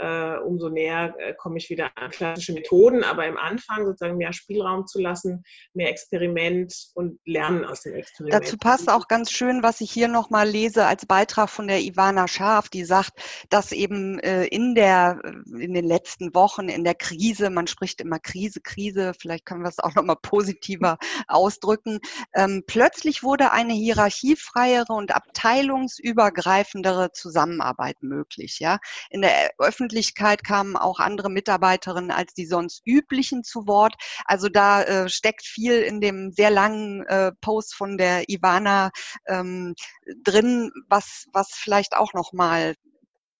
äh, 0.00 0.38
umso 0.38 0.68
näher 0.70 1.14
äh, 1.18 1.34
komme 1.34 1.58
ich 1.58 1.68
wieder 1.68 1.90
an 1.96 2.10
klassische 2.10 2.54
Methoden, 2.54 3.04
aber 3.04 3.26
im 3.26 3.36
Anfang 3.36 3.84
sozusagen 3.84 4.16
mehr 4.16 4.32
Spielraum 4.32 4.86
zu 4.86 5.00
lassen, 5.00 5.44
mehr 5.74 5.90
Experiment 5.90 6.74
und 6.94 7.20
Lernen 7.26 7.64
aus 7.64 7.82
dem 7.82 7.94
Experiment. 7.94 8.42
Dazu 8.42 8.56
passt 8.56 8.88
auch 8.88 9.08
ganz 9.08 9.30
schön, 9.30 9.62
was 9.62 9.80
ich 9.82 9.90
hier 9.90 10.08
nochmal 10.08 10.48
lese 10.48 10.86
als 10.86 11.04
Beitrag 11.04 11.50
von 11.50 11.68
der 11.68 11.80
Ivana 11.82 12.28
Scharf, 12.28 12.70
die 12.70 12.84
sagt, 12.84 13.12
dass 13.50 13.72
eben 13.72 14.18
äh, 14.20 14.46
in 14.46 14.74
der, 14.74 15.20
äh, 15.22 15.62
in 15.62 15.74
den 15.74 15.84
letzten 15.84 16.34
Wochen, 16.34 16.70
in 16.70 16.84
der 16.84 16.94
Krise, 16.94 17.50
man 17.50 17.66
spricht 17.66 18.00
immer 18.00 18.18
Krise, 18.18 18.60
Krise, 18.62 19.12
vielleicht 19.18 19.44
können 19.44 19.62
wir 19.62 19.68
es 19.68 19.78
auch 19.78 19.94
nochmal 19.94 20.16
positiver 20.22 20.96
ausdrücken, 21.28 21.98
ähm, 22.34 22.64
plötzlich 22.66 23.22
wurde 23.22 23.52
eine 23.52 23.74
hierarchiefreiere 23.74 24.94
und 24.94 25.14
abteilungsübergreifendere 25.14 27.12
Zusammenarbeit 27.12 27.96
möglich, 28.00 28.60
ja. 28.60 28.78
In 29.10 29.20
der 29.20 29.50
Öffentlichkeit 29.58 29.89
Öffentlichkeit 29.90 30.44
kamen 30.44 30.76
auch 30.76 31.00
andere 31.00 31.28
Mitarbeiterinnen 31.30 32.12
als 32.12 32.32
die 32.32 32.46
sonst 32.46 32.86
üblichen 32.86 33.42
zu 33.42 33.66
Wort. 33.66 33.96
Also 34.24 34.48
da 34.48 34.84
äh, 34.84 35.08
steckt 35.08 35.44
viel 35.44 35.80
in 35.80 36.00
dem 36.00 36.30
sehr 36.30 36.50
langen 36.50 37.04
äh, 37.06 37.32
Post 37.40 37.74
von 37.74 37.98
der 37.98 38.28
Ivana 38.28 38.92
ähm, 39.26 39.74
drin, 40.22 40.70
was, 40.88 41.26
was 41.32 41.48
vielleicht 41.54 41.96
auch 41.96 42.14
nochmal 42.14 42.76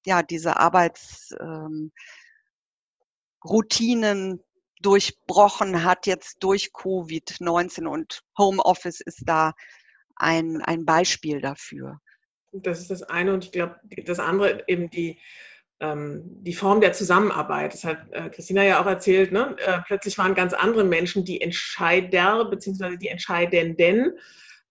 ja, 0.05 0.24
diese 0.24 0.57
Arbeitsroutinen 0.57 1.92
ähm, 4.32 4.40
durchbrochen 4.82 5.84
hat 5.84 6.09
jetzt 6.09 6.38
durch 6.40 6.70
Covid-19 6.74 7.86
und 7.86 8.22
Homeoffice 8.36 9.01
ist 9.01 9.22
da 9.24 9.53
ein, 10.16 10.62
ein 10.62 10.84
Beispiel 10.84 11.40
dafür. 11.40 12.01
Das 12.51 12.80
ist 12.80 12.90
das 12.90 13.05
eine 13.05 13.34
und 13.34 13.44
ich 13.44 13.53
glaube, 13.53 13.78
das 14.05 14.18
andere 14.18 14.64
eben 14.66 14.90
die, 14.90 15.20
die 15.83 16.53
Form 16.53 16.83
der 16.83 16.93
Zusammenarbeit. 16.93 17.72
Das 17.72 17.85
hat 17.85 17.99
äh, 18.11 18.28
Christina 18.28 18.62
ja 18.62 18.83
auch 18.83 18.87
erzählt. 18.87 19.33
Ne? 19.33 19.57
Äh, 19.64 19.78
plötzlich 19.87 20.18
waren 20.18 20.35
ganz 20.35 20.53
andere 20.53 20.85
Menschen 20.85 21.24
die 21.24 21.41
Entscheider 21.41 22.45
bzw. 22.51 22.99
die 22.99 23.09
Entscheidenden. 23.09 24.18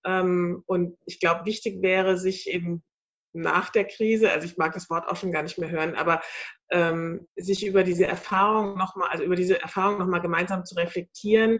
Ähm, 0.05 0.63
und 0.67 0.97
ich 1.05 1.19
glaube, 1.19 1.45
wichtig 1.45 1.81
wäre, 1.81 2.17
sich 2.17 2.47
eben 2.47 2.83
nach 3.33 3.69
der 3.69 3.85
Krise, 3.85 4.31
also 4.31 4.45
ich 4.45 4.57
mag 4.57 4.73
das 4.73 4.89
Wort 4.89 5.07
auch 5.07 5.15
schon 5.15 5.31
gar 5.31 5.43
nicht 5.43 5.57
mehr 5.57 5.69
hören, 5.69 5.95
aber 5.95 6.21
ähm, 6.71 7.27
sich 7.35 7.65
über 7.65 7.83
diese 7.83 8.05
Erfahrung 8.05 8.77
nochmal, 8.77 9.09
also 9.09 9.23
über 9.23 9.35
diese 9.35 9.61
Erfahrung 9.61 9.99
nochmal 9.99 10.21
gemeinsam 10.21 10.65
zu 10.65 10.75
reflektieren 10.75 11.59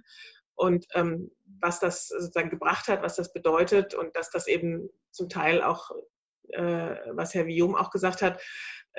und 0.56 0.88
ähm, 0.94 1.32
was 1.62 1.80
das 1.80 2.08
sozusagen 2.08 2.50
gebracht 2.50 2.88
hat, 2.88 3.02
was 3.02 3.16
das 3.16 3.34
bedeutet 3.34 3.94
und 3.94 4.16
dass 4.16 4.30
das 4.30 4.48
eben 4.48 4.90
zum 5.12 5.30
Teil 5.30 5.62
auch, 5.62 5.92
äh, 6.50 6.96
was 7.12 7.34
Herr 7.34 7.46
Vium 7.46 7.76
auch 7.76 7.92
gesagt 7.92 8.22
hat, 8.22 8.42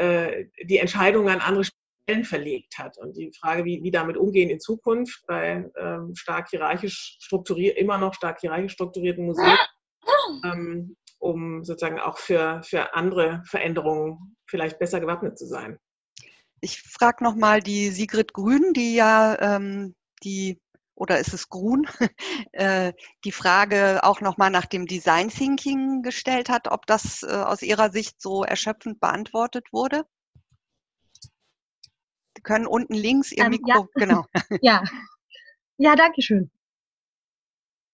äh, 0.01 0.47
die 0.65 0.79
Entscheidung 0.79 1.29
an 1.29 1.41
andere 1.41 1.65
Stellen 1.65 2.25
verlegt 2.25 2.79
hat. 2.79 2.97
Und 2.97 3.17
die 3.17 3.33
Frage, 3.39 3.67
wie, 3.67 3.83
wie 3.83 3.91
damit 3.91 4.17
umgehen 4.17 4.49
in 4.49 4.59
Zukunft 4.59 5.23
bei 5.27 5.71
ähm, 5.77 6.15
stark 6.15 6.49
hierarchisch 6.49 7.19
strukturiert, 7.21 7.77
immer 7.77 7.99
noch 7.99 8.15
stark 8.15 8.41
hierarchisch 8.41 8.73
strukturierten 8.73 9.27
Museen, 9.27 9.59
ähm, 10.45 10.97
um 11.19 11.65
sozusagen 11.65 12.01
auch 12.01 12.17
für, 12.17 12.63
für 12.65 12.95
andere 12.95 13.43
Veränderungen 13.45 14.37
vielleicht 14.49 14.79
besser 14.79 15.01
gewappnet 15.01 15.39
zu 15.39 15.47
sein. 15.47 15.79
Ich 16.63 16.81
frage 16.81 17.23
nochmal 17.23 17.61
die 17.61 17.91
Sigrid 17.91 18.33
Grün, 18.33 18.73
die 18.73 18.95
ja 18.95 19.37
ähm, 19.39 19.95
die 20.25 20.59
oder 21.01 21.19
ist 21.19 21.33
es 21.33 21.49
Grun, 21.49 21.87
äh, 22.53 22.93
die 23.25 23.33
Frage 23.33 24.01
auch 24.05 24.21
nochmal 24.21 24.51
nach 24.51 24.67
dem 24.67 24.87
Design 24.87 25.31
Thinking 25.31 26.03
gestellt 26.03 26.51
hat, 26.51 26.69
ob 26.69 26.85
das 26.87 27.23
äh, 27.23 27.33
aus 27.33 27.63
Ihrer 27.63 27.91
Sicht 27.91 28.21
so 28.21 28.45
erschöpfend 28.45 29.01
beantwortet 29.01 29.73
wurde? 29.73 30.05
Sie 32.37 32.43
können 32.43 32.67
unten 32.67 32.93
links 32.95 33.33
Ihr 33.33 33.45
ähm, 33.45 33.51
Mikro, 33.51 33.69
ja. 33.69 33.87
genau. 33.95 34.25
Ja. 34.63 34.85
ja, 35.79 35.97
danke 35.97 36.21
schön. 36.21 36.51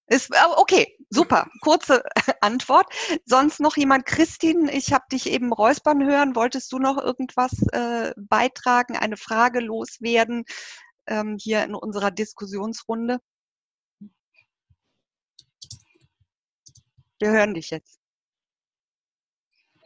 Ist, 0.08 0.32
okay, 0.56 0.96
super. 1.10 1.48
Kurze 1.62 2.02
Antwort. 2.40 2.86
Sonst 3.24 3.60
noch 3.60 3.76
jemand? 3.76 4.06
Christine, 4.06 4.72
ich 4.72 4.92
habe 4.92 5.04
dich 5.10 5.30
eben 5.30 5.52
räuspern 5.52 6.04
hören. 6.04 6.36
Wolltest 6.36 6.72
du 6.72 6.78
noch 6.78 6.96
irgendwas 6.96 7.52
äh, 7.72 8.12
beitragen, 8.16 8.96
eine 8.96 9.16
Frage 9.16 9.60
loswerden 9.60 10.44
ähm, 11.06 11.36
hier 11.40 11.64
in 11.64 11.74
unserer 11.74 12.10
Diskussionsrunde? 12.10 13.20
Wir 17.18 17.30
hören 17.30 17.54
dich 17.54 17.70
jetzt. 17.70 17.98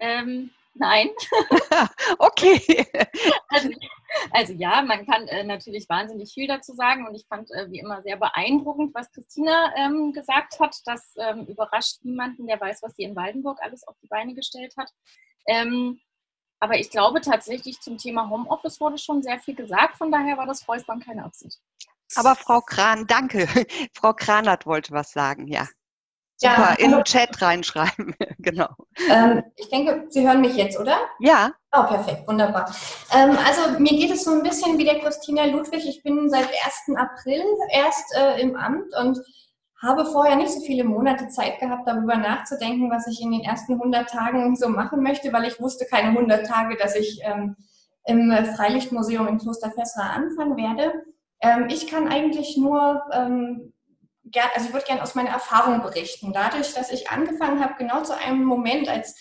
Ähm, 0.00 0.50
nein. 0.74 1.10
okay. 2.18 2.86
Also, 3.48 3.70
also, 4.32 4.52
ja, 4.54 4.82
man 4.82 5.06
kann 5.06 5.28
äh, 5.28 5.44
natürlich 5.44 5.88
wahnsinnig 5.88 6.32
viel 6.32 6.48
dazu 6.48 6.74
sagen 6.74 7.06
und 7.06 7.14
ich 7.14 7.26
fand 7.28 7.50
äh, 7.52 7.70
wie 7.70 7.78
immer 7.78 8.02
sehr 8.02 8.16
beeindruckend, 8.16 8.94
was 8.94 9.12
Christina 9.12 9.72
ähm, 9.76 10.12
gesagt 10.12 10.58
hat. 10.58 10.76
Das 10.86 11.14
ähm, 11.18 11.46
überrascht 11.46 11.98
niemanden, 12.02 12.46
der 12.46 12.60
weiß, 12.60 12.82
was 12.82 12.96
sie 12.96 13.04
in 13.04 13.14
Waldenburg 13.14 13.58
alles 13.62 13.86
auf 13.86 13.96
die 14.02 14.08
Beine 14.08 14.34
gestellt 14.34 14.74
hat. 14.76 14.90
Ähm, 15.46 16.00
aber 16.60 16.78
ich 16.78 16.90
glaube 16.90 17.20
tatsächlich 17.20 17.80
zum 17.80 17.98
Thema 17.98 18.28
Homeoffice 18.28 18.80
wurde 18.80 18.98
schon 18.98 19.22
sehr 19.22 19.38
viel 19.38 19.54
gesagt, 19.54 19.96
von 19.96 20.12
daher 20.12 20.36
war 20.36 20.46
das 20.46 20.68
Räuspern 20.68 21.00
keine 21.00 21.24
Absicht. 21.24 21.58
Aber 22.16 22.36
Frau 22.36 22.60
Kran, 22.60 23.06
danke. 23.06 23.48
Frau 23.94 24.12
Kranert 24.12 24.66
wollte 24.66 24.92
was 24.92 25.10
sagen, 25.12 25.46
ja. 25.46 25.66
Super, 26.42 26.70
ja, 26.70 26.86
in 26.86 26.90
den 26.92 27.04
Chat 27.04 27.42
reinschreiben, 27.42 28.14
genau. 28.38 28.68
Ähm, 29.10 29.42
ich 29.56 29.68
denke, 29.68 30.06
Sie 30.08 30.26
hören 30.26 30.40
mich 30.40 30.54
jetzt, 30.56 30.78
oder? 30.78 30.96
Ja. 31.18 31.52
Oh, 31.70 31.82
perfekt, 31.82 32.26
wunderbar. 32.26 32.74
Ähm, 33.12 33.36
also 33.46 33.78
mir 33.78 33.90
geht 33.90 34.10
es 34.10 34.24
so 34.24 34.30
ein 34.30 34.42
bisschen 34.42 34.78
wie 34.78 34.84
der 34.84 35.00
Christina 35.00 35.44
Ludwig. 35.44 35.86
Ich 35.86 36.02
bin 36.02 36.30
seit 36.30 36.48
1. 36.48 36.96
April 36.96 37.44
erst 37.70 38.16
äh, 38.16 38.40
im 38.40 38.56
Amt 38.56 38.86
und 38.98 39.18
habe 39.82 40.04
vorher 40.04 40.36
nicht 40.36 40.50
so 40.50 40.60
viele 40.60 40.84
Monate 40.84 41.28
Zeit 41.28 41.58
gehabt, 41.58 41.88
darüber 41.88 42.16
nachzudenken, 42.16 42.90
was 42.90 43.06
ich 43.06 43.20
in 43.22 43.32
den 43.32 43.42
ersten 43.42 43.74
100 43.74 44.08
Tagen 44.08 44.54
so 44.56 44.68
machen 44.68 45.02
möchte, 45.02 45.32
weil 45.32 45.46
ich 45.46 45.60
wusste 45.60 45.86
keine 45.86 46.08
100 46.08 46.46
Tage, 46.46 46.76
dass 46.76 46.94
ich 46.96 47.20
ähm, 47.22 47.56
im 48.04 48.30
Freilichtmuseum 48.56 49.28
in 49.28 49.38
Klosterfessra 49.38 50.10
anfangen 50.10 50.56
werde. 50.56 50.92
Ähm, 51.40 51.66
ich 51.70 51.86
kann 51.86 52.08
eigentlich 52.08 52.56
nur 52.56 53.02
ähm, 53.12 53.72
also 54.54 54.68
ich 54.68 54.72
würde 54.72 54.86
gerne 54.86 55.02
aus 55.02 55.14
meiner 55.14 55.30
Erfahrung 55.30 55.82
berichten. 55.82 56.32
Dadurch, 56.32 56.74
dass 56.74 56.92
ich 56.92 57.10
angefangen 57.10 57.62
habe, 57.62 57.74
genau 57.78 58.02
zu 58.02 58.16
einem 58.16 58.44
Moment, 58.44 58.88
als 58.88 59.16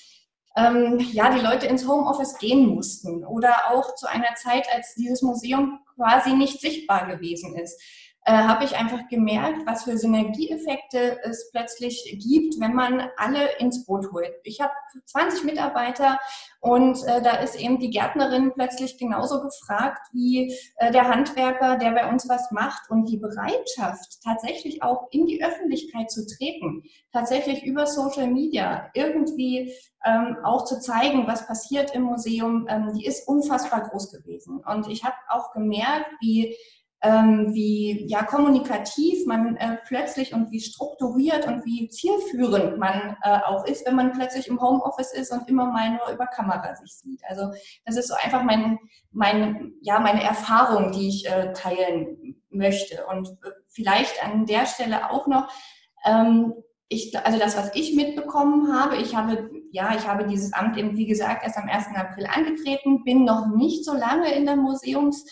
ähm, 0.56 1.00
ja, 1.00 1.32
die 1.32 1.42
Leute 1.42 1.68
ins 1.68 1.88
Homeoffice 1.88 2.38
gehen 2.38 2.68
mussten 2.68 3.26
oder 3.26 3.72
auch 3.72 3.96
zu 3.96 4.08
einer 4.08 4.36
Zeit, 4.36 4.68
als 4.74 4.96
dieses 4.96 5.22
Museum 5.22 5.80
quasi 5.96 6.34
nicht 6.34 6.60
sichtbar 6.60 7.08
gewesen 7.08 7.56
ist 7.56 7.82
äh, 8.26 8.34
habe 8.34 8.66
ich 8.66 8.76
einfach 8.76 9.08
gemerkt, 9.08 9.66
was 9.66 9.86
für 9.86 9.98
Synergieeffekte 9.98 11.20
es 11.24 11.50
plötzlich 11.52 12.18
gibt, 12.24 12.60
wenn 12.60 12.74
man 12.74 13.10
alle 13.18 13.58
ins 13.60 13.86
Boot 13.86 14.12
holt. 14.12 14.34
Ich 14.44 14.62
habe 14.62 14.74
20 15.06 15.46
Mitarbeiter 15.46 16.20
und 16.62 17.02
äh, 17.06 17.22
da 17.22 17.38
ist 17.38 17.56
eben 17.56 17.80
die 17.80 17.90
Gärtnerin 17.90 18.52
plötzlich 18.54 18.98
genauso 18.98 19.42
gefragt 19.42 20.02
wie 20.12 20.54
äh, 20.76 20.92
der 20.92 21.08
Handwerker, 21.08 21.78
der 21.78 21.92
bei 21.92 22.10
uns 22.10 22.28
was 22.28 22.52
macht. 22.52 22.90
Und 22.90 23.06
die 23.10 23.18
Bereitschaft, 23.18 24.20
tatsächlich 24.24 24.84
auch 24.84 25.08
in 25.12 25.26
die 25.26 25.44
Öffentlichkeit 25.44 26.12
zu 26.12 26.28
treten, 26.28 26.84
tatsächlich 27.14 27.64
über 27.64 27.88
Social 27.88 28.28
Media 28.28 28.90
irgendwie 28.94 29.74
ähm, 30.06 30.38
auch 30.44 30.66
zu 30.66 30.80
zeigen, 30.80 31.28
was 31.28 31.48
passiert 31.48 31.96
im 31.96 32.04
Museum, 32.04 32.68
ähm, 32.70 32.92
die 32.94 33.06
ist 33.06 33.28
unfassbar 33.28 33.90
groß 33.90 34.12
gewesen. 34.12 34.62
Und 34.66 34.88
ich 34.88 35.04
habe 35.04 35.16
auch 35.30 35.52
gemerkt, 35.52 36.12
wie 36.20 36.56
ähm, 37.02 37.54
wie 37.54 38.06
ja, 38.08 38.24
kommunikativ 38.24 39.26
man 39.26 39.56
äh, 39.56 39.78
plötzlich 39.86 40.34
und 40.34 40.52
wie 40.52 40.60
strukturiert 40.60 41.48
und 41.48 41.66
wie 41.66 41.88
zielführend 41.88 42.78
man 42.78 43.16
äh, 43.24 43.40
auch 43.46 43.66
ist, 43.66 43.86
wenn 43.86 43.96
man 43.96 44.12
plötzlich 44.12 44.48
im 44.48 44.62
Homeoffice 44.62 45.14
ist 45.14 45.32
und 45.32 45.48
immer 45.48 45.66
mal 45.66 45.92
nur 45.92 46.14
über 46.14 46.28
Kamera 46.28 46.76
sich 46.76 46.94
sieht. 46.98 47.22
Also 47.30 47.52
das 47.86 47.96
ist 47.96 48.10
so 48.10 48.16
einfach 48.22 48.44
mein, 48.44 48.80
mein, 49.12 49.74
ja, 49.82 50.00
meine 50.00 50.24
Erfahrung, 50.24 50.92
die 50.92 51.08
ich 51.08 51.30
äh, 51.30 51.54
teilen 51.54 52.36
möchte. 52.50 53.06
Und 53.06 53.30
äh, 53.30 53.52
vielleicht 53.70 54.22
an 54.24 54.46
der 54.46 54.66
Stelle 54.66 55.10
auch 55.10 55.28
noch, 55.28 55.50
ähm, 56.06 56.54
ich, 56.90 57.18
also 57.18 57.40
das, 57.40 57.56
was 57.56 57.74
ich 57.76 57.96
mitbekommen 57.96 58.74
habe, 58.74 58.98
ich 58.98 59.16
habe, 59.16 59.50
ja, 59.72 59.96
ich 59.96 60.06
habe 60.06 60.28
dieses 60.28 60.52
Amt 60.54 60.76
eben, 60.76 60.98
wie 60.98 61.06
gesagt, 61.06 61.44
erst 61.44 61.58
am 61.58 61.70
1. 61.70 61.86
April 61.96 62.26
angetreten, 62.26 63.04
bin 63.06 63.24
noch 63.24 63.48
nicht 63.56 63.86
so 63.86 63.94
lange 63.94 64.34
in 64.34 64.46
der 64.46 64.58
Museums- 64.58 65.24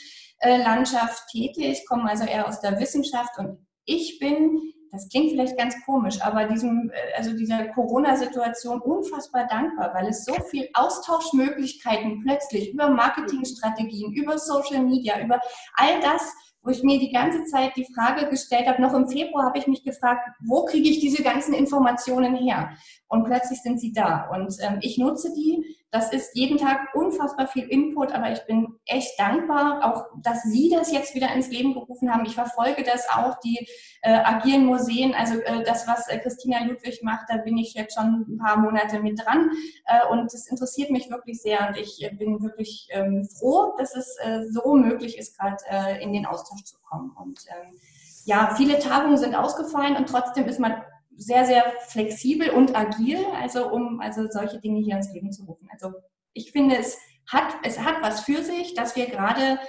Landschaft 0.42 1.24
tätig, 1.32 1.86
komme 1.88 2.10
also 2.10 2.26
eher 2.26 2.48
aus 2.48 2.62
der 2.62 2.80
Wissenschaft 2.80 3.38
und 3.38 3.66
ich 3.86 4.20
bin, 4.20 4.60
das 4.92 5.10
klingt 5.10 5.32
vielleicht 5.32 5.58
ganz 5.58 5.76
komisch, 5.86 6.22
aber 6.22 6.46
diesem, 6.46 6.92
äh, 6.94 7.18
also 7.18 7.36
dieser 7.36 7.68
Corona-Situation 7.70 8.82
unfassbar 8.82 9.48
dankbar, 9.48 9.94
weil 9.94 10.08
es 10.08 10.26
so 10.26 10.34
viel 10.52 10.70
Austauschmöglichkeiten 10.74 12.22
plötzlich 12.24 12.74
über 12.74 12.90
Marketingstrategien, 12.90 14.14
über 14.14 14.38
Social 14.38 14.84
Media, 14.84 15.22
über 15.22 15.40
all 15.76 16.00
das 16.02 16.34
wo 16.68 16.72
ich 16.72 16.84
mir 16.84 17.00
die 17.00 17.14
ganze 17.14 17.46
Zeit 17.46 17.78
die 17.78 17.88
Frage 17.96 18.30
gestellt 18.30 18.68
habe, 18.68 18.82
noch 18.82 18.94
im 18.94 19.08
Februar 19.08 19.46
habe 19.46 19.58
ich 19.58 19.68
mich 19.68 19.86
gefragt, 19.86 20.30
wo 20.42 20.66
kriege 20.66 20.90
ich 20.90 21.00
diese 21.00 21.24
ganzen 21.24 21.54
Informationen 21.54 22.36
her? 22.36 22.72
Und 23.08 23.24
plötzlich 23.24 23.62
sind 23.62 23.80
sie 23.80 23.94
da. 23.94 24.28
Und 24.30 24.54
ähm, 24.60 24.80
ich 24.82 24.98
nutze 24.98 25.34
die. 25.34 25.77
Das 25.90 26.12
ist 26.12 26.36
jeden 26.36 26.58
Tag 26.58 26.94
unfassbar 26.94 27.48
viel 27.48 27.64
Input, 27.64 28.12
aber 28.12 28.32
ich 28.32 28.46
bin 28.46 28.78
echt 28.86 29.18
dankbar, 29.18 29.86
auch 29.86 30.06
dass 30.22 30.44
Sie 30.44 30.70
das 30.70 30.92
jetzt 30.92 31.16
wieder 31.16 31.34
ins 31.34 31.50
Leben 31.50 31.74
gerufen 31.74 32.14
haben. 32.14 32.26
Ich 32.26 32.36
verfolge 32.36 32.84
das 32.84 33.08
auch, 33.10 33.40
die 33.40 33.68
äh, 34.02 34.12
agilen 34.12 34.66
Museen, 34.66 35.16
also 35.16 35.40
äh, 35.40 35.64
das, 35.64 35.88
was 35.88 36.10
äh, 36.10 36.20
Christina 36.20 36.64
Ludwig 36.66 37.04
macht, 37.04 37.30
da 37.30 37.38
bin 37.38 37.58
ich 37.58 37.74
jetzt 37.74 37.96
schon 37.96 38.26
ein 38.28 38.38
paar 38.38 38.58
Monate 38.58 39.00
mit 39.00 39.24
dran. 39.24 39.50
Äh, 39.86 40.06
und 40.12 40.34
das 40.34 40.48
interessiert 40.48 40.92
mich 40.92 41.10
wirklich 41.10 41.42
sehr 41.42 41.70
und 41.70 41.78
ich 41.78 42.04
äh, 42.04 42.14
bin 42.14 42.42
wirklich 42.44 42.90
ähm, 42.92 43.24
froh, 43.40 43.74
dass 43.78 43.96
es 43.96 44.18
äh, 44.22 44.44
so 44.52 44.76
möglich 44.76 45.18
ist, 45.18 45.38
gerade 45.38 45.58
in 46.02 46.14
den 46.14 46.26
Austausch 46.26 46.64
zu 46.64 46.78
kommen. 46.82 47.12
Und 47.12 47.40
ähm, 47.50 47.80
ja, 48.26 48.54
viele 48.58 48.80
Tagungen 48.80 49.18
sind 49.18 49.36
ausgefallen 49.36 49.96
und 49.96 50.10
trotzdem 50.10 50.48
ist 50.48 50.60
man 50.60 50.82
sehr, 51.18 51.46
sehr 51.46 51.64
flexibel 51.88 52.50
und 52.52 52.76
agil, 52.76 53.20
also 53.42 53.72
um 53.72 54.00
also 54.00 54.28
solche 54.30 54.60
Dinge 54.60 54.80
hier 54.82 54.96
ins 54.96 55.12
Leben 55.12 55.32
zu 55.32 55.46
rufen. 55.46 55.68
Also 55.72 55.94
ich 56.34 56.52
finde 56.52 56.78
es 56.78 56.98
hat, 57.28 57.56
es 57.64 57.80
hat 57.80 57.96
was 58.02 58.22
für 58.22 58.44
sich, 58.44 58.74
dass 58.74 58.96
wir 58.96 59.08
gerade 59.08 59.60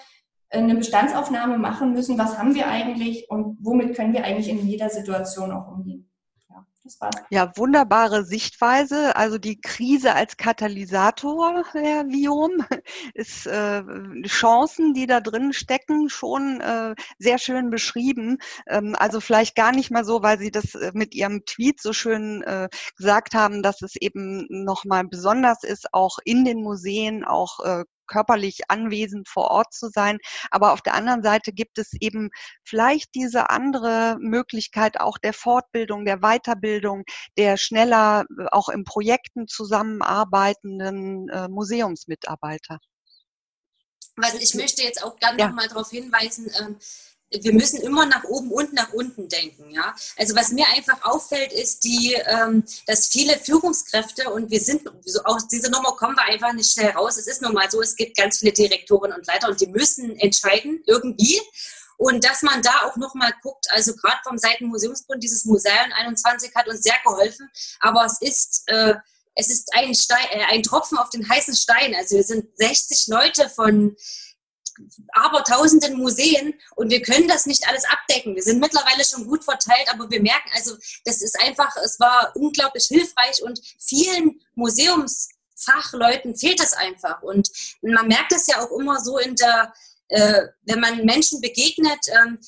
eine 0.51 0.75
Bestandsaufnahme 0.75 1.59
machen 1.59 1.93
müssen. 1.93 2.19
Was 2.19 2.39
haben 2.39 2.55
wir 2.55 2.69
eigentlich 2.69 3.31
und 3.31 3.59
womit 3.61 3.97
können 3.97 4.13
wir 4.13 4.25
eigentlich 4.25 4.49
in 4.49 4.67
jeder 4.67 4.89
Situation 4.89 5.53
auch 5.53 5.69
umgehen? 5.69 6.08
Ja, 7.31 7.53
wunderbare 7.57 8.25
Sichtweise. 8.25 9.17
Also 9.17 9.39
die 9.39 9.61
Krise 9.61 10.15
als 10.15 10.37
Katalysator, 10.37 11.65
Herr 11.73 12.07
Viom, 12.09 12.65
ist 13.15 13.47
äh, 13.47 13.83
Chancen, 14.27 14.95
die 14.95 15.07
da 15.07 15.21
drin 15.21 15.53
stecken, 15.53 16.09
schon 16.09 16.61
äh, 16.61 16.95
sehr 17.19 17.39
schön 17.39 17.71
beschrieben. 17.71 18.39
Ähm, 18.67 18.95
also 18.99 19.21
vielleicht 19.21 19.57
gar 19.57 19.73
nicht 19.73 19.91
mal 19.91 20.05
so, 20.05 20.23
weil 20.23 20.39
Sie 20.39 20.51
das 20.51 20.75
äh, 20.75 20.93
mit 20.95 21.15
Ihrem 21.15 21.45
Tweet 21.45 21.81
so 21.81 21.93
schön 21.93 22.43
äh, 22.43 22.69
gesagt 22.97 23.35
haben, 23.35 23.63
dass 23.63 23.83
es 23.83 23.97
eben 23.97 24.47
nochmal 24.49 25.05
besonders 25.05 25.65
ist, 25.65 25.93
auch 25.93 26.19
in 26.25 26.45
den 26.45 26.63
Museen, 26.63 27.25
auch 27.25 27.61
äh, 27.61 27.85
körperlich 28.09 28.63
anwesend 28.69 29.29
vor 29.29 29.51
Ort 29.51 29.73
zu 29.73 29.89
sein. 29.89 30.19
Aber 30.51 30.73
auf 30.73 30.83
der 30.83 30.95
anderen 30.95 31.23
Seite 31.23 31.53
gibt 31.53 31.79
es 31.79 31.93
eben 32.01 32.31
vielleicht 32.65 33.15
diese 33.15 33.51
andere 33.51 34.17
Möglichkeit 34.19 35.01
auch 35.01 35.19
der 35.19 35.33
Fortbildung, 35.33 36.05
der 36.05 36.19
Weiterbildung, 36.19 37.05
der 37.37 37.57
schneller 37.57 38.25
äh, 38.39 38.47
auch 38.51 38.69
in 38.69 38.85
Projekten 38.85 39.47
zusammenarbeitenden 39.47 41.29
äh, 41.29 41.49
Museumsmitarbeiter. 41.49 42.79
Also 44.21 44.39
ich 44.39 44.55
möchte 44.55 44.83
jetzt 44.83 45.03
auch 45.05 45.17
gerne 45.17 45.39
ja. 45.39 45.49
noch 45.49 45.55
mal 45.55 45.69
darauf 45.69 45.91
hinweisen, 45.91 46.51
ähm, 46.61 46.77
wir 47.31 47.53
müssen 47.53 47.81
immer 47.81 48.07
nach 48.07 48.25
oben 48.25 48.51
und 48.51 48.73
nach 48.73 48.93
unten 48.93 49.29
denken. 49.29 49.71
Ja? 49.71 49.95
Also 50.17 50.35
was 50.35 50.51
mir 50.51 50.67
einfach 50.75 51.03
auffällt, 51.03 51.53
ist, 51.53 51.85
die, 51.85 52.15
ähm, 52.27 52.65
dass 52.87 53.09
viele 53.09 53.39
Führungskräfte, 53.39 54.31
und 54.31 54.51
wir 54.51 54.61
sind, 54.61 54.89
so 55.05 55.23
aus 55.25 55.47
dieser 55.49 55.71
Nummer 55.71 55.93
kommen 55.93 56.17
wir 56.17 56.25
einfach 56.25 56.53
nicht 56.53 56.73
schnell 56.73 56.91
raus. 56.91 57.17
Es 57.19 57.27
ist 57.27 57.43
nun 57.43 57.53
mal 57.53 57.71
so, 57.71 57.81
es 57.83 57.97
gibt 57.97 58.17
ganz 58.17 58.39
viele 58.39 58.53
Direktoren 58.53 59.13
und 59.13 59.27
Leiter 59.27 59.49
und 59.49 59.61
die 59.61 59.67
müssen 59.67 60.17
entscheiden 60.19 60.83
irgendwie. 60.87 61.41
Und 61.97 62.25
dass 62.25 62.43
man 62.43 62.63
da 62.63 62.87
auch 62.87 62.97
nochmal 62.97 63.33
guckt, 63.43 63.67
also 63.71 63.95
gerade 63.97 64.19
vom 64.25 64.39
Seitenmuseumsbund, 64.39 65.23
dieses 65.23 65.45
Museum 65.45 65.93
21 65.97 66.55
hat 66.55 66.69
uns 66.69 66.83
sehr 66.83 66.97
geholfen, 67.05 67.51
aber 67.81 68.05
es 68.07 68.21
ist... 68.21 68.63
Äh, 68.67 68.95
es 69.41 69.51
ist 69.51 69.71
ein, 69.73 69.95
Stein, 69.95 70.27
äh, 70.33 70.43
ein 70.49 70.65
Tropfen 70.65 70.99
auf 70.99 71.11
den 71.11 71.29
heißen 71.29 71.55
Stein. 71.55 71.95
Also 71.95 72.17
wir 72.17 72.25
sind 72.25 72.49
60 72.57 73.07
Leute 73.07 73.49
von 73.49 73.97
aber 75.13 75.45
tausenden 75.45 75.99
Museen 75.99 76.55
und 76.77 76.91
wir 76.91 77.03
können 77.03 77.29
das 77.29 77.47
nicht 77.47 77.67
alles 77.69 77.85
abdecken. 77.85 78.35
Wir 78.35 78.43
sind 78.43 78.61
mittlerweile 78.61 79.05
schon 79.05 79.27
gut 79.27 79.45
verteilt, 79.45 79.89
aber 79.93 80.11
wir 80.11 80.23
merken, 80.23 80.51
also 80.55 80.77
das 81.05 81.23
ist 81.23 81.41
einfach, 81.41 81.77
es 81.77 81.99
war 82.01 82.33
unglaublich 82.35 82.87
hilfreich 82.87 83.43
und 83.43 83.61
vielen 83.79 84.41
Museumsfachleuten 84.55 86.37
fehlt 86.37 86.61
es 86.61 86.73
einfach. 86.73 87.23
Und 87.23 87.49
man 87.83 88.09
merkt 88.09 88.33
es 88.33 88.47
ja 88.47 88.61
auch 88.61 88.71
immer 88.79 89.01
so 89.01 89.19
in 89.19 89.35
der, 89.37 89.73
äh, 90.09 90.47
wenn 90.63 90.81
man 90.81 91.05
Menschen 91.05 91.41
begegnet, 91.41 92.07
ähm, 92.09 92.39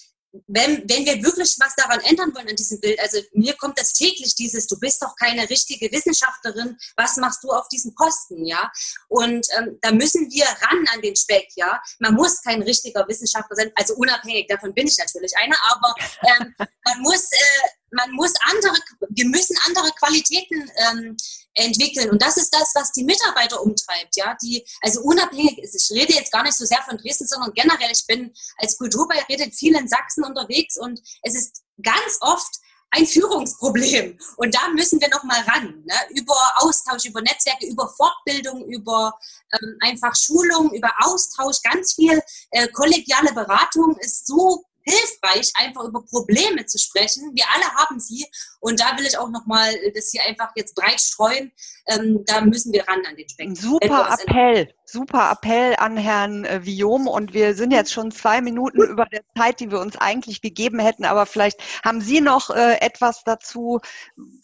wenn, 0.47 0.89
wenn 0.89 1.05
wir 1.05 1.23
wirklich 1.23 1.57
was 1.59 1.75
daran 1.75 2.01
ändern 2.01 2.35
wollen 2.35 2.49
an 2.49 2.57
diesem 2.57 2.81
Bild, 2.81 2.99
also 3.01 3.19
mir 3.33 3.55
kommt 3.55 3.79
das 3.79 3.93
täglich 3.93 4.35
dieses, 4.35 4.67
du 4.67 4.79
bist 4.79 5.03
doch 5.03 5.15
keine 5.17 5.49
richtige 5.49 5.91
Wissenschaftlerin, 5.91 6.77
was 6.97 7.17
machst 7.17 7.43
du 7.43 7.51
auf 7.51 7.69
diesem 7.69 7.95
Posten, 7.95 8.45
ja? 8.47 8.71
Und 9.09 9.47
ähm, 9.59 9.79
da 9.81 9.93
müssen 9.93 10.31
wir 10.31 10.45
ran 10.45 10.87
an 10.95 11.03
den 11.03 11.17
Speck, 11.17 11.49
ja? 11.57 11.81
Man 11.99 12.15
muss 12.15 12.43
kein 12.43 12.63
richtiger 12.63 13.07
Wissenschaftler 13.09 13.57
sein, 13.57 13.73
also 13.75 13.95
unabhängig 13.95 14.47
davon 14.49 14.73
bin 14.73 14.87
ich 14.87 14.99
natürlich 14.99 15.37
einer, 15.37 15.57
aber 15.71 15.95
ähm, 16.39 16.55
man 16.59 17.01
muss 17.03 17.25
äh, 17.33 17.69
man 17.93 18.13
muss 18.13 18.33
andere, 18.51 18.75
wir 19.09 19.27
müssen 19.27 19.57
andere 19.67 19.91
Qualitäten 19.93 20.71
ähm, 20.77 21.17
entwickeln. 21.55 22.11
Und 22.11 22.23
das 22.23 22.37
ist 22.37 22.51
das, 22.55 22.73
was 22.75 22.93
die 22.93 23.05
Mitarbeiter 23.05 23.61
umtreibt, 23.63 24.17
ja, 24.17 24.37
die, 24.43 24.65
also 24.81 25.01
unabhängig 25.03 25.59
ist. 25.59 25.75
Ich 25.75 25.97
rede 25.97 26.15
jetzt 26.15 26.33
gar 26.33 26.43
nicht 26.43 26.57
so 26.57 26.65
sehr 26.65 26.83
von 26.89 26.97
Dresden, 26.97 27.27
sondern 27.27 27.53
generell, 27.55 27.91
ich 27.93 28.07
bin 28.07 28.33
als 28.59 28.77
Kulturbeirätin 28.79 29.53
viel 29.53 29.77
in 29.77 29.89
Sachsen 29.89 30.25
unterwegs 30.25 30.77
und 30.79 31.01
es 31.23 31.35
ist 31.35 31.63
ganz 31.83 32.19
oft 32.21 32.55
ein 32.93 33.07
Führungsproblem. 33.07 34.19
Und 34.37 34.55
da 34.55 34.69
müssen 34.71 35.01
wir 35.01 35.09
nochmal 35.09 35.41
ran. 35.43 35.83
Ne? 35.85 35.95
Über 36.21 36.35
Austausch, 36.57 37.05
über 37.05 37.21
Netzwerke, 37.23 37.67
über 37.67 37.89
Fortbildung, 37.89 38.65
über 38.67 39.15
ähm, 39.53 39.77
einfach 39.81 40.15
Schulung, 40.17 40.73
über 40.73 40.91
Austausch, 41.01 41.63
ganz 41.63 41.95
viel 41.95 42.21
äh, 42.51 42.69
kollegiale 42.69 43.33
Beratung 43.33 43.97
ist 44.01 44.27
so 44.27 44.65
hilfreich, 44.83 45.53
einfach 45.55 45.85
über 45.85 46.03
Probleme 46.05 46.67
zu 46.67 46.79
sprechen. 46.79 47.33
Wir 47.35 47.45
alle 47.55 47.67
haben 47.75 48.01
sie 48.01 48.27
und 48.61 48.81
da 48.81 48.97
will 48.97 49.07
ich 49.07 49.19
auch 49.19 49.31
nochmal 49.31 49.73
das 49.95 50.11
hier 50.11 50.23
einfach 50.27 50.51
jetzt 50.57 50.75
breit 50.75 51.01
streuen. 51.01 51.53
Ähm, 51.87 52.25
da 52.27 52.41
müssen 52.41 52.73
wir 52.73 52.87
ran 52.87 53.01
an 53.09 53.17
den 53.17 53.29
Speck. 53.29 53.57
Super 53.57 54.17
Appell, 54.19 54.73
super 54.85 55.31
Appell 55.33 55.75
an 55.77 55.97
Herrn 55.97 56.45
äh, 56.45 56.65
Viom 56.65 57.07
und 57.07 57.35
wir 57.35 57.55
sind 57.55 57.73
jetzt 57.73 57.93
schon 57.93 58.11
zwei 58.11 58.41
Minuten 58.41 58.83
über 58.83 59.07
der 59.07 59.23
Zeit, 59.37 59.61
die 59.61 59.71
wir 59.71 59.81
uns 59.81 59.97
eigentlich 59.97 60.41
gegeben 60.41 60.79
hätten, 60.79 61.05
aber 61.05 61.27
vielleicht 61.27 61.61
haben 61.85 62.01
Sie 62.01 62.21
noch 62.21 62.51
äh, 62.51 62.81
etwas 62.81 63.23
dazu, 63.25 63.81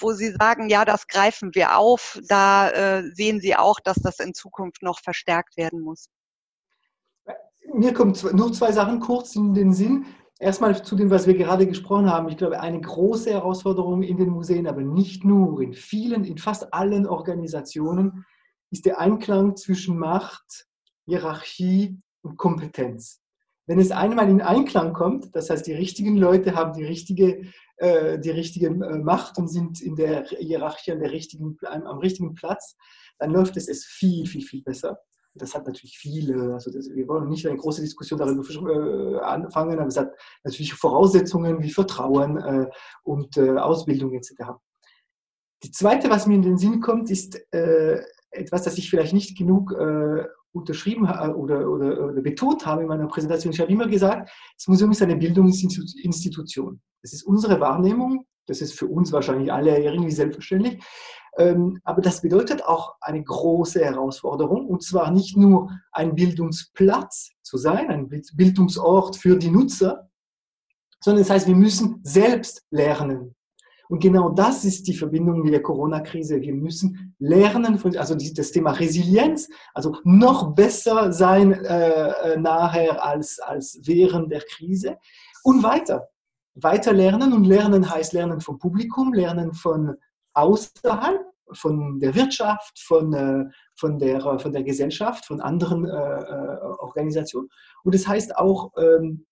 wo 0.01 0.13
Sie 0.13 0.33
sagen, 0.33 0.69
ja, 0.69 0.85
das 0.85 1.07
greifen 1.07 1.55
wir 1.55 1.77
auf. 1.77 2.19
Da 2.29 2.71
äh, 2.71 3.03
sehen 3.15 3.41
Sie 3.41 3.57
auch, 3.57 3.81
dass 3.81 3.97
das 3.97 4.19
in 4.21 4.35
Zukunft 4.35 4.83
noch 4.83 5.01
verstärkt 5.01 5.57
werden 5.57 5.81
muss. 5.81 6.09
Mir 7.75 7.93
kommen 7.93 8.17
nur 8.33 8.53
zwei 8.53 8.73
Sachen 8.73 9.01
kurz 9.01 9.35
in 9.37 9.55
den 9.55 9.73
Sinn. 9.73 10.07
Erstmal 10.39 10.85
zu 10.85 10.97
dem, 10.97 11.11
was 11.11 11.27
wir 11.27 11.35
gerade 11.35 11.67
gesprochen 11.67 12.11
haben. 12.11 12.29
Ich 12.29 12.37
glaube, 12.37 12.61
eine 12.61 12.81
große 12.81 13.31
Herausforderung 13.31 14.03
in 14.03 14.19
den 14.19 14.29
Museen, 14.29 14.67
aber 14.67 14.83
nicht 14.83 15.25
nur, 15.25 15.63
in 15.63 15.73
vielen, 15.73 16.25
in 16.25 16.37
fast 16.37 16.75
allen 16.75 17.07
Organisationen, 17.07 18.27
ist 18.71 18.85
der 18.85 19.01
Einklang 19.01 19.57
zwischen 19.57 19.99
Macht, 19.99 20.67
Hierarchie 21.07 21.99
und 22.21 22.37
Kompetenz. 22.37 23.23
Wenn 23.67 23.81
es 23.81 23.91
einmal 23.91 24.29
in 24.29 24.43
Einklang 24.43 24.93
kommt, 24.93 25.35
das 25.35 25.49
heißt, 25.49 25.67
die 25.67 25.73
richtigen 25.73 26.17
Leute 26.19 26.55
haben 26.55 26.75
die 26.75 26.85
richtige, 26.85 27.47
äh, 27.79 28.19
die 28.19 28.31
richtige 28.31 28.67
äh, 28.67 28.99
Macht 28.99 29.39
und 29.39 29.49
sind 29.49 29.81
in 29.81 29.97
der 29.97 30.27
Hierarchie 30.27 30.93
an 30.93 31.01
der 31.01 31.13
richtigen, 31.13 31.57
am 31.63 31.99
richtigen 31.99 32.35
Platz, 32.35 32.77
dann 33.19 33.31
läuft 33.31 33.57
es, 33.57 33.69
es 33.69 33.87
viel, 33.87 34.27
viel, 34.27 34.43
viel 34.43 34.63
besser 34.63 34.99
das 35.39 35.55
hat 35.55 35.67
natürlich 35.67 35.99
viele, 35.99 36.55
also 36.55 36.71
das, 36.71 36.91
wir 36.91 37.07
wollen 37.09 37.29
nicht 37.29 37.47
eine 37.47 37.57
große 37.57 37.81
Diskussion 37.81 38.19
darüber 38.19 38.43
äh, 38.43 39.21
anfangen, 39.21 39.79
aber 39.79 39.89
es 39.89 39.97
hat 39.97 40.13
natürlich 40.45 40.75
Voraussetzungen 40.75 41.63
wie 41.63 41.71
Vertrauen 41.71 42.37
äh, 42.39 42.67
und 43.05 43.37
äh, 43.37 43.57
Ausbildung 43.59 44.15
etc. 44.15 44.53
Die 45.63 45.71
zweite, 45.71 46.11
was 46.11 46.27
mir 46.27 46.35
in 46.35 46.43
den 46.43 46.59
Sinn 46.59 46.81
kommt, 46.81 47.11
ist 47.11 47.41
äh, 47.53 48.01
etwas, 48.31 48.63
das 48.63 48.79
ich 48.79 48.91
vielleicht 48.91 49.15
nicht 49.15 49.37
genug 49.37 49.73
äh, 49.73 50.25
unterschrieben 50.53 51.05
oder, 51.05 51.69
oder, 51.69 52.09
oder, 52.09 52.23
betont 52.23 52.65
habe 52.67 52.83
in 52.83 52.89
meiner 52.89 53.07
Präsentation. 53.07 53.53
Ich 53.53 53.61
habe 53.61 53.71
immer 53.71 53.87
gesagt, 53.87 54.31
das 54.57 54.67
Museum 54.69 54.91
ist 54.91 55.03
eine 55.03 55.17
Bildungsinstitution. 55.17 56.81
Das 57.03 57.13
ist 57.13 57.25
unsere 57.25 57.61
Wahrnehmung, 57.61 58.27
das 58.47 58.63
ist 58.63 58.73
für 58.79 58.87
uns 58.87 59.13
wahrscheinlich 59.13 59.53
alle 59.53 59.79
irgendwie 59.79 60.11
selbstverständlich. 60.11 60.83
Ähm, 61.39 61.81
aber 61.85 62.01
das 62.01 62.23
bedeutet 62.23 62.65
auch 62.65 62.97
eine 63.01 63.23
große 63.23 63.85
Herausforderung, 63.85 64.67
und 64.67 64.83
zwar 64.83 65.11
nicht 65.11 65.37
nur 65.37 65.71
ein 65.93 66.15
Bildungsplatz 66.15 67.31
zu 67.43 67.59
sein, 67.59 67.91
ein 67.91 68.09
Bildungsort 68.09 69.17
für 69.17 69.37
die 69.37 69.51
Nutzer, 69.51 70.09
sondern 71.01 71.23
das 71.23 71.31
heißt, 71.31 71.47
wir 71.47 71.57
müssen 71.57 72.01
selbst 72.03 72.65
lernen. 72.71 73.35
Und 73.89 74.01
genau 74.01 74.31
das 74.31 74.65
ist 74.65 74.89
die 74.89 74.95
Verbindung 74.95 75.43
mit 75.43 75.53
der 75.53 75.63
Corona-Krise. 75.63 76.41
Wir 76.41 76.55
müssen 76.55 77.15
lernen, 77.19 77.81
also 77.97 78.15
das 78.17 78.51
Thema 78.51 78.73
Resilienz, 78.73 79.49
also 79.75 79.97
noch 80.03 80.55
besser 80.55 81.13
sein 81.13 81.53
äh, 81.53 82.11
äh, 82.11 82.37
nachher 82.37 83.05
als, 83.05 83.39
als 83.39 83.81
während 83.85 84.33
der 84.33 84.41
Krise 84.41 84.97
und 85.45 85.63
weiter. 85.63 86.09
Weiter 86.55 86.93
lernen 86.93 87.33
und 87.33 87.45
lernen 87.45 87.89
heißt 87.89 88.13
lernen 88.13 88.41
vom 88.41 88.59
Publikum, 88.59 89.13
lernen 89.13 89.53
von 89.53 89.95
außerhalb 90.33 91.26
von 91.52 91.98
der 92.01 92.14
Wirtschaft, 92.14 92.78
von, 92.81 93.12
äh, 93.12 93.44
von, 93.74 93.98
der, 93.98 94.20
von 94.20 94.52
der 94.52 94.62
Gesellschaft, 94.62 95.27
von 95.27 95.40
anderen 95.40 95.85
äh, 95.85 95.90
äh, 95.90 96.59
Organisationen. 96.78 97.48
Und 97.85 97.94
das 97.94 98.06
heißt 98.06 98.36
auch 98.36 98.73
ähm, 98.78 99.27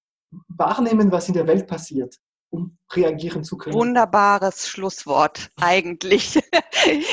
wahrnehmen, 0.49 1.12
was 1.12 1.28
in 1.28 1.35
der 1.35 1.47
Welt 1.47 1.66
passiert 1.66 2.19
um 2.55 2.78
reagieren 2.93 3.43
zu 3.43 3.57
können. 3.57 3.74
Wunderbares 3.74 4.69
Schlusswort 4.69 5.51
eigentlich. 5.61 6.41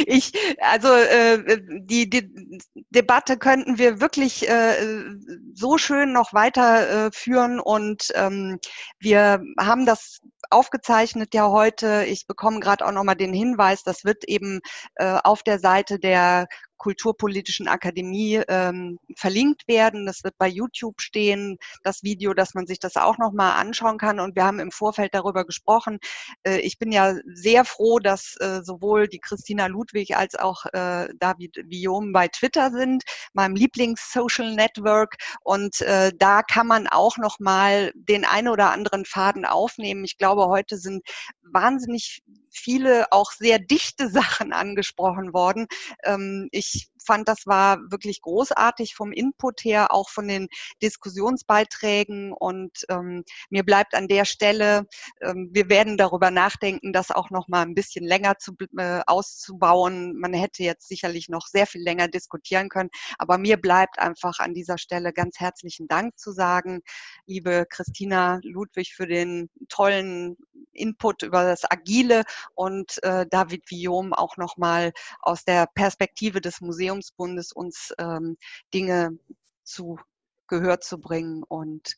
Ich, 0.05 0.33
also 0.59 0.89
äh, 0.89 1.61
die, 1.79 2.09
die 2.09 2.59
Debatte 2.89 3.37
könnten 3.37 3.77
wir 3.77 4.01
wirklich 4.01 4.49
äh, 4.49 5.05
so 5.53 5.77
schön 5.77 6.11
noch 6.11 6.33
weiter 6.33 7.07
äh, 7.07 7.11
führen 7.13 7.61
und 7.61 8.11
ähm, 8.15 8.59
wir 8.99 9.41
haben 9.57 9.85
das 9.85 10.19
aufgezeichnet 10.51 11.33
ja 11.33 11.49
heute. 11.49 12.05
Ich 12.05 12.27
bekomme 12.27 12.59
gerade 12.59 12.85
auch 12.85 12.91
nochmal 12.91 13.15
den 13.15 13.33
Hinweis, 13.33 13.83
das 13.83 14.03
wird 14.05 14.23
eben 14.25 14.61
äh, 14.95 15.17
auf 15.23 15.43
der 15.43 15.59
Seite 15.59 15.99
der 15.99 16.47
Kulturpolitischen 16.81 17.67
Akademie 17.67 18.41
ähm, 18.47 18.97
verlinkt 19.15 19.67
werden. 19.67 20.07
Das 20.07 20.23
wird 20.23 20.35
bei 20.39 20.47
YouTube 20.47 20.99
stehen, 20.99 21.59
das 21.83 22.01
Video, 22.01 22.33
dass 22.33 22.55
man 22.55 22.65
sich 22.65 22.79
das 22.79 22.97
auch 22.97 23.19
nochmal 23.19 23.61
anschauen 23.61 23.99
kann. 23.99 24.19
Und 24.19 24.35
wir 24.35 24.45
haben 24.45 24.59
im 24.59 24.71
Vorfeld 24.71 25.13
darüber 25.13 25.45
gesprochen. 25.45 25.99
Äh, 26.41 26.57
ich 26.61 26.79
bin 26.79 26.91
ja 26.91 27.13
sehr 27.35 27.65
froh, 27.65 27.99
dass 27.99 28.35
äh, 28.39 28.63
sowohl 28.63 29.07
die 29.07 29.19
Christina 29.19 29.67
Ludwig 29.67 30.17
als 30.17 30.33
auch 30.33 30.65
äh, 30.73 31.09
David 31.19 31.53
Guillaume 31.69 32.13
bei 32.13 32.27
Twitter 32.29 32.71
sind, 32.71 33.03
meinem 33.33 33.55
Lieblings-Social 33.55 34.55
Network. 34.55 35.17
Und 35.43 35.81
äh, 35.81 36.11
da 36.17 36.41
kann 36.41 36.65
man 36.65 36.87
auch 36.87 37.17
nochmal 37.17 37.91
den 37.93 38.25
ein 38.25 38.47
oder 38.47 38.71
anderen 38.71 39.05
Faden 39.05 39.45
aufnehmen. 39.45 40.03
Ich 40.03 40.17
glaube, 40.17 40.47
heute 40.47 40.79
sind 40.79 41.03
wahnsinnig 41.43 42.23
viele 42.51 43.11
auch 43.11 43.31
sehr 43.31 43.59
dichte 43.59 44.09
Sachen 44.09 44.53
angesprochen 44.53 45.33
worden. 45.33 45.67
Ähm, 46.03 46.49
ich 46.51 46.90
fand, 47.05 47.27
das 47.27 47.45
war 47.45 47.79
wirklich 47.89 48.21
großartig 48.21 48.95
vom 48.95 49.11
Input 49.11 49.63
her, 49.63 49.93
auch 49.93 50.09
von 50.09 50.27
den 50.27 50.47
Diskussionsbeiträgen. 50.81 52.33
Und 52.33 52.85
ähm, 52.89 53.23
mir 53.49 53.63
bleibt 53.63 53.93
an 53.95 54.07
der 54.07 54.25
Stelle, 54.25 54.87
ähm, 55.21 55.49
wir 55.51 55.69
werden 55.69 55.97
darüber 55.97 56.31
nachdenken, 56.31 56.93
das 56.93 57.11
auch 57.11 57.29
noch 57.29 57.47
mal 57.47 57.61
ein 57.61 57.75
bisschen 57.75 58.05
länger 58.05 58.37
zu, 58.37 58.53
äh, 58.77 59.01
auszubauen. 59.07 60.17
Man 60.19 60.33
hätte 60.33 60.63
jetzt 60.63 60.87
sicherlich 60.87 61.29
noch 61.29 61.47
sehr 61.47 61.67
viel 61.67 61.81
länger 61.81 62.07
diskutieren 62.07 62.69
können. 62.69 62.89
Aber 63.17 63.37
mir 63.37 63.57
bleibt 63.57 63.99
einfach 63.99 64.39
an 64.39 64.53
dieser 64.53 64.77
Stelle 64.77 65.13
ganz 65.13 65.39
herzlichen 65.39 65.87
Dank 65.87 66.17
zu 66.17 66.31
sagen, 66.31 66.81
liebe 67.25 67.65
Christina 67.69 68.39
Ludwig, 68.43 68.93
für 68.95 69.07
den 69.07 69.49
tollen 69.69 70.37
Input 70.73 71.23
über 71.23 71.43
das 71.43 71.69
Agile 71.69 72.23
und 72.55 73.03
äh, 73.03 73.25
David 73.29 73.67
Guillaume 73.67 74.17
auch 74.17 74.37
nochmal 74.37 74.91
aus 75.21 75.43
der 75.43 75.67
Perspektive 75.67 76.41
des 76.41 76.61
Museumsbundes 76.91 77.51
uns 77.53 77.93
ähm, 77.97 78.37
Dinge 78.73 79.17
zu 79.63 79.99
Gehör 80.47 80.81
zu 80.81 80.99
bringen. 80.99 81.43
Und 81.43 81.95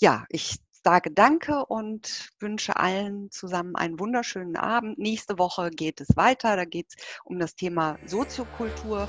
ja, 0.00 0.24
ich 0.28 0.56
sage 0.72 1.10
Danke 1.10 1.64
und 1.66 2.30
wünsche 2.40 2.76
allen 2.76 3.30
zusammen 3.30 3.76
einen 3.76 3.98
wunderschönen 4.00 4.56
Abend. 4.56 4.98
Nächste 4.98 5.38
Woche 5.38 5.70
geht 5.70 6.00
es 6.00 6.16
weiter. 6.16 6.56
Da 6.56 6.64
geht 6.64 6.86
es 6.88 6.96
um 7.24 7.38
das 7.38 7.54
Thema 7.54 7.98
Soziokultur. 8.04 9.06